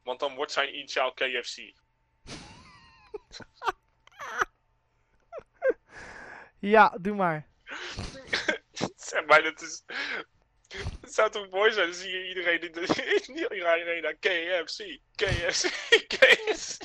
Want 0.03 0.19
dan 0.19 0.35
wordt 0.35 0.51
zijn 0.51 0.75
initiaal 0.75 1.13
KFC. 1.13 1.73
Ja, 6.61 6.97
doe 7.01 7.15
maar. 7.15 7.47
zeg 9.11 9.25
maar, 9.25 9.43
dat 9.43 9.61
is. 9.61 9.83
Het 11.01 11.13
zou 11.13 11.31
toch 11.31 11.49
mooi 11.49 11.71
zijn, 11.71 11.85
dan 11.85 11.95
zie 11.95 12.11
je 12.11 12.27
iedereen 12.27 12.61
in 12.61 12.71
de, 12.71 12.81
in 13.27 13.33
die 13.33 13.65
arena. 13.65 14.11
KFC, 14.11 14.99
KFC, 15.15 15.69
KFC. 16.07 16.77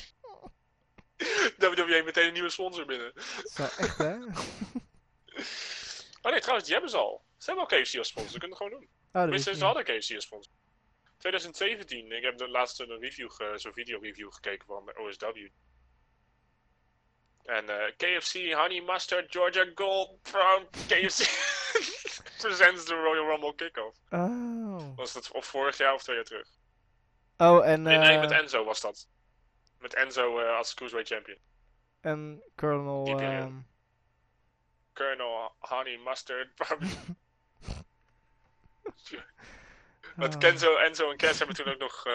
WWE 1.57 2.01
meteen 2.05 2.27
een 2.27 2.33
nieuwe 2.33 2.49
sponsor 2.49 2.85
binnen. 2.85 3.11
Zo, 3.43 3.63
echt 3.63 3.97
hè? 3.97 4.15
Oh 6.21 6.31
nee, 6.31 6.41
trouwens, 6.41 6.67
die 6.67 6.73
hebben 6.77 6.91
ze 6.91 6.97
al. 6.97 7.25
Ze 7.37 7.45
hebben 7.51 7.67
al 7.67 7.81
KFC 7.81 7.97
als 7.97 8.07
sponsor, 8.07 8.31
ze 8.31 8.39
kunnen 8.39 8.57
het 8.57 8.67
gewoon 8.67 8.79
doen. 8.79 8.89
Oh, 8.89 9.11
dat 9.11 9.21
Tenminste, 9.21 9.49
wist 9.49 9.61
ze 9.61 9.65
hadden 9.65 9.83
KFC 9.83 10.15
als 10.15 10.23
sponsor. 10.23 10.53
2017, 11.17 12.11
ik 12.11 12.23
heb 12.23 12.37
de 12.37 12.49
laatste 12.49 12.83
een 12.83 12.99
review, 12.99 13.31
zo'n 13.55 13.73
video 13.73 13.99
review 13.99 14.31
gekeken 14.31 14.65
van 14.65 14.85
de 14.85 14.99
OSW. 14.99 15.37
En 17.47 17.69
eh, 17.69 17.91
KFC 17.97 18.53
Honey 18.53 18.81
Mustard 18.81 19.31
Georgia 19.31 19.65
Gold 19.75 20.19
from 20.23 20.67
KFC 20.69 21.23
presents 22.41 22.83
the 22.85 22.95
Royal 22.95 23.25
Rumble 23.25 23.53
Kickoff. 23.55 23.97
Oh. 24.09 24.95
Was 24.95 25.13
dat 25.13 25.31
of 25.31 25.45
vorig 25.45 25.77
jaar 25.77 25.93
of 25.93 26.03
twee 26.03 26.15
jaar 26.15 26.25
terug? 26.25 26.47
Oh, 27.37 27.67
en, 27.67 27.81
Nee, 27.81 27.97
nee, 27.97 28.19
met 28.19 28.31
eh, 28.31 28.37
Enzo 28.37 28.63
was 28.63 28.81
dat. 28.81 29.07
Met 29.79 29.93
Enzo 29.93 30.39
eh, 30.39 30.57
als 30.57 30.73
Cruiserweight 30.73 31.13
Champion. 31.13 31.37
en 32.01 32.43
Colonel... 32.55 33.19
Ehm, 33.19 33.53
Colonel 34.93 35.51
Honey 35.59 35.97
Mustard. 35.97 36.49
Met 40.15 40.33
ah. 40.35 40.39
Kenzo, 40.39 40.75
Enzo 40.75 41.11
en 41.11 41.17
Cass 41.17 41.37
hebben 41.37 41.55
toen 41.55 41.73
ook 41.73 41.79
nog 41.79 42.05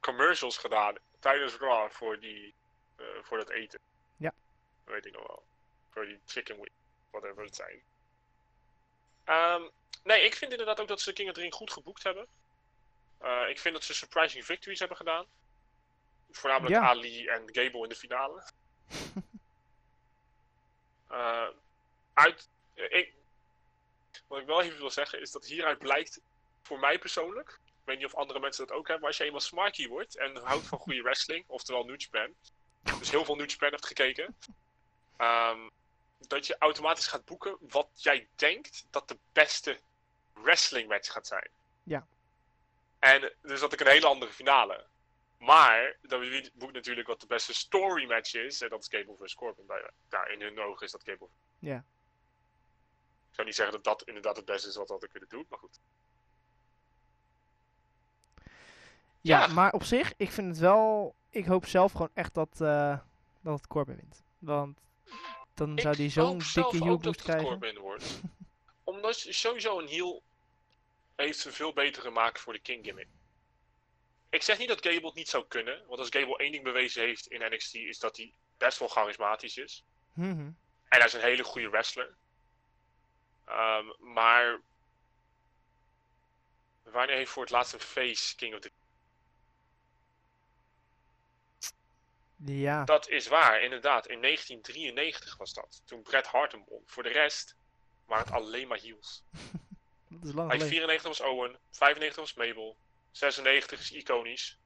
commercials 0.00 0.58
gedaan 0.58 0.94
tijdens 1.18 1.56
Raw 1.56 1.90
voor, 1.90 2.20
die, 2.20 2.54
voor 3.22 3.38
dat 3.38 3.50
eten. 3.50 3.80
Weet 4.90 5.06
ik 5.06 5.12
nog 5.12 5.26
wel. 5.26 5.42
Voor 5.90 6.06
die 6.06 6.20
chicken 6.26 6.56
wing, 6.56 6.70
whatever 7.10 7.44
het 7.44 7.56
zijn. 7.56 7.82
Ehm, 9.24 9.62
nee, 10.04 10.24
ik 10.24 10.34
vind 10.34 10.50
inderdaad 10.50 10.80
ook 10.80 10.88
dat 10.88 11.00
ze 11.00 11.12
King 11.12 11.28
of 11.28 11.34
the 11.34 11.40
Ring 11.40 11.54
goed 11.54 11.72
geboekt 11.72 12.02
hebben. 12.02 12.26
Eh, 13.18 13.48
ik 13.48 13.58
vind 13.58 13.74
dat 13.74 13.84
ze 13.84 13.94
surprising 13.94 14.44
victories 14.44 14.78
hebben 14.78 14.96
gedaan. 14.96 15.26
Voornamelijk 16.30 16.74
Ja. 16.74 16.88
Ali 16.88 17.26
en 17.26 17.42
Gable 17.46 17.82
in 17.82 17.88
de 17.88 17.94
finale. 17.94 18.42
Eh, 21.10 21.48
uit, 22.12 22.48
ik, 22.74 23.14
wat 24.26 24.40
ik 24.40 24.46
wel 24.46 24.62
even 24.62 24.78
wil 24.78 24.90
zeggen 24.90 25.20
is 25.20 25.30
dat 25.30 25.46
hieruit 25.46 25.78
blijkt, 25.78 26.20
voor 26.62 26.78
mij 26.78 26.98
persoonlijk, 26.98 27.60
ik 27.64 27.72
weet 27.84 27.96
niet 27.96 28.06
of 28.06 28.14
andere 28.14 28.40
mensen 28.40 28.66
dat 28.66 28.76
ook 28.76 28.86
hebben, 28.86 29.00
maar 29.00 29.08
als 29.08 29.16
je 29.18 29.24
eenmaal 29.24 29.40
smarky 29.40 29.88
wordt 29.88 30.16
en 30.16 30.36
houdt 30.36 30.66
van 30.66 30.78
goede 30.78 31.02
wrestling, 31.02 31.44
oftewel 31.46 31.84
New 31.84 32.00
Japan, 32.00 32.34
dus 32.98 33.10
heel 33.10 33.24
veel 33.24 33.36
New 33.36 33.50
Japan 33.50 33.70
hebt 33.70 33.86
gekeken, 33.86 34.36
ehm, 35.20 35.68
dat 36.18 36.46
je 36.46 36.56
automatisch 36.58 37.06
gaat 37.06 37.24
boeken 37.24 37.56
wat 37.60 37.88
jij 37.94 38.28
denkt 38.34 38.86
dat 38.90 39.08
de 39.08 39.18
beste 39.32 39.80
wrestling 40.32 40.88
match 40.88 41.12
gaat 41.12 41.26
zijn. 41.26 41.48
Ja. 41.82 42.06
En 42.98 43.32
dus 43.42 43.60
dat 43.60 43.72
ik 43.72 43.80
een 43.80 43.86
hele 43.86 44.06
andere 44.06 44.32
finale. 44.32 44.86
Maar 45.38 45.96
WWE 46.02 46.50
boekt 46.54 46.72
natuurlijk 46.72 47.06
wat 47.06 47.20
de 47.20 47.26
beste 47.26 47.54
story 47.54 48.06
match 48.06 48.34
is. 48.34 48.60
En 48.60 48.68
dat 48.68 48.80
is 48.80 48.88
Cable 48.88 49.16
vs. 49.16 49.34
Corbin. 49.34 49.64
Ja, 50.10 50.26
in 50.26 50.40
hun 50.40 50.60
ogen 50.60 50.86
is 50.86 50.92
dat 50.92 51.02
Cable. 51.02 51.28
Ja. 51.58 51.76
Ik 53.28 53.34
zou 53.36 53.46
niet 53.46 53.56
zeggen 53.56 53.74
dat 53.74 53.84
dat 53.84 54.02
inderdaad 54.02 54.36
het 54.36 54.44
beste 54.44 54.68
is 54.68 54.76
wat 54.76 54.86
we 54.86 54.92
hadden 54.92 55.10
kunnen 55.10 55.28
doen. 55.28 55.46
Maar 55.48 55.58
goed. 55.58 55.80
Ja, 59.20 59.40
Ja. 59.40 59.46
maar 59.46 59.72
op 59.72 59.82
zich, 59.82 60.12
ik 60.16 60.30
vind 60.30 60.48
het 60.48 60.58
wel... 60.58 61.14
Ik 61.30 61.46
hoop 61.46 61.66
zelf 61.66 61.92
gewoon 61.92 62.10
echt 62.14 62.34
dat, 62.34 62.60
eh, 62.60 62.98
dat 63.40 63.56
het 63.56 63.66
Corbin 63.66 63.96
wint. 63.96 64.22
Want 64.38 64.80
dan 65.54 65.78
zou 65.78 65.96
die 65.96 66.10
zo'n 66.10 66.38
dikke 66.38 66.84
heel 66.84 66.98
boost 66.98 67.22
krijgen. 67.22 67.78
Wordt. 67.80 68.20
Omdat 68.84 69.16
sowieso 69.16 69.78
een 69.78 69.88
heel 69.88 70.22
heeft 71.16 71.44
een 71.44 71.52
veel 71.52 71.72
betere 71.72 72.10
maken 72.10 72.40
voor 72.40 72.52
de 72.52 72.58
King 72.58 72.84
gimmick. 72.84 73.08
Ik 74.30 74.42
zeg 74.42 74.58
niet 74.58 74.68
dat 74.68 74.86
Gable 74.86 75.06
het 75.06 75.14
niet 75.14 75.28
zou 75.28 75.44
kunnen. 75.48 75.86
Want 75.86 75.98
als 75.98 76.08
Gable 76.10 76.36
één 76.36 76.52
ding 76.52 76.64
bewezen 76.64 77.02
heeft 77.02 77.26
in 77.26 77.52
NXT 77.52 77.74
is 77.74 77.98
dat 77.98 78.16
hij 78.16 78.32
best 78.58 78.78
wel 78.78 78.88
charismatisch 78.88 79.56
is. 79.56 79.84
Mhm. 80.12 80.40
En 80.88 80.98
hij 80.98 81.04
is 81.04 81.12
een 81.12 81.20
hele 81.20 81.44
goede 81.44 81.68
wrestler. 81.68 82.14
Ehm, 83.44 83.84
maar 83.98 84.60
wanneer 86.82 87.16
heeft 87.16 87.30
voor 87.30 87.42
het 87.42 87.52
laatst 87.52 87.72
een 87.72 87.80
face 87.80 88.36
King 88.36 88.54
of 88.54 88.60
the 88.60 88.72
Ja, 92.44 92.84
Dat 92.84 93.08
is 93.08 93.26
waar, 93.26 93.60
inderdaad. 93.62 94.06
In 94.06 94.20
1993 94.22 95.36
was 95.36 95.52
dat. 95.54 95.82
Toen 95.84 96.02
Bret 96.02 96.26
Hart 96.26 96.52
hem 96.52 96.64
won. 96.68 96.82
Voor 96.86 97.02
de 97.02 97.08
rest 97.08 97.56
waren 98.06 98.24
het 98.24 98.34
alleen 98.34 98.68
maar 98.68 98.78
heels. 98.78 99.22
dat 100.08 100.24
is 100.24 100.32
lang 100.32 100.48
Bij 100.48 100.58
geleden. 100.58 100.68
94 100.68 101.08
was 101.08 101.20
Owen, 101.20 101.58
95 101.70 102.16
was 102.20 102.34
Mabel, 102.34 102.76
96 103.10 103.80
is 103.80 103.92
iconisch. 103.92 104.58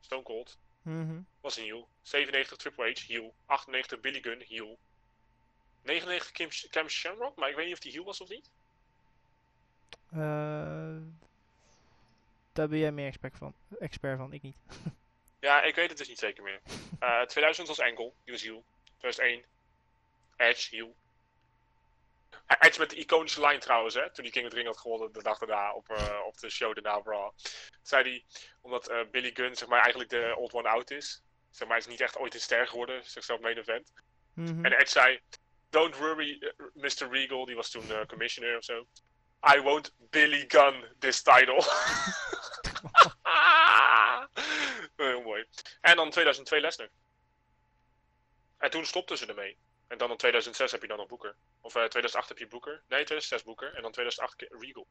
Stone 0.00 0.22
Cold 0.22 0.58
Mhm. 0.82 1.20
was 1.40 1.56
een 1.56 1.64
heel. 1.64 1.88
97 2.02 2.56
Triple 2.56 2.92
H, 2.94 3.06
heel. 3.06 3.34
98 3.46 4.00
Billy 4.00 4.20
Gunn, 4.22 4.40
heel. 4.48 4.78
99 5.82 6.30
Kim, 6.32 6.48
Cam 6.70 6.88
Shamrock, 6.88 7.36
maar 7.36 7.48
ik 7.48 7.54
weet 7.56 7.64
niet 7.64 7.74
of 7.74 7.80
die 7.80 7.92
heel 7.92 8.04
was 8.04 8.20
of 8.20 8.28
niet. 8.28 8.50
Eh, 10.10 10.96
daar 12.52 12.68
ben 12.68 12.78
jij 12.78 12.92
meer 12.92 13.06
expert 13.06 13.36
van. 13.36 13.54
Expert 13.78 14.18
van, 14.18 14.32
ik 14.32 14.42
niet. 14.42 14.56
Ja, 15.40 15.62
ik 15.62 15.74
weet 15.74 15.88
het 15.88 15.98
dus 15.98 16.08
niet 16.08 16.18
zeker 16.18 16.42
meer. 16.42 16.60
Eh 16.98 17.22
2000 17.34 17.68
was 17.68 17.80
Angle, 17.80 18.12
die 18.24 18.32
was 18.32 18.42
heel. 18.42 18.64
2001 18.98 19.44
Edge, 20.36 20.76
heel. 20.76 20.94
Eh, 22.46 22.56
Edge 22.58 22.78
met 22.78 22.90
de 22.90 22.96
iconische 22.96 23.40
lijn 23.40 23.60
trouwens, 23.60 23.94
hè. 23.94 24.12
Toen 24.12 24.24
die 24.24 24.32
King 24.32 24.44
of 24.44 24.50
the 24.50 24.56
Ring 24.56 24.68
had 24.68 24.78
gewonnen 24.78 25.12
de 25.12 25.22
dag 25.22 25.38
daarna 25.38 25.72
op, 25.72 25.88
eh, 25.88 26.20
op 26.26 26.38
de 26.38 26.50
show 26.50 26.74
daarna 26.74 27.10
Raw. 27.10 27.30
Zei 27.82 28.02
hij, 28.02 28.24
omdat 28.60 28.88
eh, 28.88 28.98
Billy 29.10 29.30
Gunn 29.34 29.56
zeg 29.56 29.68
maar 29.68 29.80
eigenlijk 29.80 30.10
de 30.10 30.34
old 30.36 30.52
one 30.52 30.68
out 30.68 30.90
is. 30.90 31.22
Zeg 31.50 31.68
maar, 31.68 31.76
hij 31.76 31.86
is 31.86 31.92
niet 31.92 32.00
echt 32.00 32.18
ooit 32.18 32.34
een 32.34 32.40
ster 32.40 32.66
geworden, 32.66 33.04
zichzelf 33.04 33.40
main 33.40 33.58
event. 33.58 33.92
Mhm. 34.34 34.64
En 34.64 34.72
Edge 34.72 34.90
zei, 34.90 35.20
don't 35.70 35.96
worry 35.96 36.38
eh, 36.40 36.66
Mr. 36.74 37.10
Regal, 37.10 37.44
die 37.44 37.56
was 37.56 37.70
toen 37.70 37.90
eh, 37.90 38.06
commissioner 38.06 38.56
of 38.56 38.64
zo. 38.64 38.86
I 39.54 39.60
won't 39.60 39.92
Billy 39.96 40.44
Gunn 40.48 40.84
this 40.98 41.22
title. 41.22 41.62
Heel 45.08 45.22
mooi. 45.22 45.44
En 45.80 45.96
dan 45.96 46.10
2002 46.10 46.60
Lesnar. 46.60 46.88
En 48.58 48.70
toen 48.70 48.84
stopten 48.86 49.18
ze 49.18 49.26
ermee. 49.26 49.56
En 49.88 49.98
dan 49.98 50.10
in 50.10 50.16
2006 50.16 50.72
heb 50.72 50.82
je 50.82 50.88
dan 50.88 50.96
nog 50.96 51.06
Boeker. 51.06 51.34
Of 51.60 51.74
eh 51.74 51.80
2008 51.84 52.28
heb 52.28 52.38
je 52.38 52.46
Boeker. 52.46 52.72
Nee, 52.72 53.04
2006 53.04 53.42
Boeker. 53.42 53.74
En 53.74 53.82
dan 53.82 53.92
2008 53.92 54.36
ke- 54.36 54.56
Regal. 54.60 54.86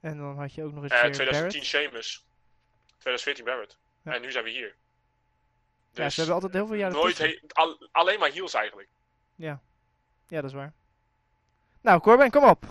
En 0.00 0.18
dan 0.18 0.38
had 0.38 0.54
je 0.54 0.62
ook 0.64 0.72
nog 0.72 0.82
eens 0.82 0.92
Eh 0.92 1.02
weer 1.02 1.12
2010 1.12 1.50
Barrett. 1.60 1.66
Sheamus. 1.70 2.24
2014 2.86 3.44
Barrett. 3.44 3.78
Ja. 4.02 4.14
En 4.14 4.20
nu 4.20 4.32
zijn 4.32 4.44
we 4.44 4.50
hier. 4.50 4.76
Ja, 5.92 6.04
Dus 6.04 6.14
ze 6.14 6.20
hebben 6.20 6.34
altijd 6.34 6.52
heel 6.52 6.66
veel 6.66 6.76
jaren 6.76 6.94
nooit 6.94 7.16
tussen. 7.16 7.38
he- 7.46 7.54
al- 7.54 7.88
alleen 7.92 8.18
maar 8.18 8.30
heels 8.30 8.54
eigenlijk. 8.54 8.88
Ja, 10.28 10.40
dat 10.40 10.44
is 10.44 10.52
waar. 10.52 10.72
Nou, 11.80 12.00
Corbin, 12.00 12.30
kom 12.30 12.44
op. 12.44 12.64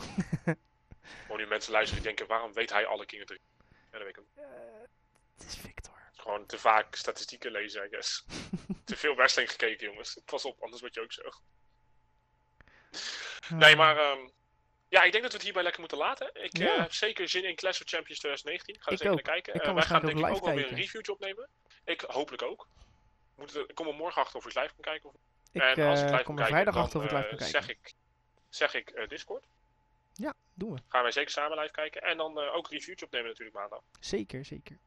Gewoon 1.21 1.37
nu 1.41 1.45
mensen 1.47 1.71
luisteren 1.71 2.03
die 2.03 2.11
denken, 2.13 2.27
waarom 2.27 2.53
weet 2.53 2.69
hij 2.71 2.85
alle 2.85 3.05
King 3.05 3.21
of 3.21 3.27
the 3.27 3.33
Ring? 3.33 3.45
Ja, 3.91 3.97
dat 3.97 4.01
weet 4.01 4.17
ik 4.17 4.19
ook. 4.19 4.27
Eh, 4.35 4.43
het 5.37 5.45
is. 5.47 5.57
Gewoon 6.23 6.45
te 6.45 6.57
vaak 6.59 6.95
statistieken 6.95 7.51
lezen, 7.51 7.85
I 7.85 7.89
guess. 7.89 8.25
te 8.85 8.95
veel 8.97 9.15
wrestling 9.15 9.51
gekeken, 9.51 9.87
jongens. 9.87 10.19
Pas 10.25 10.45
op, 10.45 10.61
anders 10.61 10.81
word 10.81 10.93
je 10.93 11.01
ook 11.01 11.11
zo. 11.13 11.21
Nee, 13.49 13.71
Ah. 13.71 13.77
maar 13.77 13.97
ehm, 13.97 14.29
ja, 14.89 15.03
ik 15.03 15.11
denk 15.11 15.23
dat 15.23 15.31
we 15.31 15.37
het 15.37 15.41
hierbij 15.43 15.61
lekker 15.63 15.79
moeten 15.79 15.97
laten. 15.97 16.29
Ik 16.33 16.53
eh, 16.53 16.65
Ja. 16.65 16.81
heb 16.81 16.93
zeker 16.93 17.29
zin 17.29 17.43
in 17.43 17.55
Clash 17.55 17.81
of 17.81 17.87
Champions 17.87 18.19
2019. 18.19 18.75
Ga 18.81 18.89
zeker 18.89 19.09
ook. 19.09 19.13
naar 19.13 19.33
kijken. 19.33 19.53
Eh, 19.53 19.61
kan 19.61 19.75
wij 19.75 19.83
gaan 19.83 20.05
denk 20.05 20.17
ik 20.19 20.25
ook 20.25 20.45
wel 20.45 20.55
weer 20.55 20.67
een 20.71 20.75
reviewtje 20.77 21.11
opnemen. 21.11 21.49
Ik 21.85 22.01
hopelijk 22.01 22.41
ook. 22.41 22.67
Moet, 23.35 23.55
er- 23.55 23.69
ik 23.69 23.75
kom 23.75 23.87
er 23.87 23.93
morgen 23.93 24.21
achter 24.21 24.37
of 24.37 24.45
ik 24.45 24.55
live 24.55 24.67
kan 24.73 24.81
kijken. 24.81 25.09
Of, 25.09 25.15
Ik 25.51 25.61
en 25.61 25.87
als 25.87 25.99
ik 25.99 26.05
eh, 26.05 26.11
live 26.11 26.23
kom 26.23 26.37
er 26.37 26.43
kijken, 26.43 26.45
vrijdag 26.45 26.75
achter 26.75 26.99
of 26.99 27.05
ik 27.05 27.11
live 27.11 27.23
eh, 27.23 27.29
kan 27.29 27.37
kijken. 27.37 27.61
zeg 27.61 27.69
ik, 27.77 27.93
zeg 28.49 28.73
ik 28.73 28.89
eh, 28.89 29.07
Discord. 29.07 29.45
Doen 30.55 30.73
we. 30.73 30.79
Gaan 30.87 31.01
wij 31.01 31.11
zeker 31.11 31.31
samen 31.31 31.59
live 31.59 31.71
kijken. 31.71 32.01
En 32.01 32.17
dan 32.17 32.39
eh, 32.41 32.55
ook 32.55 32.65
een 32.65 32.77
reviewtje 32.77 33.05
opnemen 33.05 33.27
natuurlijk 33.27 33.57
maandag. 33.57 33.81
Zeker, 33.99 34.45
zeker. 34.45 34.77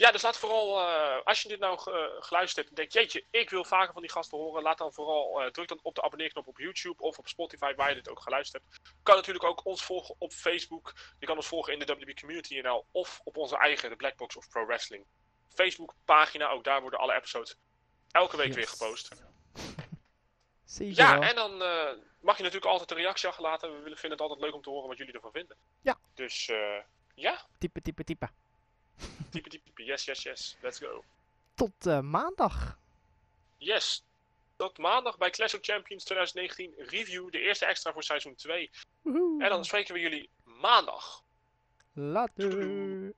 Ja, 0.00 0.10
dus 0.10 0.22
laat 0.22 0.36
vooral, 0.38 0.80
eh, 0.80 1.22
als 1.24 1.42
je 1.42 1.48
dit 1.48 1.58
nou 1.58 1.78
ge- 1.78 2.16
geluisterd 2.20 2.56
hebt 2.56 2.68
en 2.68 2.74
denkt, 2.74 2.92
jeetje, 2.92 3.24
ik 3.30 3.50
wil 3.50 3.64
vaker 3.64 3.92
van 3.92 4.02
die 4.02 4.10
gasten 4.10 4.38
horen, 4.38 4.62
laat 4.62 4.78
dan 4.78 4.92
vooral, 4.92 5.40
eh, 5.42 5.50
druk 5.50 5.68
dan 5.68 5.78
op 5.82 5.94
de 5.94 6.02
abonneerknop 6.02 6.46
op 6.46 6.58
YouTube 6.58 7.02
of 7.02 7.18
op 7.18 7.28
Spotify, 7.28 7.74
waar 7.74 7.88
je 7.88 7.94
dit 7.94 8.08
ook 8.08 8.20
geluisterd 8.20 8.62
hebt. 8.62 8.78
Je 8.86 8.92
kan 9.02 9.16
natuurlijk 9.16 9.44
ook 9.44 9.64
ons 9.66 9.84
volgen 9.84 10.14
op 10.18 10.32
Facebook. 10.32 10.92
Je 11.18 11.26
kan 11.26 11.36
ons 11.36 11.46
volgen 11.46 11.72
in 11.72 11.78
de 11.78 11.84
WB 11.94 12.14
Community 12.20 12.60
NL 12.60 12.86
of 12.92 13.20
op 13.24 13.36
onze 13.36 13.56
eigen, 13.56 13.90
de 13.90 13.96
Blackbox 13.96 14.36
of 14.36 14.48
Pro 14.48 14.66
Wrestling 14.66 15.06
Facebook 15.48 15.94
pagina. 16.04 16.48
Ook 16.50 16.64
daar 16.64 16.80
worden 16.80 16.98
alle 17.00 17.14
episodes 17.14 17.56
elke 18.10 18.36
week 18.36 18.46
Yes. 18.46 18.54
weer 18.56 18.68
gepost. 18.68 19.08
Zeker 20.64 20.96
Ja, 20.96 21.18
wel. 21.18 21.28
en 21.28 21.34
dan 21.34 21.62
eh, 21.62 21.92
mag 22.20 22.36
je 22.36 22.42
natuurlijk 22.42 22.70
altijd 22.72 22.90
een 22.90 22.96
reactie 22.96 23.28
achterlaten. 23.28 23.70
We 23.82 23.82
vinden 23.96 24.10
het 24.10 24.20
altijd 24.20 24.40
leuk 24.40 24.54
om 24.54 24.62
te 24.62 24.70
horen 24.70 24.88
wat 24.88 24.98
jullie 24.98 25.12
ervan 25.14 25.32
vinden. 25.32 25.56
Ja. 25.82 25.98
Dus 26.14 26.48
eh, 26.48 26.82
ja, 27.14 27.46
Type, 27.58 27.80
type, 27.82 28.04
type. 28.04 28.28
Type, 29.30 29.48
type, 29.48 29.64
type. 29.64 29.82
Yes, 29.82 30.04
yes, 30.04 30.22
yes. 30.22 30.56
Let's 30.62 30.78
go. 30.78 31.04
Tot 31.54 31.86
eh, 31.86 32.00
maandag. 32.00 32.78
Yes. 33.58 34.04
Tot 34.56 34.78
maandag 34.78 35.18
bij 35.18 35.30
Clash 35.30 35.54
of 35.54 35.60
Champions 35.62 36.04
2019 36.04 36.74
review. 36.76 37.30
De 37.30 37.40
eerste 37.40 37.66
extra 37.66 37.92
voor 37.92 38.02
seizoen 38.02 38.34
2. 38.34 38.70
Woehoe. 39.02 39.42
En 39.42 39.48
dan 39.48 39.64
spreken 39.64 39.94
we 39.94 40.00
jullie 40.00 40.30
maandag. 40.44 41.22
Later. 41.92 42.50
Doei. 42.50 43.12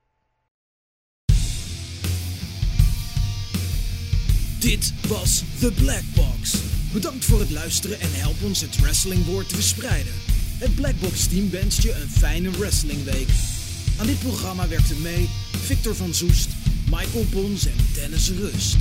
Dit 4.59 5.07
was 5.07 5.39
The 5.59 5.71
Black 5.83 6.03
Box. 6.15 6.61
Bedankt 6.93 7.25
voor 7.25 7.39
het 7.39 7.51
luisteren 7.51 7.99
en 7.99 8.13
help 8.13 8.43
ons 8.43 8.61
het 8.61 8.79
wrestlingwoord 8.79 9.49
te 9.49 9.55
verspreiden. 9.55 10.13
Het 10.59 10.75
Black 10.75 10.99
Box 10.99 11.27
team 11.27 11.49
wenst 11.49 11.81
je 11.81 11.91
een 11.91 12.09
fijne 12.09 12.49
wrestlingweek. 12.51 13.52
Aan 13.99 14.05
dit 14.05 14.19
programma 14.19 14.67
werkten 14.67 15.01
mee 15.01 15.29
Victor 15.51 15.95
van 15.95 16.13
Zoest, 16.13 16.49
Michael 16.89 17.25
Bons 17.31 17.65
en 17.65 17.75
Dennis 17.93 18.29
Rust. 18.29 18.75